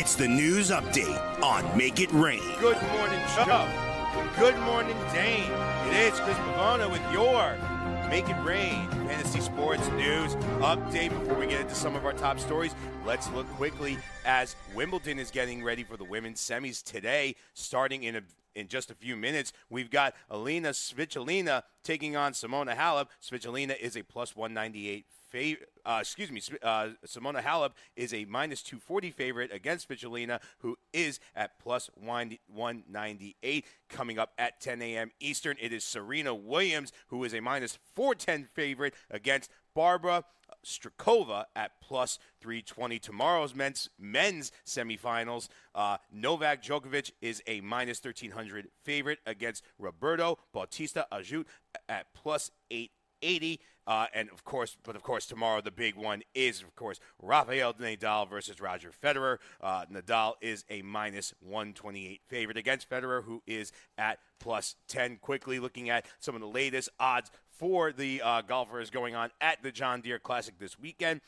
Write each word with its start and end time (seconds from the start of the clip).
It's 0.00 0.14
the 0.14 0.26
news 0.26 0.70
update 0.70 1.42
on 1.42 1.76
Make 1.76 2.00
It 2.00 2.10
Rain. 2.10 2.40
Good 2.58 2.80
morning, 2.84 3.20
Joe. 3.36 3.68
Good 4.38 4.58
morning, 4.60 4.96
Dane. 5.12 5.52
It 5.88 6.14
is 6.14 6.18
Chris 6.20 6.38
Pavona 6.38 6.90
with 6.90 7.02
your 7.12 7.54
Make 8.08 8.26
It 8.30 8.42
Rain 8.42 8.88
Fantasy 9.06 9.40
Sports 9.40 9.86
News 9.88 10.36
update. 10.62 11.10
Before 11.10 11.34
we 11.34 11.46
get 11.46 11.60
into 11.60 11.74
some 11.74 11.96
of 11.96 12.06
our 12.06 12.14
top 12.14 12.40
stories, 12.40 12.74
let's 13.04 13.30
look 13.32 13.46
quickly 13.50 13.98
as 14.24 14.56
Wimbledon 14.74 15.18
is 15.18 15.30
getting 15.30 15.62
ready 15.62 15.84
for 15.84 15.98
the 15.98 16.04
women's 16.04 16.40
semis 16.40 16.82
today, 16.82 17.36
starting 17.52 18.04
in 18.04 18.16
a 18.16 18.22
in 18.54 18.68
just 18.68 18.90
a 18.90 18.94
few 18.94 19.18
minutes. 19.18 19.52
We've 19.68 19.90
got 19.90 20.14
Elina 20.30 20.70
Svitolina 20.70 21.62
taking 21.84 22.16
on 22.16 22.32
Simona 22.32 22.74
Halep. 22.74 23.08
Svitolina 23.22 23.78
is 23.78 23.98
a 23.98 24.02
plus 24.02 24.34
198 24.34 25.04
favorite. 25.28 25.69
Uh, 25.84 25.98
excuse 26.00 26.30
me, 26.30 26.40
uh, 26.62 26.88
Simona 27.06 27.42
Halep 27.42 27.72
is 27.96 28.12
a 28.14 28.24
minus 28.26 28.62
240 28.62 29.10
favorite 29.10 29.52
against 29.52 29.88
Svitolina, 29.88 30.40
who 30.58 30.76
is 30.92 31.20
at 31.34 31.58
plus 31.58 31.90
198. 31.94 33.64
Coming 33.88 34.18
up 34.18 34.32
at 34.38 34.60
10 34.60 34.82
a.m. 34.82 35.10
Eastern, 35.20 35.56
it 35.60 35.72
is 35.72 35.84
Serena 35.84 36.34
Williams, 36.34 36.92
who 37.08 37.24
is 37.24 37.34
a 37.34 37.40
minus 37.40 37.78
410 37.94 38.48
favorite 38.54 38.94
against 39.10 39.50
Barbara 39.74 40.24
Strakova 40.64 41.44
at 41.56 41.80
plus 41.80 42.18
320. 42.40 42.98
Tomorrow's 42.98 43.54
men's, 43.54 43.88
men's 43.98 44.52
semifinals, 44.66 45.48
uh, 45.74 45.98
Novak 46.12 46.62
Djokovic 46.62 47.12
is 47.20 47.42
a 47.46 47.60
minus 47.60 48.02
1300 48.02 48.68
favorite 48.84 49.18
against 49.26 49.64
Roberto 49.78 50.38
Bautista 50.52 51.06
Agut 51.12 51.46
at 51.88 52.12
plus 52.14 52.50
880. 53.22 53.60
Uh, 53.86 54.06
and 54.14 54.30
of 54.30 54.44
course, 54.44 54.76
but 54.84 54.94
of 54.94 55.02
course, 55.02 55.26
tomorrow 55.26 55.60
the 55.60 55.70
big 55.70 55.96
one 55.96 56.22
is, 56.34 56.62
of 56.62 56.76
course, 56.76 57.00
Rafael 57.20 57.74
Nadal 57.74 58.28
versus 58.28 58.60
Roger 58.60 58.90
Federer. 58.90 59.38
Uh, 59.60 59.84
Nadal 59.92 60.34
is 60.40 60.64
a 60.70 60.82
minus 60.82 61.34
128 61.40 62.20
favorite 62.28 62.56
against 62.56 62.88
Federer, 62.88 63.24
who 63.24 63.42
is 63.46 63.72
at 63.98 64.18
plus 64.38 64.76
10. 64.88 65.16
Quickly 65.16 65.58
looking 65.58 65.90
at 65.90 66.06
some 66.20 66.34
of 66.34 66.40
the 66.40 66.46
latest 66.46 66.88
odds 67.00 67.30
for 67.48 67.90
the 67.90 68.22
uh, 68.22 68.42
golfers 68.42 68.90
going 68.90 69.14
on 69.14 69.30
at 69.40 69.62
the 69.62 69.72
John 69.72 70.00
Deere 70.02 70.18
Classic 70.18 70.58
this 70.58 70.78
weekend. 70.78 71.20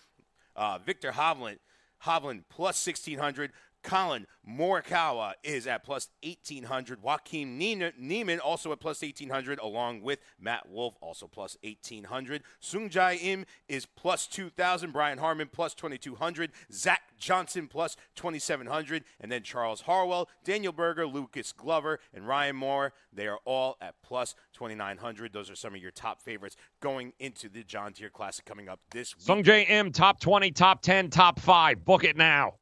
Uh, 0.55 0.79
Viktor 0.79 1.13
Hovland, 1.13 1.59
Hovland 2.05 2.45
plus 2.49 2.87
1600. 2.87 3.51
Collin 3.83 4.27
Morikawa 4.49 5.35
is 5.43 5.67
at 5.67 5.85
plus 5.85 6.09
1800. 6.23 7.03
Joaquin 7.03 7.59
Niemann 7.59 8.41
also 8.41 8.73
at 8.73 8.81
plus 8.81 9.03
1800, 9.03 9.59
along 9.61 10.03
with 10.03 10.19
Matt 10.41 10.69
Wolff, 10.69 10.95
also 11.01 11.27
plus 11.27 11.57
1800. 11.63 12.43
Sungjae 12.61 13.23
Im 13.23 13.47
is 13.69 13.87
plus 13.87 14.27
2000. 14.27 14.93
Brian 14.93 15.19
Harman 15.19 15.49
plus 15.53 15.75
2200. 15.75 16.51
Zach 16.73 17.03
Johnson 17.19 17.69
plus 17.69 17.97
2700. 18.17 19.05
And 19.21 19.31
then 19.31 19.43
Charles 19.43 19.83
Howell, 19.83 20.29
Daniel 20.45 20.73
Berger, 20.73 21.07
Lucas 21.07 21.53
Glover, 21.53 22.01
and 22.13 22.27
Ryan 22.27 22.57
Moore. 22.57 22.93
They 23.13 23.29
are 23.29 23.39
all 23.45 23.77
at 23.81 23.95
plus 24.03 24.35
2900. 24.55 25.33
Those 25.33 25.51
are 25.51 25.57
some 25.57 25.75
of 25.75 25.81
your 25.81 25.91
top 25.91 26.21
favorites 26.21 26.57
going 26.81 27.13
into 27.19 27.49
the 27.49 27.63
John 27.63 27.93
Deere 27.93 28.11
Classic 28.11 28.45
coming 28.45 28.69
up 28.69 28.81
this 28.91 29.17
week. 29.17 29.25
Sungjae 29.27 29.71
Im, 29.71 29.93
top 29.93 30.21
20, 30.21 30.51
top 30.51 30.83
10, 30.83 31.11
top 31.11 31.39
5. 31.39 31.85
Book 31.85 32.05
it 32.05 32.17
now. 32.17 32.55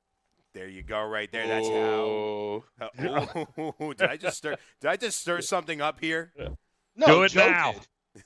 There 0.52 0.68
you 0.68 0.82
go, 0.82 1.04
right 1.04 1.30
there. 1.30 1.46
That's 1.46 1.68
how. 1.68 2.64
Uh, 2.80 3.72
did 3.96 4.08
I 4.08 4.16
just 4.16 4.38
stir? 4.38 4.56
Did 4.80 4.90
I 4.90 4.96
just 4.96 5.20
stir 5.20 5.40
something 5.40 5.80
up 5.80 6.00
here? 6.00 6.32
No, 6.96 7.06
Do 7.06 7.22
it 7.22 7.32
Joe 7.32 7.50
now. 7.50 7.72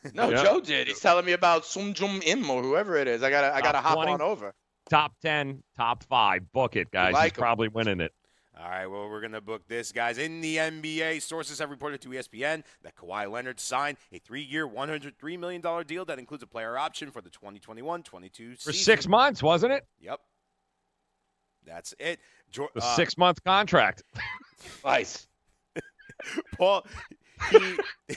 Did. 0.03 0.15
No, 0.15 0.31
Joe 0.31 0.61
did. 0.61 0.89
He's 0.89 1.01
telling 1.01 1.27
me 1.27 1.33
about 1.33 1.67
Sum 1.67 1.93
Jum 1.93 2.23
Im 2.25 2.49
or 2.49 2.63
whoever 2.63 2.97
it 2.97 3.07
is. 3.07 3.23
I 3.23 3.29
gotta, 3.29 3.55
I 3.55 3.61
gotta 3.61 3.79
hop 3.79 3.97
20, 3.97 4.13
on 4.13 4.23
over. 4.23 4.55
Top 4.89 5.13
ten, 5.21 5.63
top 5.77 6.05
five. 6.05 6.51
Book 6.53 6.77
it, 6.77 6.91
guys. 6.91 7.13
Like 7.13 7.33
He's 7.33 7.39
'em. 7.39 7.43
probably 7.43 7.69
winning 7.69 8.01
it. 8.01 8.13
All 8.59 8.69
right, 8.69 8.87
well, 8.87 9.09
we're 9.11 9.21
going 9.21 9.33
to 9.33 9.41
book 9.41 9.67
this, 9.67 9.91
guys. 9.91 10.17
In 10.17 10.41
the 10.41 10.59
NBA, 10.59 11.21
sources 11.23 11.59
have 11.59 11.71
reported 11.71 12.01
to 12.03 12.09
ESPN 12.11 12.63
that 12.83 12.95
Kawhi 12.95 13.29
Leonard 13.29 13.59
signed 13.59 13.99
a 14.13 14.21
three 14.21 14.43
year, 14.43 14.69
$103 14.69 15.39
million 15.39 15.61
deal 15.87 16.05
that 16.05 16.21
includes 16.21 16.45
a 16.45 16.47
player 16.47 16.79
option 16.79 17.11
for 17.11 17.21
the 17.21 17.31
2021 17.31 18.05
22 18.05 18.55
season. 18.55 18.73
For 18.73 18.73
six 18.73 19.09
months, 19.09 19.43
wasn't 19.43 19.73
it? 19.73 19.85
Yep. 20.01 20.21
That's 21.67 21.95
it. 21.99 22.21
Jo- 22.51 22.69
The 22.75 22.83
uh, 22.83 22.97
six 22.97 23.17
month 23.19 23.43
contract. 23.45 24.03
Nice. 24.85 25.27
Paul, 26.57 26.87
he. 27.51 27.77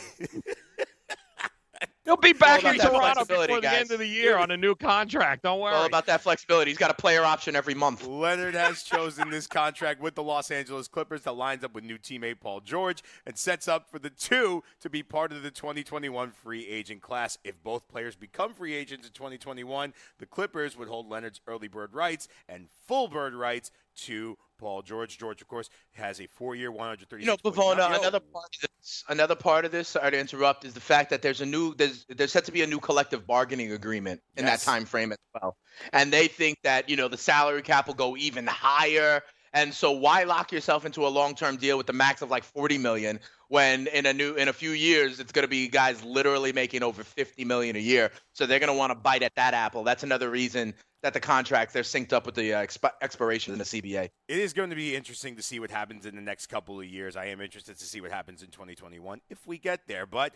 He'll 2.07 2.15
be 2.15 2.31
back 2.31 2.63
in 2.63 2.77
that 2.77 2.89
Toronto 2.89 3.25
before 3.25 3.47
the 3.47 3.59
guys. 3.59 3.81
end 3.81 3.91
of 3.91 3.99
the 3.99 4.07
year 4.07 4.37
on 4.37 4.49
a 4.51 4.55
new 4.55 4.75
contract. 4.75 5.43
Don't 5.43 5.59
worry. 5.59 5.75
All 5.75 5.85
about 5.85 6.05
that 6.05 6.21
flexibility. 6.21 6.71
He's 6.71 6.77
got 6.77 6.89
a 6.89 6.93
player 6.93 7.21
option 7.21 7.53
every 7.53 7.73
month. 7.73 8.07
Leonard 8.07 8.55
has 8.55 8.81
chosen 8.81 9.29
this 9.29 9.45
contract 9.45 9.99
with 9.99 10.15
the 10.15 10.23
Los 10.23 10.49
Angeles 10.49 10.87
Clippers 10.87 11.23
that 11.23 11.33
lines 11.33 11.65
up 11.65 11.75
with 11.75 11.83
new 11.83 11.97
teammate 11.97 12.39
Paul 12.39 12.61
George 12.61 13.03
and 13.25 13.37
sets 13.37 13.67
up 13.67 13.91
for 13.91 13.99
the 13.99 14.09
two 14.09 14.63
to 14.79 14.89
be 14.89 15.03
part 15.03 15.33
of 15.33 15.43
the 15.43 15.51
2021 15.51 16.31
free 16.31 16.65
agent 16.65 17.01
class. 17.01 17.37
If 17.43 17.61
both 17.61 17.89
players 17.89 18.15
become 18.15 18.53
free 18.53 18.73
agents 18.73 19.05
in 19.05 19.11
2021, 19.11 19.93
the 20.19 20.25
Clippers 20.25 20.77
would 20.77 20.87
hold 20.87 21.09
Leonard's 21.09 21.41
early 21.45 21.67
bird 21.67 21.93
rights 21.93 22.29
and 22.47 22.69
full 22.87 23.09
bird 23.09 23.33
rights 23.33 23.69
to 23.97 24.37
Paul 24.57 24.81
George. 24.81 25.17
George, 25.17 25.41
of 25.41 25.47
course, 25.47 25.69
has 25.93 26.19
a 26.19 26.27
four-year, 26.27 26.71
130. 26.71 27.23
You 27.23 27.27
know, 27.27 27.37
Pavona, 27.37 27.91
uh, 27.91 27.99
another 27.99 28.19
part 28.19 28.45
of 28.55 28.61
this, 28.61 28.66
another 29.09 29.35
part 29.35 29.65
of 29.65 29.71
this, 29.71 29.89
sorry 29.89 30.11
to 30.11 30.19
interrupt, 30.19 30.65
is 30.65 30.73
the 30.73 30.79
fact 30.79 31.09
that 31.09 31.21
there's 31.21 31.41
a 31.41 31.45
new, 31.45 31.73
there's, 31.75 32.05
there's 32.09 32.31
set 32.31 32.45
to 32.45 32.51
be 32.51 32.61
a 32.61 32.67
new 32.67 32.79
collective 32.79 33.25
bargaining 33.25 33.71
agreement 33.71 34.21
in 34.35 34.45
Yes. 34.45 34.63
that 34.63 34.71
time 34.71 34.85
frame 34.85 35.11
as 35.11 35.17
well, 35.33 35.57
and 35.93 36.11
they 36.11 36.27
think 36.27 36.57
that 36.63 36.89
you 36.89 36.95
know 36.95 37.07
the 37.07 37.17
salary 37.17 37.61
cap 37.61 37.87
will 37.87 37.93
go 37.93 38.15
even 38.17 38.47
higher, 38.47 39.21
and 39.53 39.73
so 39.73 39.91
why 39.91 40.23
lock 40.23 40.51
yourself 40.51 40.85
into 40.85 41.05
a 41.05 41.09
long-term 41.09 41.57
deal 41.57 41.77
with 41.77 41.87
the 41.87 41.93
max 41.93 42.21
of 42.21 42.29
like 42.29 42.43
40 42.43 42.77
million 42.77 43.19
when 43.49 43.87
in 43.87 44.05
a 44.05 44.13
new, 44.13 44.33
in 44.33 44.47
a 44.47 44.53
few 44.53 44.71
years 44.71 45.19
it's 45.19 45.31
going 45.31 45.43
to 45.43 45.49
be 45.49 45.67
guys 45.67 46.03
literally 46.03 46.53
making 46.53 46.83
over 46.83 47.03
50 47.03 47.45
million 47.45 47.75
a 47.75 47.79
year, 47.79 48.11
so 48.33 48.45
they're 48.45 48.59
going 48.59 48.71
to 48.71 48.77
want 48.77 48.91
to 48.91 48.95
bite 48.95 49.23
at 49.23 49.35
that 49.35 49.53
apple. 49.53 49.83
That's 49.83 50.03
another 50.03 50.29
reason 50.29 50.73
that 51.03 51.13
the 51.13 51.19
contracts 51.19 51.73
they're 51.73 51.83
synced 51.83 52.11
up 52.13 52.25
with 52.25 52.35
the 52.35 52.53
uh, 52.53 52.65
expi- 52.65 52.91
expiration 53.01 53.53
in 53.53 53.59
the 53.59 53.65
CBA. 53.65 54.09
It 54.27 54.37
is 54.39 54.53
going 54.53 54.71
to 54.71 54.75
be 54.75 54.95
interesting 54.95 55.35
to 55.35 55.43
see 55.43 55.59
what 55.59 55.69
happens 55.69 56.05
in 56.05 56.15
the 56.15 56.21
next 56.21 56.47
couple 56.47 56.79
of 56.79 56.85
years. 56.85 57.15
I 57.15 57.25
am 57.25 57.41
interested 57.41 57.77
to 57.77 57.85
see 57.85 58.01
what 58.01 58.11
happens 58.11 58.41
in 58.41 58.49
2021 58.49 59.21
if 59.29 59.45
we 59.45 59.57
get 59.57 59.81
there, 59.87 60.05
but 60.05 60.33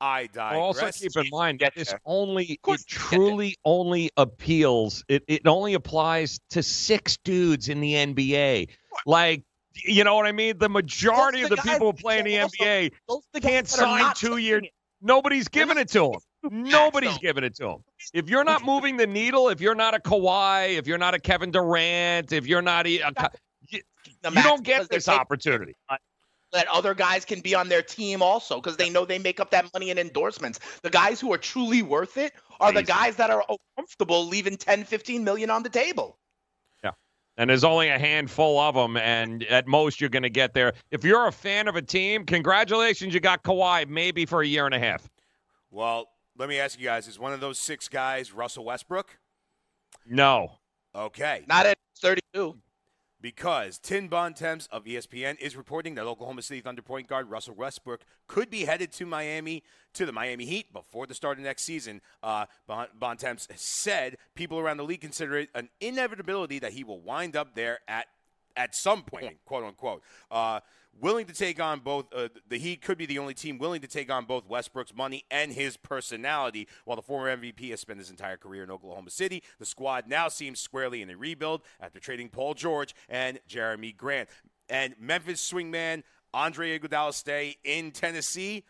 I 0.00 0.26
digress. 0.26 0.60
also 0.60 0.90
keep 0.90 1.16
in 1.16 1.28
mind 1.30 1.60
that 1.60 1.74
this 1.74 1.90
there. 1.90 2.00
only 2.04 2.44
it 2.44 2.50
you 2.50 2.56
get 2.64 2.80
there. 2.80 3.18
truly 3.18 3.56
only 3.64 4.10
appeals 4.16 5.04
it, 5.08 5.24
it 5.28 5.46
only 5.46 5.74
applies 5.74 6.40
to 6.50 6.62
six 6.62 7.16
dudes 7.18 7.68
in 7.68 7.80
the 7.80 7.94
NBA. 7.94 8.68
Like 9.06 9.44
you 9.76 10.04
know 10.04 10.14
what 10.14 10.26
I 10.26 10.32
mean? 10.32 10.58
The 10.58 10.68
majority 10.68 11.42
Those 11.42 11.50
of 11.52 11.56
the 11.56 11.62
the 11.62 11.62
people 11.62 11.86
who 11.88 11.92
play 11.94 12.18
in 12.18 12.24
the 12.24 12.38
also- 12.40 12.56
NBA 12.64 12.92
the 13.32 13.40
can't 13.40 13.68
sign 13.68 14.12
two 14.14 14.36
year 14.36 14.58
it. 14.58 14.70
nobody's 15.00 15.48
giving 15.48 15.78
it 15.78 15.88
to 15.90 16.12
them. 16.12 16.20
Nobody's 16.50 17.16
giving 17.18 17.42
it 17.44 17.54
to 17.56 17.64
them. 17.64 17.84
If 18.12 18.28
you're 18.28 18.44
not 18.44 18.64
moving 18.64 18.96
the 18.98 19.06
needle, 19.06 19.48
if 19.48 19.60
you're 19.60 19.74
not 19.74 19.94
a 19.94 19.98
Kawhi, 19.98 20.76
if 20.76 20.86
you're 20.86 20.98
not 20.98 21.14
a 21.14 21.18
Kevin 21.18 21.50
Durant, 21.50 22.32
if 22.32 22.46
you're 22.46 22.62
not 22.62 22.86
a, 22.86 22.98
a 23.00 23.30
you, 23.70 23.80
you 24.22 24.42
don't 24.42 24.62
get 24.62 24.88
this 24.90 25.08
opportunity. 25.08 25.74
That 26.52 26.68
other 26.68 26.94
guys 26.94 27.24
can 27.24 27.40
be 27.40 27.54
on 27.54 27.68
their 27.68 27.82
team 27.82 28.22
also 28.22 28.60
because 28.60 28.76
they 28.76 28.88
know 28.88 29.04
they 29.04 29.18
make 29.18 29.40
up 29.40 29.50
that 29.50 29.72
money 29.72 29.90
in 29.90 29.98
endorsements. 29.98 30.60
The 30.82 30.90
guys 30.90 31.18
who 31.18 31.32
are 31.32 31.38
truly 31.38 31.82
worth 31.82 32.16
it 32.16 32.32
are 32.60 32.70
the 32.70 32.82
guys 32.82 33.16
that 33.16 33.30
are 33.30 33.44
comfortable 33.76 34.26
leaving 34.26 34.56
10, 34.56 34.84
15 34.84 35.24
million 35.24 35.50
on 35.50 35.62
the 35.64 35.68
table. 35.68 36.18
And 37.36 37.50
there's 37.50 37.64
only 37.64 37.88
a 37.88 37.98
handful 37.98 38.60
of 38.60 38.74
them, 38.76 38.96
and 38.96 39.42
at 39.44 39.66
most 39.66 40.00
you're 40.00 40.10
going 40.10 40.22
to 40.22 40.30
get 40.30 40.54
there. 40.54 40.72
If 40.92 41.02
you're 41.02 41.26
a 41.26 41.32
fan 41.32 41.66
of 41.66 41.74
a 41.74 41.82
team, 41.82 42.24
congratulations, 42.24 43.12
you 43.12 43.18
got 43.18 43.42
Kawhi 43.42 43.88
maybe 43.88 44.24
for 44.24 44.42
a 44.42 44.46
year 44.46 44.66
and 44.66 44.74
a 44.74 44.78
half. 44.78 45.10
Well, 45.70 46.06
let 46.38 46.48
me 46.48 46.60
ask 46.60 46.78
you 46.78 46.84
guys: 46.84 47.08
Is 47.08 47.18
one 47.18 47.32
of 47.32 47.40
those 47.40 47.58
six 47.58 47.88
guys 47.88 48.32
Russell 48.32 48.64
Westbrook? 48.64 49.18
No. 50.06 50.52
Okay, 50.94 51.42
Not 51.48 51.66
at 51.66 51.76
32. 51.98 52.56
Because 53.24 53.78
Tim 53.78 54.08
Bontemps 54.08 54.68
of 54.70 54.86
E 54.86 54.96
ESPN 54.96 55.40
is 55.40 55.56
reporting 55.56 55.94
that 55.94 56.04
Oklahoma 56.04 56.42
City 56.42 56.60
Thunder 56.60 56.82
point 56.82 57.08
guard 57.08 57.30
Russell 57.30 57.54
Westbrook 57.54 58.02
could 58.26 58.50
be 58.50 58.66
headed 58.66 58.92
to 58.92 59.06
Miami 59.06 59.62
to 59.94 60.04
the 60.04 60.12
Miami 60.12 60.44
Heat 60.44 60.74
before 60.74 61.06
the 61.06 61.14
start 61.14 61.38
of 61.38 61.44
next 61.44 61.62
season. 61.62 62.02
Uh, 62.22 62.44
bon- 62.66 62.88
Bontemps 63.00 63.48
said 63.54 64.18
people 64.34 64.58
around 64.58 64.76
the 64.76 64.84
league 64.84 65.00
consider 65.00 65.38
it 65.38 65.48
an 65.54 65.70
inevitability 65.80 66.58
that 66.58 66.74
he 66.74 66.84
will 66.84 67.00
wind 67.00 67.34
up 67.34 67.54
there 67.54 67.78
at 67.88 68.08
at 68.56 68.74
some 68.74 69.02
point, 69.02 69.38
quote 69.46 69.64
unquote. 69.64 70.02
Uh, 70.30 70.60
willing 71.00 71.26
to 71.26 71.34
take 71.34 71.60
on 71.60 71.80
both. 71.80 72.06
Uh, 72.14 72.28
the 72.48 72.58
Heat 72.58 72.82
could 72.82 72.98
be 72.98 73.06
the 73.06 73.18
only 73.18 73.34
team 73.34 73.58
willing 73.58 73.80
to 73.80 73.86
take 73.88 74.10
on 74.10 74.24
both 74.24 74.46
Westbrook's 74.46 74.94
money 74.94 75.24
and 75.30 75.52
his 75.52 75.76
personality. 75.76 76.68
While 76.84 76.96
the 76.96 77.02
former 77.02 77.34
MVP 77.36 77.70
has 77.70 77.80
spent 77.80 77.98
his 77.98 78.10
entire 78.10 78.36
career 78.36 78.64
in 78.64 78.70
Oklahoma 78.70 79.10
City, 79.10 79.42
the 79.58 79.66
squad 79.66 80.08
now 80.08 80.28
seems 80.28 80.60
squarely 80.60 81.02
in 81.02 81.10
a 81.10 81.16
rebuild 81.16 81.62
after 81.80 82.00
trading 82.00 82.28
Paul 82.28 82.54
George 82.54 82.94
and 83.08 83.38
Jerami 83.48 83.96
Grant. 83.96 84.28
And 84.68 84.94
Memphis 84.98 85.52
swingman 85.52 86.02
Andre 86.34 86.76
Iguodala 86.76 87.14
stay 87.14 87.56
in 87.62 87.92
Tennessee, 87.92 88.64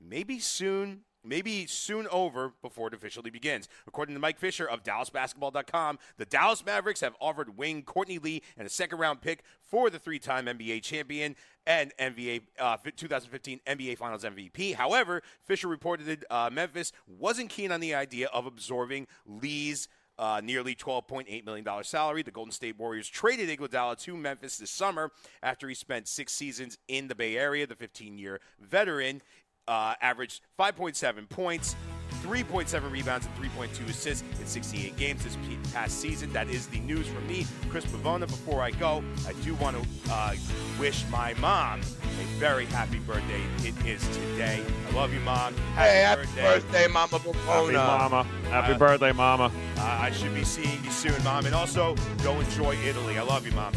maybe 0.00 0.38
soon 0.38 1.02
maybe 1.24 1.66
soon 1.66 2.06
over 2.08 2.52
before 2.62 2.88
it 2.88 2.94
officially 2.94 3.30
begins. 3.30 3.68
According 3.86 4.14
to 4.14 4.20
Mike 4.20 4.38
Fisher 4.38 4.68
of 4.68 4.82
DallasBasketball.com, 4.82 5.98
the 6.16 6.24
Dallas 6.24 6.64
Mavericks 6.64 7.00
have 7.00 7.14
offered 7.20 7.56
wing 7.56 7.82
Courtney 7.82 8.18
Lee 8.18 8.42
and 8.56 8.66
a 8.66 8.70
second 8.70 8.98
round 8.98 9.20
pick 9.20 9.42
for 9.60 9.90
the 9.90 9.98
three 9.98 10.18
time 10.18 10.46
NBA 10.46 10.82
champion 10.82 11.36
and 11.66 11.92
NBA 11.98 12.42
uh, 12.58 12.76
2015 12.96 13.60
NBA 13.66 13.98
Finals 13.98 14.24
MVP. 14.24 14.74
However, 14.74 15.22
Fisher 15.44 15.68
reported 15.68 16.06
that 16.06 16.24
uh, 16.30 16.50
Memphis 16.50 16.92
wasn't 17.06 17.50
keen 17.50 17.72
on 17.72 17.80
the 17.80 17.94
idea 17.94 18.28
of 18.28 18.46
absorbing 18.46 19.06
Lee's 19.26 19.88
uh, 20.20 20.40
nearly 20.44 20.74
$12.8 20.74 21.46
million 21.46 21.66
salary. 21.82 22.22
The 22.22 22.30
Golden 22.30 22.52
State 22.52 22.78
Warriors 22.78 23.08
traded 23.08 23.48
Iguodala 23.48 23.98
to 24.02 24.16
Memphis 24.16 24.58
this 24.58 24.70
summer 24.70 25.10
after 25.42 25.66
he 25.66 25.74
spent 25.74 26.06
six 26.06 26.34
seasons 26.34 26.76
in 26.88 27.08
the 27.08 27.14
Bay 27.14 27.38
Area. 27.38 27.66
The 27.66 27.74
15 27.74 28.18
year 28.18 28.40
veteran 28.60 29.22
uh, 29.68 29.94
averaged 30.00 30.42
5.7 30.58 31.28
points, 31.28 31.76
3.7 32.22 32.90
rebounds, 32.90 33.26
and 33.26 33.36
3.2 33.36 33.88
assists 33.88 34.24
in 34.40 34.46
68 34.46 34.96
games 34.96 35.24
this 35.24 35.36
past 35.72 36.00
season. 36.00 36.32
That 36.32 36.48
is 36.48 36.66
the 36.66 36.80
news 36.80 37.06
from 37.06 37.26
me, 37.26 37.46
Chris 37.68 37.84
Pavona. 37.86 38.26
Before 38.26 38.60
I 38.62 38.70
go, 38.72 39.02
I 39.26 39.32
do 39.44 39.54
want 39.54 39.76
to 39.82 39.88
uh, 40.10 40.34
wish 40.78 41.04
my 41.10 41.34
mom 41.34 41.80
a 41.80 42.24
very 42.38 42.66
happy 42.66 42.98
birthday. 42.98 43.42
It 43.58 43.74
is 43.86 44.06
today. 44.08 44.62
I 44.88 44.94
love 44.94 45.12
you, 45.14 45.20
mom. 45.20 45.54
Happy 45.74 45.88
hey, 45.90 46.02
happy 46.02 46.22
birthday, 46.22 46.42
birthday 46.42 46.86
Mama 46.88 47.18
Happy 47.18 47.72
mama. 47.72 48.22
Happy 48.50 48.72
Uh, 48.72 48.78
birthday, 48.78 49.12
mama. 49.12 49.50
Uh, 49.78 49.82
I 49.82 50.10
should 50.10 50.34
be 50.34 50.44
seeing 50.44 50.82
you 50.84 50.90
soon, 50.90 51.22
mom. 51.24 51.46
And 51.46 51.54
also, 51.54 51.94
go 52.22 52.38
enjoy 52.40 52.76
Italy. 52.84 53.18
I 53.18 53.22
love 53.22 53.46
you, 53.46 53.52
mom. 53.52 53.72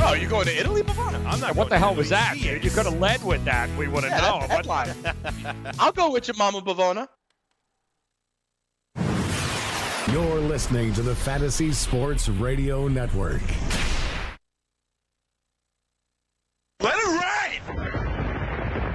Oh, 0.00 0.14
you 0.14 0.28
going 0.28 0.46
to 0.46 0.56
Italy, 0.58 0.82
Pavona? 0.82 1.24
I'm 1.26 1.40
not. 1.40 1.54
What 1.56 1.68
going 1.68 1.68
the 1.68 1.74
to 1.74 1.78
hell 1.78 1.88
Italy. 1.90 1.98
was 1.98 2.08
that, 2.10 2.34
She 2.36 2.42
dude? 2.48 2.64
You 2.64 2.70
could 2.70 2.86
have 2.86 2.98
led 2.98 3.22
with 3.24 3.44
that. 3.44 3.68
We 3.76 3.88
would 3.88 4.04
have 4.04 4.12
Yeah, 4.12 4.30
known. 4.30 4.40
that's 4.40 4.52
headline. 4.52 5.72
I'll 5.78 5.92
go 5.92 6.10
with 6.10 6.28
you, 6.28 6.34
Mama 6.38 6.60
Pavona. 6.60 7.08
You're 10.12 10.40
listening 10.40 10.94
to 10.94 11.02
the 11.02 11.14
Fantasy 11.14 11.72
Sports 11.72 12.28
Radio 12.28 12.88
Network. 12.88 13.42
Let 16.80 16.94
it 16.96 17.06
ride! 17.06 17.60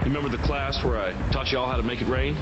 You 0.06 0.12
remember 0.12 0.30
the 0.36 0.42
class 0.44 0.84
where 0.84 1.00
I 1.00 1.12
taught 1.32 1.52
y'all 1.52 1.70
how 1.70 1.78
to 1.78 1.84
make 1.84 2.02
it 2.02 2.08
rain? 2.08 2.36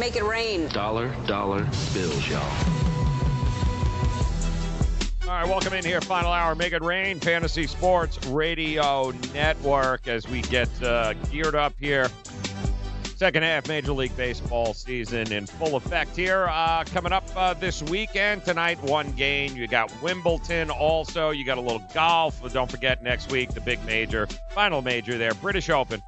Make 0.00 0.16
it 0.16 0.24
rain. 0.24 0.68
Dollar, 0.68 1.14
dollar 1.26 1.64
bills, 1.92 2.26
y'all. 2.28 2.83
All 5.24 5.30
right, 5.30 5.48
welcome 5.48 5.72
in 5.72 5.82
here. 5.82 6.02
Final 6.02 6.32
hour, 6.32 6.54
Make 6.54 6.74
It 6.74 6.82
Rain, 6.82 7.18
Fantasy 7.18 7.66
Sports 7.66 8.26
Radio 8.26 9.10
Network, 9.32 10.06
as 10.06 10.28
we 10.28 10.42
get 10.42 10.68
uh, 10.82 11.14
geared 11.30 11.54
up 11.54 11.72
here. 11.80 12.10
Second 13.16 13.42
half 13.42 13.66
Major 13.66 13.94
League 13.94 14.14
Baseball 14.18 14.74
season 14.74 15.32
in 15.32 15.46
full 15.46 15.76
effect 15.76 16.14
here. 16.14 16.46
Uh, 16.50 16.84
coming 16.92 17.12
up 17.12 17.24
uh, 17.34 17.54
this 17.54 17.82
weekend, 17.84 18.44
tonight, 18.44 18.82
one 18.82 19.12
game. 19.12 19.56
You 19.56 19.66
got 19.66 19.90
Wimbledon 20.02 20.68
also. 20.68 21.30
You 21.30 21.46
got 21.46 21.56
a 21.56 21.62
little 21.62 21.82
golf. 21.94 22.52
Don't 22.52 22.70
forget, 22.70 23.02
next 23.02 23.32
week, 23.32 23.48
the 23.54 23.62
big 23.62 23.82
major, 23.86 24.26
final 24.50 24.82
major 24.82 25.16
there, 25.16 25.32
British 25.32 25.70
Open, 25.70 26.02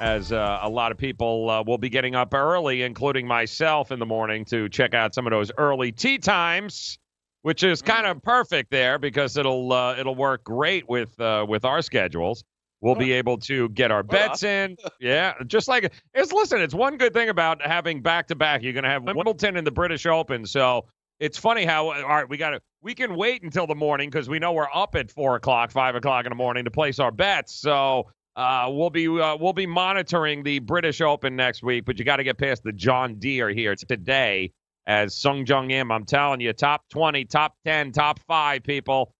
as 0.00 0.32
uh, 0.32 0.58
a 0.62 0.68
lot 0.68 0.90
of 0.90 0.98
people 0.98 1.48
uh, 1.48 1.62
will 1.62 1.78
be 1.78 1.90
getting 1.90 2.16
up 2.16 2.34
early, 2.34 2.82
including 2.82 3.24
myself 3.24 3.92
in 3.92 4.00
the 4.00 4.06
morning, 4.06 4.44
to 4.46 4.68
check 4.68 4.94
out 4.94 5.14
some 5.14 5.28
of 5.28 5.30
those 5.30 5.52
early 5.58 5.92
tee 5.92 6.18
times 6.18 6.98
which 7.42 7.62
is 7.62 7.82
kind 7.82 8.06
of 8.06 8.22
perfect 8.22 8.70
there 8.70 8.98
because 8.98 9.36
it'll 9.36 9.72
uh, 9.72 9.96
it'll 9.96 10.14
work 10.14 10.44
great 10.44 10.88
with 10.88 11.18
uh, 11.20 11.44
with 11.48 11.64
our 11.64 11.82
schedules. 11.82 12.44
We'll 12.80 12.94
be 12.94 13.12
able 13.12 13.38
to 13.38 13.68
get 13.70 13.90
our 13.90 14.04
bets 14.04 14.44
in. 14.44 14.76
Yeah, 15.00 15.34
just 15.46 15.68
like 15.68 15.92
it's 16.14 16.32
listen. 16.32 16.60
It's 16.60 16.74
one 16.74 16.96
good 16.96 17.12
thing 17.12 17.28
about 17.28 17.62
having 17.62 18.02
back 18.02 18.28
to 18.28 18.36
back. 18.36 18.62
You're 18.62 18.72
going 18.72 18.84
to 18.84 18.90
have 18.90 19.04
Wimbledon 19.04 19.56
and 19.56 19.66
the 19.66 19.70
British 19.72 20.06
Open, 20.06 20.44
so 20.46 20.86
it's 21.20 21.38
funny 21.38 21.64
how 21.64 21.86
all 21.86 22.02
right 22.02 22.28
we 22.28 22.36
got 22.36 22.50
to 22.50 22.60
we 22.82 22.94
can 22.94 23.16
wait 23.16 23.42
until 23.42 23.66
the 23.66 23.74
morning 23.74 24.10
because 24.10 24.28
we 24.28 24.38
know 24.38 24.52
we're 24.52 24.68
up 24.72 24.94
at 24.94 25.10
four 25.10 25.36
o'clock, 25.36 25.70
five 25.70 25.94
o'clock 25.94 26.24
in 26.24 26.30
the 26.30 26.36
morning 26.36 26.64
to 26.64 26.70
place 26.70 26.98
our 26.98 27.10
bets. 27.10 27.54
So. 27.54 28.10
Uh, 28.36 28.68
we'll 28.70 28.90
be 28.90 29.08
uh, 29.08 29.36
we'll 29.36 29.52
be 29.52 29.66
monitoring 29.66 30.44
the 30.44 30.60
British 30.60 31.00
Open 31.00 31.34
next 31.34 31.60
week, 31.60 31.84
but 31.84 31.98
you 31.98 32.04
got 32.04 32.18
to 32.18 32.22
get 32.22 32.38
past 32.38 32.62
the 32.62 32.70
John 32.70 33.16
Deere 33.16 33.48
here 33.48 33.72
It's 33.72 33.82
today 33.84 34.52
as 34.88 35.14
Sung 35.14 35.46
Jung 35.46 35.70
Im. 35.70 35.92
I'm 35.92 36.04
telling 36.04 36.40
you, 36.40 36.52
top 36.52 36.82
20, 36.90 37.24
top 37.26 37.54
10, 37.64 37.92
top 37.92 38.18
five 38.26 38.64
people. 38.64 39.12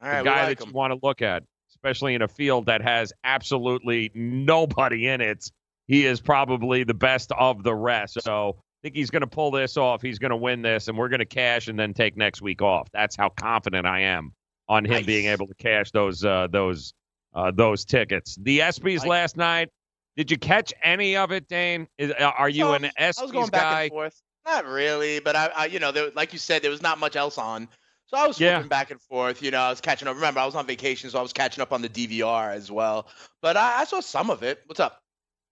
All 0.00 0.08
right, 0.08 0.18
the 0.18 0.22
we 0.22 0.28
guy 0.30 0.44
like 0.46 0.58
that 0.58 0.64
him. 0.64 0.70
you 0.70 0.74
want 0.76 0.92
to 0.94 0.98
look 1.02 1.20
at, 1.20 1.42
especially 1.70 2.14
in 2.14 2.22
a 2.22 2.28
field 2.28 2.66
that 2.66 2.80
has 2.80 3.12
absolutely 3.24 4.10
nobody 4.14 5.08
in 5.08 5.20
it. 5.20 5.50
He 5.88 6.06
is 6.06 6.20
probably 6.20 6.84
the 6.84 6.94
best 6.94 7.32
of 7.32 7.62
the 7.64 7.74
rest. 7.74 8.22
So 8.22 8.56
I 8.58 8.62
think 8.84 8.94
he's 8.94 9.10
going 9.10 9.22
to 9.22 9.26
pull 9.26 9.50
this 9.50 9.76
off. 9.76 10.00
He's 10.00 10.18
going 10.18 10.30
to 10.30 10.36
win 10.36 10.62
this, 10.62 10.88
and 10.88 10.96
we're 10.96 11.08
going 11.08 11.18
to 11.20 11.26
cash 11.26 11.66
and 11.68 11.78
then 11.78 11.92
take 11.94 12.16
next 12.16 12.40
week 12.40 12.62
off. 12.62 12.88
That's 12.92 13.16
how 13.16 13.30
confident 13.30 13.86
I 13.86 14.00
am 14.02 14.32
on 14.68 14.84
him 14.84 14.92
Nice. 14.92 15.06
being 15.06 15.26
able 15.26 15.46
to 15.48 15.54
cash 15.54 15.90
those 15.90 16.24
uh, 16.24 16.46
those 16.50 16.92
uh, 17.34 17.50
those 17.50 17.84
tickets. 17.84 18.36
The 18.40 18.60
ESPYS 18.60 19.00
Like- 19.00 19.08
last 19.08 19.36
night. 19.36 19.68
Did 20.16 20.32
you 20.32 20.36
catch 20.36 20.74
any 20.82 21.16
of 21.16 21.30
it, 21.30 21.46
Dane? 21.48 21.86
Is, 21.96 22.10
uh, 22.10 22.32
are 22.36 22.48
you 22.48 22.64
Some. 22.64 22.82
an 22.84 22.90
I 22.98 23.06
was 23.22 23.30
going 23.30 23.46
ESPYS 23.46 23.50
back 23.52 23.90
guy? 23.92 23.96
Not 24.44 24.66
really, 24.66 25.20
but 25.20 25.36
I, 25.36 25.46
I 25.54 25.66
you 25.66 25.78
know, 25.78 25.92
there, 25.92 26.10
like 26.14 26.32
you 26.32 26.38
said, 26.38 26.62
there 26.62 26.70
was 26.70 26.82
not 26.82 26.98
much 26.98 27.16
else 27.16 27.38
on. 27.38 27.68
So 28.06 28.16
I 28.16 28.26
was 28.26 28.38
Yeah. 28.38 28.40
flipping 28.40 28.68
back 28.68 28.90
and 28.90 29.00
forth. 29.00 29.42
You 29.42 29.50
know, 29.50 29.60
I 29.60 29.70
was 29.70 29.80
catching 29.80 30.08
up. 30.08 30.14
Remember, 30.14 30.40
I 30.40 30.46
was 30.46 30.54
on 30.54 30.66
vacation, 30.66 31.10
so 31.10 31.18
I 31.18 31.22
was 31.22 31.32
catching 31.32 31.62
up 31.62 31.72
on 31.72 31.82
the 31.82 31.88
DVR 31.88 32.50
as 32.52 32.70
well. 32.70 33.08
But 33.42 33.56
I, 33.56 33.80
I 33.80 33.84
saw 33.84 34.00
some 34.00 34.30
of 34.30 34.42
it. 34.42 34.62
What's 34.66 34.80
up, 34.80 35.02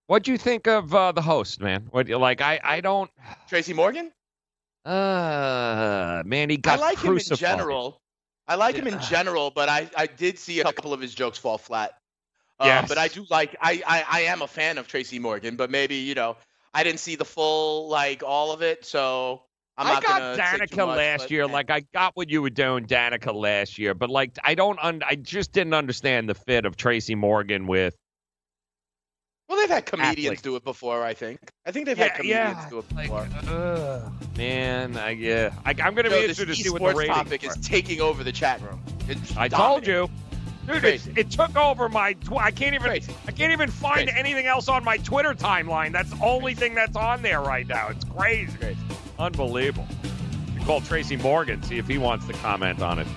What 0.07 0.23
do 0.23 0.31
you 0.31 0.37
think 0.37 0.67
of 0.67 0.93
uh, 0.93 1.11
the 1.11 1.21
host, 1.21 1.61
man? 1.61 1.87
What 1.91 2.07
you 2.07 2.17
like? 2.17 2.41
I 2.41 2.59
I 2.63 2.81
don't. 2.81 3.11
Tracy 3.47 3.73
Morgan? 3.73 4.11
Uh, 4.85 6.23
man, 6.25 6.49
he 6.49 6.57
got 6.57 6.73
I 6.73 6.75
like 6.77 6.99
crucified. 6.99 7.13
him 7.13 7.17
in 7.17 7.31
general. 7.33 8.01
I 8.47 8.55
like 8.55 8.77
him 8.77 8.87
in 8.87 8.99
general, 8.99 9.51
but 9.51 9.69
I, 9.69 9.89
I 9.95 10.07
did 10.07 10.39
see 10.39 10.59
a 10.61 10.65
couple 10.65 10.93
of 10.93 11.01
his 11.01 11.13
jokes 11.13 11.37
fall 11.37 11.57
flat. 11.57 11.93
Um, 12.59 12.65
Yes. 12.65 12.87
But 12.87 12.97
I 12.97 13.07
do 13.07 13.25
like 13.29 13.55
I, 13.61 13.81
I 13.87 14.05
I 14.09 14.19
am 14.21 14.41
a 14.41 14.47
fan 14.47 14.77
of 14.77 14.87
Tracy 14.87 15.19
Morgan, 15.19 15.55
but 15.55 15.69
maybe 15.69 15.95
you 15.95 16.15
know 16.15 16.37
I 16.77 16.83
didn't 16.83 16.99
see 16.99 17.15
the 17.15 17.25
full 17.25 17.89
like 17.89 18.21
all 18.23 18.51
of 18.51 18.61
it, 18.61 18.85
so 18.85 19.41
I'm 19.79 19.87
I 19.87 19.93
not 19.93 20.03
got 20.03 20.19
gonna 20.19 20.35
say 20.35 20.57
too 20.67 20.75
Danica 20.75 20.85
much, 20.87 20.97
last 20.97 21.21
but, 21.23 21.31
year. 21.31 21.47
Like 21.47 21.71
I 21.71 21.79
got 21.91 22.15
what 22.15 22.29
you 22.29 22.43
were 22.43 22.51
doing, 22.51 22.85
Danica 22.85 23.33
last 23.33 23.79
year, 23.79 23.95
but 23.95 24.11
like 24.11 24.37
I 24.43 24.53
don't. 24.53 24.77
Un- 24.79 25.01
I 25.03 25.15
just 25.15 25.51
didn't 25.53 25.73
understand 25.73 26.29
the 26.29 26.35
fit 26.35 26.65
of 26.65 26.77
Tracy 26.77 27.15
Morgan 27.15 27.65
with. 27.65 27.95
well, 29.49 29.57
they've 29.57 29.69
had 29.69 29.87
comedians 29.87 30.25
Athletes. 30.25 30.41
do 30.43 30.55
it 30.55 30.63
before. 30.63 31.03
I 31.03 31.15
think. 31.15 31.39
I 31.65 31.71
think 31.71 31.87
they've 31.87 31.97
Yeah, 31.97 32.03
had 32.09 32.13
comedians 32.15 32.57
yeah, 32.59 32.69
do 32.69 32.77
it 32.77 32.85
like, 32.93 33.07
before. 33.09 34.11
man, 34.37 34.97
I, 34.97 35.09
yeah, 35.11 35.53
I, 35.65 35.71
I'm 35.81 35.95
going 35.95 36.05
to 36.05 36.11
Yo, 36.11 36.21
be 36.21 36.27
this 36.27 36.39
interested 36.39 36.47
to 36.47 36.55
see 36.55 36.69
what 36.69 36.95
the 36.95 37.01
esports 37.01 37.07
topic 37.07 37.43
are. 37.43 37.47
is 37.47 37.57
taking 37.67 38.01
over 38.01 38.23
the 38.23 38.31
chat 38.31 38.61
room. 38.61 38.79
It's 39.09 39.35
I 39.35 39.47
told 39.47 39.87
you. 39.87 40.09
Dude, 40.67 40.75
it, 40.77 40.81
Crazy. 40.81 41.13
it 41.15 41.31
took 41.31 41.55
over 41.55 41.87
my. 41.87 42.13
Tw- 42.13 42.33
I 42.33 42.51
can't 42.51 42.75
even. 42.75 42.87
Crazy. 42.87 43.13
I 43.25 43.31
can't 43.31 43.53
even 43.53 43.71
find 43.71 44.07
Crazy. 44.09 44.19
anything 44.19 44.45
else 44.47 44.67
on 44.67 44.83
my 44.83 44.97
Twitter 44.97 45.33
timeline. 45.33 45.93
That's 45.93 46.09
the 46.09 46.21
only 46.23 46.53
thing 46.55 46.75
that's 46.75 46.95
on 46.97 47.21
there 47.21 47.41
right 47.41 47.65
now. 47.65 47.87
It's 47.87 48.03
crazy. 48.03 48.77
Unbelievable. 49.17 49.87
You 50.53 50.65
call 50.65 50.81
Tracy 50.81 51.15
Morgan, 51.15 51.63
see 51.63 51.77
if 51.77 51.87
he 51.87 51.97
wants 51.97 52.27
to 52.27 52.33
comment 52.33 52.81
on 52.81 52.99
it. 52.99 53.07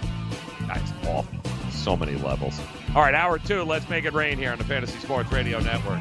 That's 0.68 0.92
awful. 1.06 1.40
So 1.72 1.96
many 1.96 2.14
levels. 2.16 2.60
All 2.94 3.02
right, 3.02 3.14
hour 3.14 3.38
two. 3.38 3.62
Let's 3.64 3.88
make 3.88 4.04
it 4.04 4.12
rain 4.12 4.38
here 4.38 4.52
on 4.52 4.58
the 4.58 4.64
Fantasy 4.64 4.98
Sports 5.00 5.32
Radio 5.32 5.58
Network. 5.60 6.00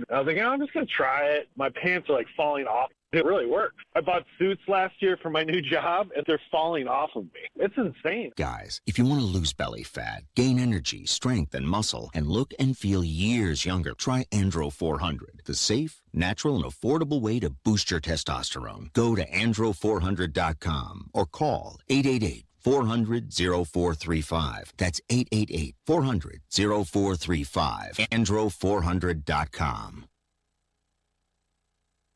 I 0.09 0.19
was 0.19 0.27
like, 0.27 0.37
oh, 0.37 0.49
I'm 0.49 0.59
just 0.59 0.73
going 0.73 0.85
to 0.85 0.91
try 0.91 1.25
it. 1.25 1.49
My 1.55 1.69
pants 1.69 2.09
are 2.09 2.13
like 2.13 2.27
falling 2.35 2.65
off. 2.65 2.89
It 3.11 3.25
really 3.25 3.45
works. 3.45 3.75
I 3.93 3.99
bought 3.99 4.23
suits 4.39 4.61
last 4.69 4.95
year 5.01 5.17
for 5.21 5.29
my 5.29 5.43
new 5.43 5.61
job, 5.69 6.09
and 6.15 6.23
they're 6.25 6.39
falling 6.49 6.87
off 6.87 7.09
of 7.15 7.23
me. 7.25 7.41
It's 7.57 7.75
insane. 7.77 8.31
Guys, 8.37 8.79
if 8.85 8.97
you 8.97 9.05
want 9.05 9.19
to 9.19 9.25
lose 9.25 9.51
belly 9.51 9.83
fat, 9.83 10.23
gain 10.35 10.57
energy, 10.57 11.05
strength, 11.05 11.53
and 11.53 11.67
muscle, 11.67 12.09
and 12.13 12.27
look 12.27 12.53
and 12.57 12.77
feel 12.77 13.03
years 13.03 13.65
younger, 13.65 13.93
try 13.93 14.25
Andro 14.31 14.71
400, 14.71 15.41
the 15.45 15.55
safe, 15.55 16.01
natural, 16.13 16.55
and 16.55 16.63
affordable 16.63 17.19
way 17.19 17.39
to 17.41 17.49
boost 17.49 17.91
your 17.91 17.99
testosterone. 17.99 18.93
Go 18.93 19.15
to 19.15 19.27
andro400.com 19.27 21.09
or 21.13 21.25
call 21.25 21.79
888 21.89 22.45
400 22.61 23.33
0435. 23.33 24.73
That's 24.77 25.01
888 25.09 25.75
400 25.85 26.41
0435. 26.49 27.97
Andro400.com. 28.11 30.05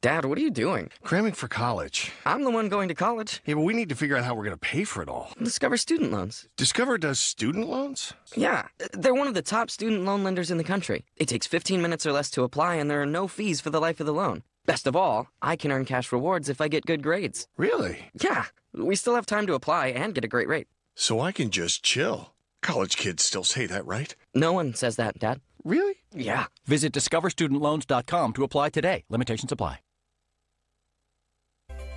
Dad, 0.06 0.26
what 0.26 0.38
are 0.38 0.42
you 0.42 0.52
doing? 0.52 0.92
Cramming 1.02 1.34
for 1.34 1.48
college. 1.48 2.12
I'm 2.28 2.44
the 2.44 2.52
one 2.52 2.70
going 2.70 2.90
to 2.90 2.94
college. 2.94 3.42
Yeah, 3.48 3.56
but 3.56 3.62
we 3.62 3.74
need 3.74 3.90
to 3.90 3.96
figure 3.96 4.16
out 4.16 4.24
how 4.24 4.36
we're 4.36 4.44
going 4.44 4.56
to 4.56 4.60
pay 4.60 4.84
for 4.84 5.02
it 5.02 5.10
all. 5.10 5.32
Discover 5.42 5.78
Student 5.78 6.12
Loans. 6.12 6.48
Discover 6.58 7.00
does 7.00 7.20
student 7.20 7.68
loans? 7.70 8.14
Yeah, 8.36 8.68
they're 8.94 9.16
one 9.16 9.28
of 9.28 9.34
the 9.34 9.42
top 9.42 9.72
student 9.72 10.06
loan 10.06 10.24
lenders 10.24 10.52
in 10.52 10.60
the 10.60 10.64
country. 10.64 11.06
It 11.18 11.28
takes 11.28 11.48
15 11.48 11.82
minutes 11.82 12.06
or 12.06 12.12
less 12.12 12.30
to 12.32 12.44
apply, 12.44 12.76
and 12.76 12.88
there 12.92 13.02
are 13.02 13.08
no 13.08 13.28
fees 13.28 13.62
for 13.62 13.72
the 13.72 13.82
life 13.82 14.00
of 14.00 14.06
the 14.06 14.14
loan. 14.14 14.44
Best 14.66 14.88
of 14.88 14.96
all, 14.96 15.28
I 15.42 15.56
can 15.56 15.72
earn 15.72 15.86
cash 15.86 16.12
rewards 16.12 16.50
if 16.50 16.60
I 16.60 16.68
get 16.68 16.86
good 16.86 17.04
grades. 17.04 17.48
Really? 17.58 18.00
Yeah, 18.20 18.46
we 18.74 18.96
still 18.96 19.16
have 19.16 19.26
time 19.26 19.46
to 19.48 19.54
apply 19.54 19.88
and 19.88 20.14
get 20.16 20.24
a 20.26 20.30
great 20.30 20.48
rate. 20.48 20.68
So 20.96 21.20
I 21.20 21.32
can 21.32 21.50
just 21.52 21.84
chill. 21.84 22.34
College 22.62 22.98
kids 22.98 23.24
still 23.24 23.44
say 23.44 23.68
that, 23.68 23.86
right? 23.86 24.16
No 24.34 24.54
one 24.54 24.74
says 24.74 24.96
that, 24.96 25.20
Dad. 25.20 25.42
Really? 25.64 25.96
Yeah. 26.14 26.46
Visit 26.66 26.94
discoverstudentloans.com 26.94 28.34
to 28.34 28.44
apply 28.44 28.70
today. 28.70 29.04
Limitations 29.10 29.52
apply. 29.52 29.80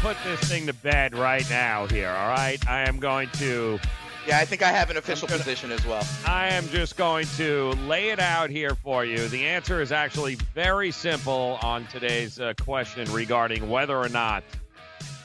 put 0.00 0.16
this 0.24 0.40
thing 0.48 0.66
to 0.66 0.72
bed 0.72 1.14
right 1.14 1.48
now 1.50 1.86
here, 1.86 2.08
all 2.08 2.30
right? 2.30 2.58
I 2.68 2.88
am 2.88 2.98
going 2.98 3.28
to. 3.34 3.78
Yeah, 4.26 4.38
I 4.38 4.44
think 4.44 4.62
I 4.62 4.72
have 4.72 4.90
an 4.90 4.96
official 4.96 5.28
gonna, 5.28 5.38
position 5.38 5.70
as 5.70 5.84
well. 5.86 6.06
I 6.26 6.48
am 6.48 6.68
just 6.68 6.96
going 6.96 7.26
to 7.36 7.70
lay 7.86 8.08
it 8.08 8.18
out 8.18 8.50
here 8.50 8.74
for 8.74 9.04
you. 9.04 9.28
The 9.28 9.46
answer 9.46 9.80
is 9.80 9.92
actually 9.92 10.36
very 10.54 10.90
simple 10.90 11.58
on 11.62 11.86
today's 11.88 12.40
uh, 12.40 12.54
question 12.60 13.12
regarding 13.12 13.68
whether 13.68 13.96
or 13.96 14.08
not 14.08 14.42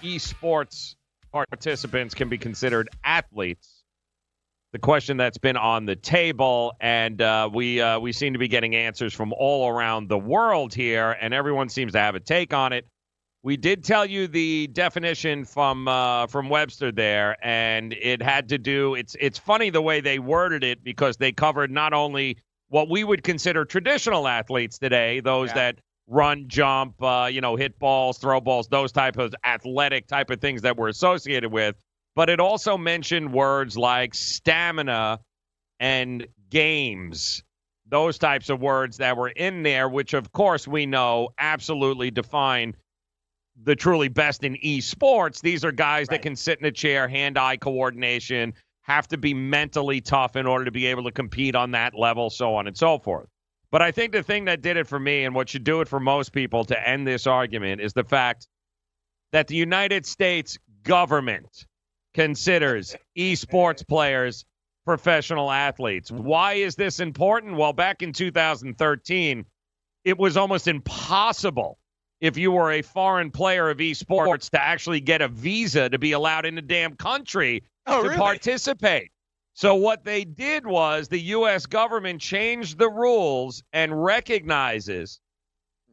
esports 0.04 0.96
participants 1.32 2.14
can 2.14 2.30
be 2.30 2.38
considered 2.38 2.90
athletes. 3.04 3.75
The 4.76 4.80
question 4.80 5.16
that's 5.16 5.38
been 5.38 5.56
on 5.56 5.86
the 5.86 5.96
table, 5.96 6.74
and 6.82 7.22
uh, 7.22 7.50
we 7.50 7.80
uh, 7.80 7.98
we 7.98 8.12
seem 8.12 8.34
to 8.34 8.40
be 8.40 8.50
getting 8.50 8.76
answers 8.76 9.14
from 9.14 9.32
all 9.32 9.70
around 9.70 10.10
the 10.10 10.18
world 10.18 10.74
here, 10.74 11.16
and 11.22 11.34
everyone 11.34 11.70
seems 11.70 11.94
to 11.94 12.00
have 12.00 12.16
a 12.16 12.20
take 12.20 12.54
on 12.54 12.74
it. 12.74 12.86
We 13.42 13.56
did 13.56 13.86
tell 13.86 14.06
you 14.06 14.28
the 14.28 14.68
definition 14.68 15.46
from 15.46 15.88
uh, 15.88 16.28
from 16.28 16.50
Webster 16.50 16.92
there, 16.92 17.38
and 17.42 17.94
it 17.94 18.22
had 18.22 18.50
to 18.50 18.58
do. 18.58 18.96
It's 18.96 19.16
it's 19.18 19.40
funny 19.40 19.70
the 19.70 19.82
way 19.82 20.02
they 20.02 20.20
worded 20.20 20.66
it 20.66 20.84
because 20.84 21.16
they 21.16 21.32
covered 21.32 21.72
not 21.72 21.94
only 21.94 22.38
what 22.68 22.90
we 22.90 23.06
would 23.06 23.24
consider 23.24 23.64
traditional 23.64 24.28
athletes 24.28 24.78
today, 24.78 25.22
those 25.22 25.52
yeah. 25.52 25.54
that 25.54 25.80
run, 26.08 26.50
jump, 26.50 27.02
uh, 27.02 27.30
you 27.32 27.40
know, 27.40 27.56
hit 27.56 27.80
balls, 27.80 28.18
throw 28.18 28.42
balls, 28.42 28.68
those 28.68 28.92
type 28.92 29.18
of 29.18 29.34
athletic 29.46 30.08
type 30.08 30.30
of 30.32 30.42
things 30.42 30.64
that 30.64 30.76
we're 30.76 30.90
associated 30.90 31.50
with, 31.50 31.78
but 32.16 32.30
it 32.30 32.40
also 32.40 32.78
mentioned 32.78 33.32
words 33.32 33.78
like 33.78 34.14
stamina 34.14 35.20
and 35.80 36.28
games 36.50 37.44
those 37.88 38.18
types 38.18 38.50
of 38.50 38.62
words 38.62 38.98
that 38.98 39.16
were 39.16 39.30
in 39.30 39.64
there, 39.64 39.88
which 39.88 40.14
of 40.14 40.32
course 40.32 40.68
we 40.68 40.86
know 40.86 41.30
absolutely 41.38 42.10
define 42.12 42.76
the 43.64 43.76
truly 43.76 44.08
best 44.08 44.44
in 44.44 44.56
esports. 44.56 45.40
These 45.40 45.64
are 45.64 45.72
guys 45.72 46.08
right. 46.10 46.16
that 46.16 46.22
can 46.24 46.36
sit 46.36 46.60
in 46.60 46.66
a 46.66 46.72
chair, 46.72 47.08
hand-eye 47.08 47.58
coordination, 47.58 48.54
have 48.82 49.08
to 49.10 49.18
be 49.18 49.34
mentally 49.34 50.02
tough 50.02 50.36
in 50.36 50.46
order 50.46 50.66
to 50.66 50.72
be 50.72 50.86
able 50.88 51.04
to 51.04 51.12
compete 51.12 51.56
on 51.56 51.72
that 51.72 51.94
level, 51.96 52.30
so 52.30 52.56
on 52.56 52.68
and 52.68 52.76
so 52.76 52.98
forth. 52.98 53.28
But 53.72 53.82
I 53.82 53.92
think 53.92 54.12
the 54.12 54.24
thing 54.24 54.46
that 54.46 54.62
did 54.62 54.78
it 54.78 54.88
for 54.88 55.00
me 55.00 55.24
and 55.24 55.34
what 55.34 55.50
should 55.50 55.64
do 55.64 55.82
it 55.82 55.88
for 55.88 56.00
most 56.00 56.32
people 56.32 56.66
to 56.66 56.88
end 56.88 57.08
this 57.08 57.28
argument 57.28 57.82
is 57.82 57.94
the 57.94 58.04
fact 58.04 58.48
that 59.32 59.48
the 59.48 59.56
United 59.56 60.06
States 60.06 60.58
government 60.84 61.66
considers 62.16 62.96
esports 63.18 63.88
players 63.88 64.46
professional 64.86 65.52
athletes. 65.52 66.10
Hmm. 66.10 66.24
Why 66.24 66.54
is 66.54 66.76
this 66.76 67.00
important? 67.00 67.58
Well, 67.58 67.74
back 67.74 68.02
in 68.02 68.14
2013, 68.14 69.46
it 70.04 70.18
was 70.18 70.38
almost 70.38 70.68
impossible 70.68 71.78
if 72.22 72.38
you 72.38 72.52
were 72.52 72.72
a 72.72 72.82
foreign 72.82 73.30
player 73.30 73.70
of 73.70 73.80
esports 73.80 74.50
to 74.52 74.62
actually 74.62 75.02
get 75.02 75.22
a 75.22 75.28
visa 75.28 75.90
to 75.90 76.00
be 76.00 76.14
allowed 76.14 76.46
in 76.46 76.56
the 76.56 76.62
damn 76.62 76.96
country 76.96 77.64
oh, 77.86 78.04
to 78.04 78.10
really? 78.10 78.18
participate. 78.18 79.12
So 79.54 79.76
what 79.76 80.04
they 80.04 80.24
did 80.24 80.66
was 80.66 81.08
the 81.08 81.20
U.S. 81.20 81.66
government 81.66 82.22
changed 82.22 82.78
the 82.78 82.90
rules 82.90 83.64
and 83.74 84.04
recognizes 84.04 85.20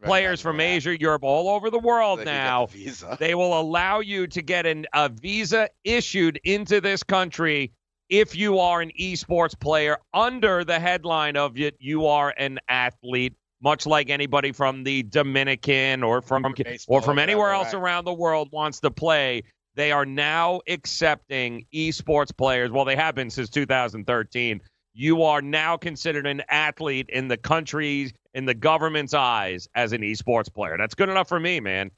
right, 0.03 0.09
players 0.09 0.41
from 0.41 0.59
right. 0.59 0.65
Asia, 0.65 0.99
Europe, 0.99 1.25
all 1.25 1.49
over 1.49 1.71
the 1.71 1.79
world 1.79 2.21
so 2.21 2.25
now. 2.25 2.67
The 2.67 3.17
they 3.19 3.35
will 3.35 3.59
allow 3.59 4.01
you 4.01 4.27
to 4.27 4.43
get 4.43 4.67
an, 4.67 4.87
a 4.93 5.09
visa 5.09 5.69
issued 5.85 6.41
into 6.45 6.81
this 6.81 7.03
country 7.03 7.73
if 8.13 8.37
you 8.37 8.59
are 8.59 8.83
an 8.83 8.91
esports 9.01 9.59
player 9.59 9.97
under 10.13 10.65
the 10.65 10.79
headline 10.79 11.35
of 11.35 11.59
it, 11.59 11.77
you 11.81 12.07
are 12.07 12.35
an 12.37 12.59
athlete 12.69 13.33
much 13.63 13.87
like 13.87 14.11
anybody 14.11 14.53
from 14.53 14.83
the 14.85 15.05
Dominican 15.05 16.03
or 16.03 16.21
from 16.21 16.53
Baseball, 16.55 16.97
or 16.97 17.01
from 17.03 17.19
anywhere 17.19 17.53
else 17.53 17.73
around 17.73 18.05
the 18.05 18.13
world 18.13 18.49
wants 18.53 18.81
to 18.81 18.91
play. 18.91 19.45
They 19.77 19.93
are 19.93 20.05
now 20.05 20.61
accepting 20.69 21.65
esports 21.73 22.37
players. 22.37 22.71
Well, 22.71 22.85
they 22.85 22.97
have 22.97 23.15
been 23.15 23.31
since 23.31 23.49
2013. 23.49 24.61
You 24.93 25.23
are 25.23 25.41
now 25.41 25.77
considered 25.79 26.27
an 26.27 26.43
athlete 26.49 27.09
in 27.09 27.29
the 27.29 27.39
country 27.39 28.13
in 28.35 28.45
the 28.45 28.55
government's 28.55 29.15
eyes 29.15 29.69
as 29.75 29.93
an 29.93 30.03
esports 30.03 30.53
player. 30.53 30.77
That's 30.79 30.95
good 30.95 31.09
enough 31.09 31.29
for 31.29 31.39
me, 31.39 31.61
man. 31.61 31.91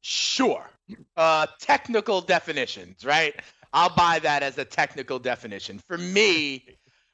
Sure. 0.00 0.68
Uh, 1.16 1.46
technical 1.60 2.20
definitions, 2.20 3.04
right? 3.04 3.34
I'll 3.72 3.94
buy 3.94 4.18
that 4.20 4.42
as 4.42 4.58
a 4.58 4.64
technical 4.64 5.18
definition. 5.18 5.78
For 5.78 5.96
me, 5.98 6.64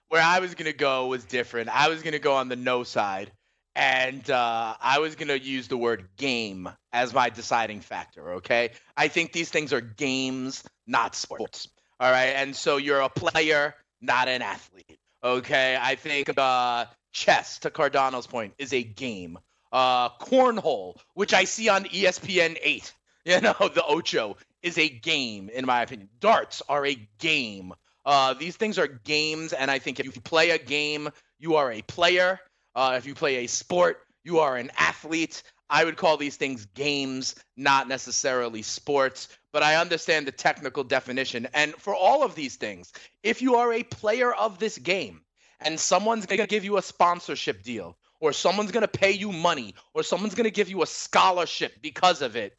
where 0.09 0.23
I 0.23 0.41
was 0.41 0.55
going 0.55 0.71
to 0.71 0.77
go 0.77 1.07
was 1.07 1.25
different. 1.25 1.69
I 1.69 1.89
was 1.89 2.03
going 2.03 2.13
to 2.13 2.19
go 2.19 2.35
on 2.35 2.49
the 2.49 2.57
no 2.57 2.83
side, 2.83 3.31
and 3.77 4.29
uh, 4.29 4.75
I 4.81 4.99
was 4.99 5.15
going 5.15 5.29
to 5.29 5.39
use 5.39 5.69
the 5.69 5.77
word 5.77 6.09
game 6.17 6.69
as 6.93 7.15
my 7.15 7.31
deciding 7.31 7.81
factor, 7.81 8.35
okay? 8.35 8.71
I 8.97 9.09
think 9.09 9.33
these 9.33 9.49
things 9.49 9.73
are 9.73 9.81
games, 9.81 10.65
not 10.87 11.15
sports, 11.15 11.69
all 12.01 12.11
right? 12.11 12.35
And 12.35 12.55
so 12.55 12.77
you're 12.77 13.01
a 13.01 13.09
player, 13.09 13.75
not 14.01 14.27
an 14.27 14.43
athlete, 14.43 14.99
okay? 15.23 15.79
I 15.81 15.95
think 15.95 16.37
uh, 16.37 16.87
chess, 17.13 17.59
to 17.61 17.71
Cardano's 17.71 18.27
point, 18.27 18.55
is 18.59 18.73
a 18.73 18.83
game. 18.83 19.39
Uh, 19.73 20.09
cornhole, 20.21 20.97
which 21.15 21.33
I 21.33 21.45
see 21.45 21.69
on 21.69 21.85
ESPN 21.85 22.59
8, 22.61 22.93
you 23.25 23.41
know, 23.41 23.55
the 23.59 23.85
Ocho, 23.87 24.37
is 24.63 24.79
a 24.79 24.89
game, 24.89 25.49
in 25.49 25.65
my 25.65 25.83
opinion. 25.83 26.09
Darts 26.21 26.63
are 26.69 26.85
a 26.87 27.09
game. 27.19 27.73
Uh, 28.05 28.35
these 28.35 28.57
things 28.57 28.79
are 28.79 28.87
games, 28.87 29.53
and 29.53 29.71
I 29.71 29.79
think 29.79 30.01
if 30.01 30.07
you 30.07 30.21
play 30.23 30.51
a 30.51 30.59
game, 30.59 31.11
you 31.39 31.57
are 31.57 31.71
a 31.73 31.83
player. 31.83 32.41
Uh, 32.75 32.95
if 32.97 33.07
you 33.07 33.15
play 33.15 33.45
a 33.45 33.47
sport, 33.47 34.01
you 34.25 34.41
are 34.41 34.57
an 34.57 34.71
athlete. 34.77 35.43
I 35.69 35.85
would 35.85 35.97
call 35.97 36.17
these 36.17 36.37
things 36.37 36.67
games, 36.67 37.37
not 37.57 37.87
necessarily 37.87 38.63
sports, 38.63 39.29
but 39.53 39.63
I 39.63 39.77
understand 39.77 40.27
the 40.27 40.33
technical 40.33 40.83
definition. 40.83 41.47
And 41.55 41.75
for 41.77 41.95
all 41.95 42.25
of 42.25 42.35
these 42.35 42.57
things, 42.57 42.93
if 43.23 43.41
you 43.41 43.57
are 43.57 43.73
a 43.73 43.85
player 43.85 44.33
of 44.33 44.59
this 44.59 44.79
game 44.79 45.21
and 45.61 45.79
someone's 45.79 46.27
going 46.27 46.41
to 46.41 46.47
give 46.47 46.65
you 46.65 46.77
a 46.77 46.83
sponsorship 46.83 47.63
deal, 47.63 47.97
or 48.21 48.33
someone's 48.33 48.71
going 48.71 48.83
to 48.83 48.89
pay 48.89 49.13
you 49.13 49.33
money, 49.33 49.75
or 49.95 50.03
someone's 50.03 50.35
going 50.35 50.45
to 50.45 50.51
give 50.51 50.69
you 50.69 50.83
a 50.83 50.87
scholarship 50.87 51.75
because 51.83 52.23
of 52.23 52.37
it, 52.37 52.57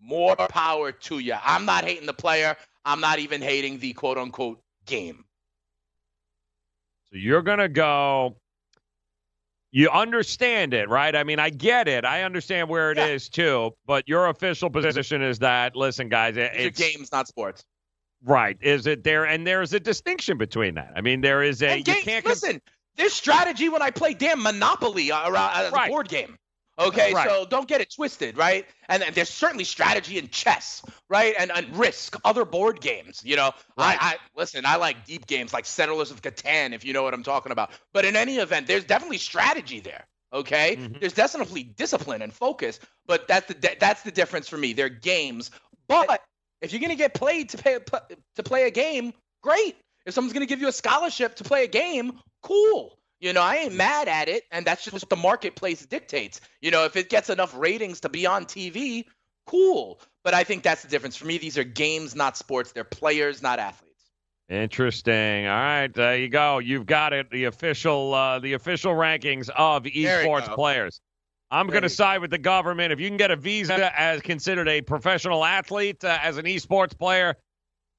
more 0.00 0.36
power 0.36 0.92
to 0.92 1.18
you. 1.18 1.34
I'm 1.42 1.64
not 1.64 1.84
hating 1.84 2.06
the 2.06 2.12
player. 2.12 2.56
I'm 2.84 3.00
not 3.00 3.18
even 3.18 3.40
hating 3.40 3.78
the 3.78 3.92
quote 3.92 4.18
unquote 4.18 4.60
game. 4.86 5.24
So 7.10 7.16
you're 7.16 7.42
going 7.42 7.58
to 7.58 7.68
go. 7.68 8.36
You 9.74 9.88
understand 9.88 10.74
it, 10.74 10.88
right? 10.90 11.16
I 11.16 11.24
mean, 11.24 11.38
I 11.38 11.48
get 11.48 11.88
it. 11.88 12.04
I 12.04 12.24
understand 12.24 12.68
where 12.68 12.90
it 12.90 12.98
Yeah. 12.98 13.06
is 13.06 13.28
too. 13.30 13.74
But 13.86 14.06
your 14.06 14.26
official 14.26 14.68
position 14.68 15.22
is 15.22 15.38
that, 15.38 15.74
listen, 15.76 16.10
guys, 16.10 16.36
it, 16.36 16.52
it's 16.54 16.78
games, 16.78 17.10
not 17.10 17.26
sports. 17.26 17.64
Right. 18.24 18.56
Is 18.60 18.86
it 18.86 19.04
there? 19.04 19.24
And 19.24 19.46
there's 19.46 19.72
a 19.72 19.80
distinction 19.80 20.38
between 20.38 20.74
that. 20.74 20.92
I 20.96 21.00
mean, 21.00 21.20
there 21.20 21.42
is 21.42 21.62
a. 21.62 21.68
And 21.70 21.88
you 21.88 21.94
can't. 22.02 22.24
listen, 22.24 22.60
there's 22.96 23.12
strategy 23.12 23.68
when 23.68 23.82
I 23.82 23.90
play 23.90 24.14
damn 24.14 24.42
Monopoly 24.42 25.10
uh, 25.12 25.28
around 25.30 25.52
as 25.56 25.72
Right. 25.72 25.86
a 25.88 25.90
board 25.90 26.08
game. 26.08 26.38
Okay, 26.78 27.12
Right. 27.12 27.28
so 27.28 27.44
don't 27.44 27.68
get 27.68 27.82
it 27.82 27.92
twisted, 27.94 28.38
right? 28.38 28.66
And, 28.88 29.02
and 29.02 29.14
there's 29.14 29.28
certainly 29.28 29.64
strategy 29.64 30.16
in 30.16 30.28
chess, 30.30 30.82
right? 31.10 31.34
And, 31.38 31.52
and 31.52 31.76
risk, 31.76 32.16
other 32.24 32.46
board 32.46 32.80
games. 32.80 33.20
You 33.24 33.36
know, 33.36 33.52
Right. 33.76 33.98
I, 34.02 34.12
I 34.14 34.16
listen. 34.34 34.64
I 34.64 34.76
like 34.76 35.04
deep 35.04 35.26
games 35.26 35.52
like 35.52 35.66
Settlers 35.66 36.10
of 36.10 36.22
Catan, 36.22 36.72
if 36.72 36.82
you 36.84 36.94
know 36.94 37.02
what 37.02 37.12
I'm 37.12 37.22
talking 37.22 37.52
about. 37.52 37.72
But 37.92 38.06
in 38.06 38.16
any 38.16 38.38
event, 38.38 38.66
there's 38.66 38.84
definitely 38.84 39.18
strategy 39.18 39.80
there. 39.80 40.06
Okay, 40.32 40.76
Mhm. 40.76 40.98
there's 40.98 41.12
definitely 41.12 41.62
discipline 41.62 42.22
and 42.22 42.32
focus, 42.32 42.80
but 43.04 43.28
that's 43.28 43.46
the 43.52 43.76
that's 43.78 44.00
the 44.02 44.10
difference 44.10 44.48
for 44.48 44.56
me. 44.56 44.72
They're 44.72 44.88
games, 44.88 45.50
but 45.88 46.22
if 46.62 46.72
you're 46.72 46.80
gonna 46.80 46.94
get 46.94 47.12
played 47.12 47.50
to 47.50 47.58
pay 47.58 47.78
to 48.36 48.42
play 48.42 48.64
a 48.64 48.70
game, 48.70 49.12
great. 49.42 49.76
If 50.06 50.14
someone's 50.14 50.32
gonna 50.32 50.46
give 50.46 50.60
you 50.60 50.68
a 50.68 50.72
scholarship 50.72 51.36
to 51.36 51.44
play 51.44 51.64
a 51.64 51.68
game, 51.68 52.18
cool. 52.42 52.98
You 53.20 53.32
know, 53.32 53.42
I 53.42 53.56
ain't 53.56 53.74
mad 53.74 54.08
at 54.08 54.28
it, 54.28 54.44
and 54.50 54.66
that's 54.66 54.82
just 54.82 54.94
what 54.94 55.08
the 55.08 55.16
marketplace 55.16 55.86
dictates. 55.86 56.40
You 56.60 56.70
know, 56.70 56.84
if 56.84 56.96
it 56.96 57.08
gets 57.08 57.30
enough 57.30 57.56
ratings 57.56 58.00
to 58.00 58.08
be 58.08 58.26
on 58.26 58.46
TV, 58.46 59.04
cool. 59.46 60.00
But 60.24 60.34
I 60.34 60.42
think 60.42 60.62
that's 60.62 60.82
the 60.82 60.88
difference. 60.88 61.16
For 61.16 61.26
me, 61.26 61.38
these 61.38 61.56
are 61.58 61.64
games, 61.64 62.16
not 62.16 62.36
sports. 62.36 62.72
They're 62.72 62.82
players, 62.82 63.42
not 63.42 63.58
athletes. 63.60 63.92
Interesting. 64.48 65.46
All 65.46 65.52
right, 65.52 65.92
there 65.92 66.18
you 66.18 66.28
go. 66.28 66.58
You've 66.58 66.86
got 66.86 67.12
it. 67.12 67.30
The 67.30 67.44
official, 67.44 68.12
uh, 68.12 68.38
the 68.40 68.54
official 68.54 68.92
rankings 68.92 69.48
of 69.50 69.86
you 69.86 70.06
esports 70.06 70.48
go. 70.48 70.54
players. 70.54 71.00
I'm 71.52 71.66
going 71.66 71.82
to 71.82 71.88
side 71.90 72.22
with 72.22 72.30
the 72.30 72.38
government. 72.38 72.92
If 72.92 72.98
you 73.00 73.08
can 73.08 73.18
get 73.18 73.30
a 73.30 73.36
visa 73.36 73.92
as 73.98 74.22
considered 74.22 74.68
a 74.68 74.80
professional 74.80 75.44
athlete, 75.44 76.02
uh, 76.02 76.18
as 76.22 76.38
an 76.38 76.46
esports 76.46 76.98
player, 76.98 77.36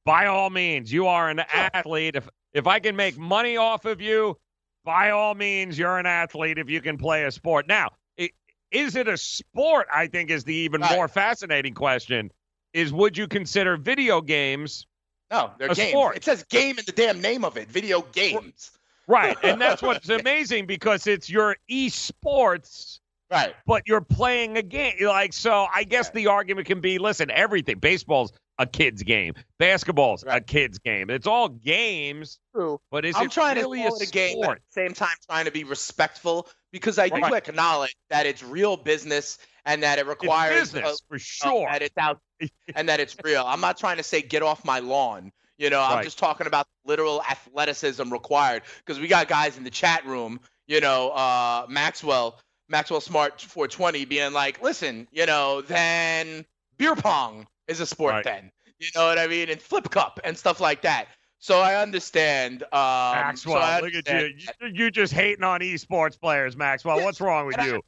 by 0.05 0.25
all 0.25 0.49
means, 0.49 0.91
you 0.91 1.07
are 1.07 1.29
an 1.29 1.39
athlete. 1.39 2.15
If 2.15 2.27
if 2.53 2.67
I 2.67 2.79
can 2.79 2.95
make 2.95 3.17
money 3.17 3.57
off 3.57 3.85
of 3.85 4.01
you, 4.01 4.37
by 4.83 5.11
all 5.11 5.33
means, 5.35 5.77
you're 5.77 5.97
an 5.97 6.05
athlete. 6.05 6.57
If 6.57 6.69
you 6.69 6.81
can 6.81 6.97
play 6.97 7.23
a 7.25 7.31
sport, 7.31 7.67
now 7.67 7.89
i- 8.19 8.31
is 8.71 8.95
it 8.95 9.07
a 9.07 9.17
sport? 9.17 9.87
I 9.93 10.07
think 10.07 10.29
is 10.31 10.43
the 10.43 10.53
even 10.55 10.81
Right. 10.81 10.95
more 10.95 11.07
fascinating 11.07 11.73
question. 11.75 12.31
Is 12.73 12.91
would 12.91 13.15
you 13.17 13.27
consider 13.27 13.77
video 13.77 14.19
games? 14.19 14.87
No, 15.31 15.51
they're 15.59 15.71
A 15.71 15.75
games. 15.75 15.89
sport. 15.89 16.17
It 16.17 16.23
says 16.23 16.43
game 16.43 16.77
in 16.79 16.85
the 16.85 16.91
damn 16.91 17.21
name 17.21 17.45
of 17.45 17.55
it. 17.57 17.67
Video 17.69 18.01
games. 18.01 18.71
Right. 19.07 19.37
And 19.43 19.61
that's 19.61 19.81
what's 19.83 20.09
amazing 20.09 20.65
because 20.65 21.05
it's 21.07 21.29
your 21.29 21.55
esports, 21.71 22.99
Right. 23.33 23.55
but 23.65 23.83
you're 23.87 24.01
playing 24.01 24.57
a 24.57 24.61
game. 24.61 24.95
Like, 25.01 25.33
so 25.33 25.65
I 25.73 25.83
guess 25.83 26.11
the 26.11 26.27
argument 26.27 26.67
can 26.67 26.81
be 26.81 26.99
listen, 26.99 27.31
everything. 27.31 27.79
Baseball's 27.79 28.31
a 28.59 28.67
kid's 28.67 29.01
game, 29.01 29.33
basketball's 29.57 30.23
a 30.27 30.39
kid's 30.39 30.77
game. 30.77 31.09
It's 31.09 31.25
all 31.25 31.49
games, 31.49 32.39
True. 32.53 32.79
but 32.91 33.05
is 33.05 33.15
I'm 33.15 33.25
it 33.25 33.31
trying 33.31 33.57
really 33.57 33.81
to 33.81 33.89
call 33.89 33.97
it 33.97 34.07
a 34.07 34.11
game, 34.11 34.43
at 34.43 34.57
the 34.57 34.61
same 34.69 34.93
time 34.93 35.15
trying 35.27 35.45
to 35.45 35.51
be 35.51 35.63
respectful 35.63 36.47
because 36.71 36.99
I 36.99 37.09
do 37.09 37.33
acknowledge 37.33 37.95
that 38.09 38.25
it's 38.25 38.43
real 38.43 38.77
business 38.77 39.39
and 39.65 39.83
that 39.83 39.97
it 39.97 40.05
requires 40.05 40.71
business, 40.71 40.83
uh, 40.85 40.95
for 41.07 41.15
uh, 41.15 41.19
sure. 41.19 41.67
that 41.71 41.81
it's 41.81 41.97
out 41.97 42.19
and 42.75 42.89
that 42.89 42.99
it's 42.99 43.15
real. 43.23 43.43
I'm 43.45 43.61
not 43.61 43.77
trying 43.77 43.97
to 43.97 44.03
say 44.03 44.21
get 44.21 44.43
off 44.43 44.63
my 44.63 44.79
lawn. 44.79 45.31
You 45.57 45.69
know, 45.69 45.81
I'm 45.81 46.03
just 46.03 46.17
talking 46.17 46.47
about 46.47 46.67
literal 46.83 47.21
athleticism 47.21 48.11
required 48.11 48.63
because 48.79 48.99
we 48.99 49.07
got 49.07 49.27
guys 49.27 49.57
in 49.57 49.63
the 49.63 49.69
chat 49.69 50.05
room. 50.05 50.39
You 50.67 50.81
know, 50.81 51.09
uh, 51.09 51.65
Maxwell, 51.69 52.39
Maxwell 52.69 53.01
Smart 53.01 53.41
420, 53.41 54.05
being 54.05 54.33
like, 54.33 54.61
listen, 54.61 55.07
you 55.11 55.25
know, 55.25 55.61
then 55.61 56.45
beer 56.77 56.95
pong 56.95 57.47
is 57.67 57.79
a 57.79 57.85
sport 57.85 58.13
Right. 58.13 58.23
then. 58.23 58.51
You 58.79 58.89
know 58.95 59.07
what 59.07 59.19
I 59.19 59.27
mean? 59.27 59.49
And 59.49 59.61
flip 59.61 59.89
cup 59.89 60.19
and 60.23 60.37
stuff 60.37 60.59
like 60.59 60.81
that. 60.81 61.07
So 61.39 61.59
I 61.59 61.81
understand. 61.81 62.63
Um, 62.63 62.69
Maxwell, 62.71 63.55
so 63.55 63.59
I 63.61 63.79
look 63.81 63.93
at 63.93 64.07
you. 64.09 64.33
you. 64.61 64.67
You 64.73 64.91
just 64.91 65.13
hating 65.13 65.43
on 65.43 65.59
esports 65.59 66.19
players, 66.19 66.55
Maxwell. 66.55 67.03
What's 67.03 67.19
wrong 67.19 67.47
with 67.47 67.57
and 67.57 67.63
I 67.63 67.67
you? 67.67 67.81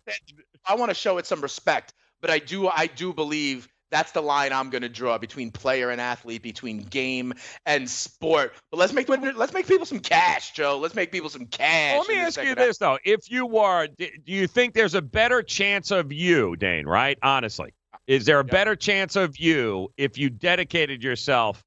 I 0.66 0.76
want 0.76 0.90
to 0.90 0.96
show 0.96 1.18
it 1.18 1.26
some 1.26 1.42
respect, 1.42 1.94
but 2.22 2.30
I 2.30 2.40
do 2.40 2.68
I 2.68 2.88
do 2.88 3.14
believe 3.14 3.70
that's 3.92 4.12
the 4.12 4.22
line 4.22 4.52
I'm 4.52 4.70
going 4.70 4.82
to 4.82 4.90
draw 4.90 5.18
between 5.18 5.52
player 5.52 5.90
and 5.90 6.02
athlete, 6.02 6.42
between 6.42 6.80
game 6.80 7.34
and 7.66 7.90
sport. 7.90 8.54
But 8.72 8.78
let's 8.78 8.94
make 8.94 9.08
let's 9.08 9.54
make 9.54 9.68
people 9.68 9.86
some 9.86 10.00
cash, 10.00 10.52
Joe. 10.52 10.78
Let's 10.78 10.96
make 10.96 11.12
people 11.12 11.30
some 11.30 11.46
cash. 11.46 12.00
Let 12.00 12.08
me 12.08 12.16
ask 12.16 12.44
you 12.44 12.56
this 12.56 12.78
though: 12.78 12.98
If 13.06 13.30
you 13.30 13.46
were, 13.46 13.88
d- 13.98 14.12
do 14.26 14.32
you 14.32 14.48
think 14.48 14.74
there's 14.74 14.96
a 14.96 15.02
better 15.02 15.44
chance 15.44 15.92
of 15.92 16.12
you, 16.12 16.56
Dane? 16.56 16.86
Right? 16.86 17.18
Honestly, 17.22 17.74
is 18.08 18.26
there 18.26 18.40
a 18.40 18.44
better 18.44 18.76
chance 18.76 19.16
of 19.16 19.38
you 19.38 19.90
if 19.98 20.18
you 20.18 20.30
dedicated 20.30 21.04
yourself 21.04 21.64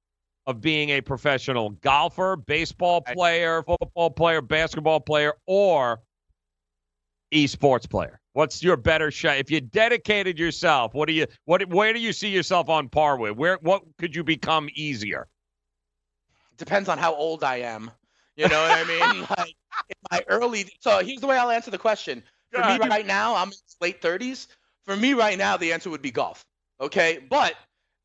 of 0.46 0.61
being 0.61 0.90
a 0.90 1.00
professional 1.00 1.70
golfer, 1.70 2.37
baseball 2.37 3.02
player, 3.02 3.62
football 3.62 4.11
player, 4.11 4.40
basketball 4.40 5.00
player, 5.00 5.35
or 5.46 6.00
esports 7.33 7.88
player? 7.88 8.20
What's 8.38 8.62
your 8.62 8.77
better 8.77 9.11
shot? 9.11 9.38
If 9.38 9.51
you 9.51 9.61
dedicated 9.61 10.38
yourself, 10.38 10.94
what 10.94 11.09
do 11.09 11.12
you 11.12 11.27
what 11.44 11.68
where 11.70 11.92
do 11.92 11.98
you 11.98 12.12
see 12.12 12.29
yourself 12.29 12.68
on 12.68 12.88
par 12.88 13.18
with? 13.18 13.37
Where 13.37 13.59
what 13.62 13.83
could 13.98 14.14
you 14.14 14.22
become 14.22 14.68
easier? 14.77 15.27
depends 16.57 16.88
on 16.88 16.98
how 16.98 17.16
old 17.16 17.42
I 17.42 17.57
am. 17.57 17.90
You 18.37 18.46
know 18.46 18.62
what 18.62 18.70
I 18.70 18.85
mean? 18.85 19.27
like 19.38 19.57
in 19.88 19.96
my 20.12 20.24
early. 20.29 20.66
So 20.79 21.01
here's 21.01 21.20
the 21.20 21.27
way 21.27 21.37
I'll 21.37 21.51
answer 21.51 21.72
the 21.72 21.79
question. 21.79 22.22
For 22.53 22.61
me 22.61 22.79
right 22.79 23.05
now, 23.05 23.35
I'm 23.35 23.48
in 23.48 23.55
late 23.81 24.01
30s. 24.01 24.46
For 24.85 24.94
me 24.94 25.14
right 25.14 25.37
now, 25.37 25.57
the 25.57 25.72
answer 25.72 25.90
would 25.90 26.01
be 26.03 26.12
golf. 26.12 26.44
Okay, 26.81 27.18
but 27.29 27.57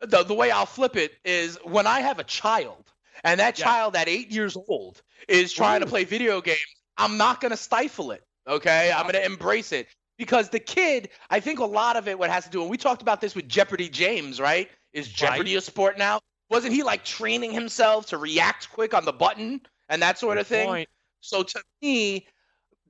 the 0.01 0.23
the 0.23 0.33
way 0.33 0.49
I'll 0.49 0.65
flip 0.65 0.95
it 0.95 1.13
is 1.23 1.59
when 1.63 1.85
I 1.85 1.99
have 1.99 2.17
a 2.17 2.23
child, 2.23 2.91
and 3.23 3.39
that 3.39 3.53
child 3.53 3.95
at 3.95 4.09
eight 4.09 4.31
years 4.31 4.57
old 4.67 4.99
is 5.27 5.53
trying 5.53 5.81
to 5.81 5.85
play 5.85 6.05
video 6.05 6.41
games. 6.41 6.57
I'm 6.97 7.17
not 7.17 7.39
gonna 7.39 7.55
stifle 7.55 8.09
it. 8.09 8.23
Okay, 8.47 8.91
I'm 8.91 9.05
gonna 9.05 9.19
embrace 9.19 9.71
it 9.71 9.87
because 10.17 10.49
the 10.49 10.59
kid. 10.59 11.09
I 11.29 11.39
think 11.39 11.59
a 11.59 11.65
lot 11.65 11.95
of 11.95 12.07
it 12.07 12.17
what 12.17 12.29
has 12.29 12.45
to 12.45 12.49
do, 12.49 12.61
and 12.61 12.69
we 12.69 12.77
talked 12.77 13.01
about 13.01 13.21
this 13.21 13.35
with 13.35 13.47
Jeopardy 13.47 13.89
James, 13.89 14.39
right? 14.39 14.69
Is 14.93 15.07
Jeopardy 15.07 15.55
a 15.55 15.61
sport 15.61 15.97
now? 15.97 16.19
Wasn't 16.49 16.73
he 16.73 16.83
like 16.83 17.03
training 17.03 17.51
himself 17.51 18.05
to 18.07 18.17
react 18.17 18.71
quick 18.71 18.93
on 18.93 19.05
the 19.05 19.13
button 19.13 19.61
and 19.89 20.01
that 20.01 20.19
sort 20.19 20.37
of 20.37 20.45
thing? 20.45 20.67
point. 20.67 20.89
So 21.21 21.41
to 21.41 21.63
me, 21.81 22.27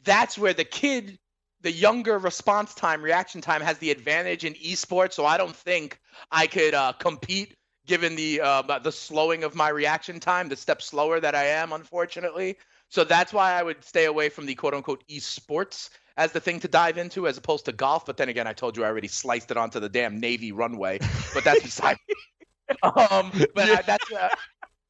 that's 0.04 0.38
where 0.38 0.54
the 0.54 0.66
kid, 0.66 1.18
the 1.62 1.72
younger 1.72 2.18
response 2.18 2.74
time, 2.74 3.02
reaction 3.02 3.40
time 3.40 3.62
has 3.62 3.78
the 3.78 3.92
advantage 3.92 4.44
in 4.44 4.54
esports. 4.56 5.14
So 5.14 5.26
I 5.26 5.38
don't 5.38 5.56
think 5.56 6.00
I 6.32 6.48
could 6.48 6.74
uh, 6.74 6.94
compete 6.94 7.56
given 7.86 8.16
the 8.16 8.42
uh, 8.42 8.80
the 8.80 8.92
slowing 8.92 9.44
of 9.44 9.56
my 9.56 9.70
reaction 9.70 10.20
time, 10.20 10.50
the 10.50 10.56
step 10.56 10.82
slower 10.82 11.20
that 11.20 11.36
I 11.36 11.46
am, 11.46 11.74
unfortunately. 11.74 12.58
So 12.94 13.04
that's 13.04 13.34
why 13.34 13.54
I 13.54 13.64
would 13.64 13.84
stay 13.84 14.06
away 14.06 14.30
from 14.30 14.46
the 14.46 14.54
quote 14.54 14.76
unquote 14.76 15.04
esports 15.10 15.90
as 16.16 16.32
the 16.32 16.40
thing 16.40 16.60
to 16.60 16.68
dive 16.68 17.00
into 17.00 17.28
as 17.28 17.40
opposed 17.40 17.66
to 17.66 17.72
golf. 17.72 18.06
But 18.06 18.18
then 18.18 18.30
again, 18.30 18.46
I 18.46 18.54
told 18.54 18.78
you 18.78 18.84
I 18.84 18.88
already 18.88 19.08
sliced 19.08 19.50
it 19.50 19.58
onto 19.58 19.80
the 19.80 19.90
damn 19.90 20.20
Navy 20.20 20.52
runway. 20.52 21.00
But 21.34 21.44
that's 21.44 21.64
beside. 21.64 21.98
um, 22.84 23.32
but 23.56 23.68
I, 23.68 23.82
that's 23.82 24.12
uh, 24.12 24.30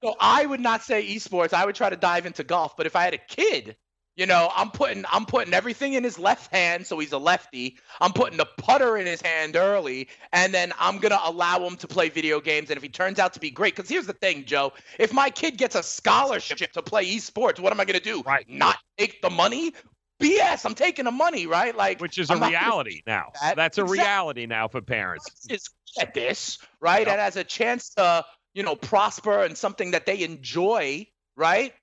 so 0.04 0.16
I 0.20 0.46
would 0.46 0.60
not 0.60 0.84
say 0.84 1.16
esports. 1.16 1.54
I 1.54 1.66
would 1.66 1.76
try 1.76 1.90
to 1.90 1.96
dive 1.96 2.26
into 2.26 2.44
golf. 2.44 2.76
But 2.76 2.88
if 2.88 2.98
I 2.98 3.06
had 3.06 3.14
a 3.14 3.20
kid, 3.20 3.78
you 4.16 4.26
know, 4.26 4.52
I'm 4.56 4.70
putting 4.70 5.06
I'm 5.12 5.26
putting 5.26 5.54
everything 5.54 5.94
in 5.94 6.04
his 6.04 6.20
left 6.20 6.54
hand, 6.54 6.86
so 6.86 7.00
he's 7.00 7.12
a 7.12 7.18
lefty. 7.18 7.78
I'm 8.00 8.14
putting 8.14 8.38
the 8.38 8.48
putter 8.58 8.98
in 8.98 9.06
his 9.06 9.22
hand 9.22 9.56
early, 9.56 10.08
and 10.32 10.54
then 10.54 10.72
I'm 10.80 11.00
gonna 11.00 11.20
allow 11.24 11.66
him 11.66 11.76
to 11.78 11.88
play 11.88 12.10
video 12.10 12.40
games. 12.40 12.70
And 12.70 12.78
if 12.78 12.84
he 12.84 12.90
turns 12.90 13.20
out 13.20 13.34
to 13.34 13.40
be 13.40 13.50
great, 13.50 13.76
because 13.76 13.90
here's 13.90 14.06
the 14.06 14.14
thing, 14.14 14.46
Joe, 14.46 14.74
if 15.00 15.14
my 15.14 15.30
kid 15.30 15.58
gets 15.58 15.76
a 15.76 15.84
scholarship 15.84 16.72
to 16.74 16.82
play 16.82 17.06
esports, 17.06 17.60
what 17.60 17.74
am 17.74 17.80
I 17.80 17.86
gonna 17.86 18.00
do? 18.00 18.22
Right. 18.22 18.48
Not 18.48 18.78
take 18.98 19.22
the 19.22 19.30
money? 19.30 19.74
BS. 20.22 20.66
I'm 20.66 20.76
taking 20.76 21.06
the 21.06 21.12
money, 21.12 21.48
right? 21.48 21.76
Like, 21.76 22.00
which 22.00 22.18
is 22.18 22.30
I'm 22.30 22.42
a 22.42 22.48
reality 22.48 23.02
now. 23.06 23.32
that. 23.42 23.56
That's 23.56 23.78
a 23.78 23.84
reality 23.84 24.46
now 24.46 24.68
for 24.68 24.82
parents. 24.82 25.30
Is 25.50 25.68
at 26.00 26.14
this, 26.14 26.60
right? 26.80 27.08
And 27.08 27.20
as 27.20 27.36
a 27.36 27.44
chance 27.44 27.90
to, 27.96 28.26
you 28.54 28.64
know, 28.64 28.76
prosper 28.76 29.44
and 29.44 29.58
something 29.58 29.92
that 29.92 30.06
they 30.06 30.22
enjoy, 30.22 31.08
right? 31.36 31.74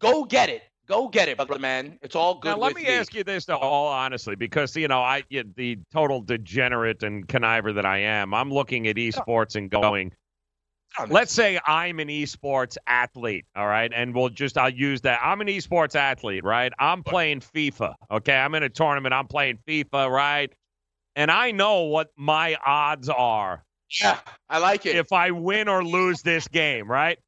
Go 0.00 0.24
get 0.24 0.48
it. 0.48 0.62
Go 0.88 1.06
get 1.08 1.28
it, 1.28 1.36
brother 1.36 1.58
man. 1.58 1.98
It's 2.00 2.16
all 2.16 2.36
good. 2.36 2.48
Now, 2.48 2.56
let 2.56 2.74
with 2.74 2.82
me 2.82 2.88
ask 2.88 3.14
you 3.14 3.22
this, 3.22 3.44
though, 3.44 3.58
all 3.58 3.88
honestly, 3.88 4.36
because 4.36 4.74
you 4.74 4.88
know, 4.88 5.00
I 5.00 5.22
you- 5.28 5.44
the 5.54 5.78
total 5.92 6.22
degenerate 6.22 7.02
and 7.02 7.28
conniver 7.28 7.74
that 7.74 7.84
I 7.84 7.98
am, 7.98 8.32
I'm 8.32 8.50
looking 8.50 8.88
at 8.88 8.96
esports 8.96 9.54
and 9.54 9.70
going. 9.70 10.12
Let's 11.08 11.32
say 11.32 11.60
I'm 11.66 12.00
an 12.00 12.08
esports 12.08 12.78
athlete, 12.86 13.44
all 13.54 13.66
right, 13.66 13.92
and 13.94 14.14
we'll 14.14 14.30
just 14.30 14.56
I'll 14.56 14.70
use 14.70 15.02
that. 15.02 15.20
I'm 15.22 15.42
an 15.42 15.46
esports 15.46 15.94
athlete, 15.94 16.42
right? 16.42 16.72
I'm 16.78 17.02
playing 17.02 17.40
FIFA, 17.40 17.94
okay. 18.10 18.34
I'm 18.34 18.54
in 18.54 18.62
a 18.62 18.70
tournament. 18.70 19.12
I'm 19.12 19.26
playing 19.28 19.58
FIFA, 19.68 20.10
right? 20.10 20.52
And 21.14 21.30
I 21.30 21.50
know 21.50 21.82
what 21.82 22.08
my 22.16 22.56
odds 22.64 23.10
are. 23.10 23.64
Yeah, 24.00 24.18
I 24.48 24.58
like 24.58 24.86
it. 24.86 24.96
If 24.96 25.12
I 25.12 25.30
win 25.30 25.68
or 25.68 25.84
lose 25.84 26.22
this 26.22 26.48
game, 26.48 26.90
right? 26.90 27.18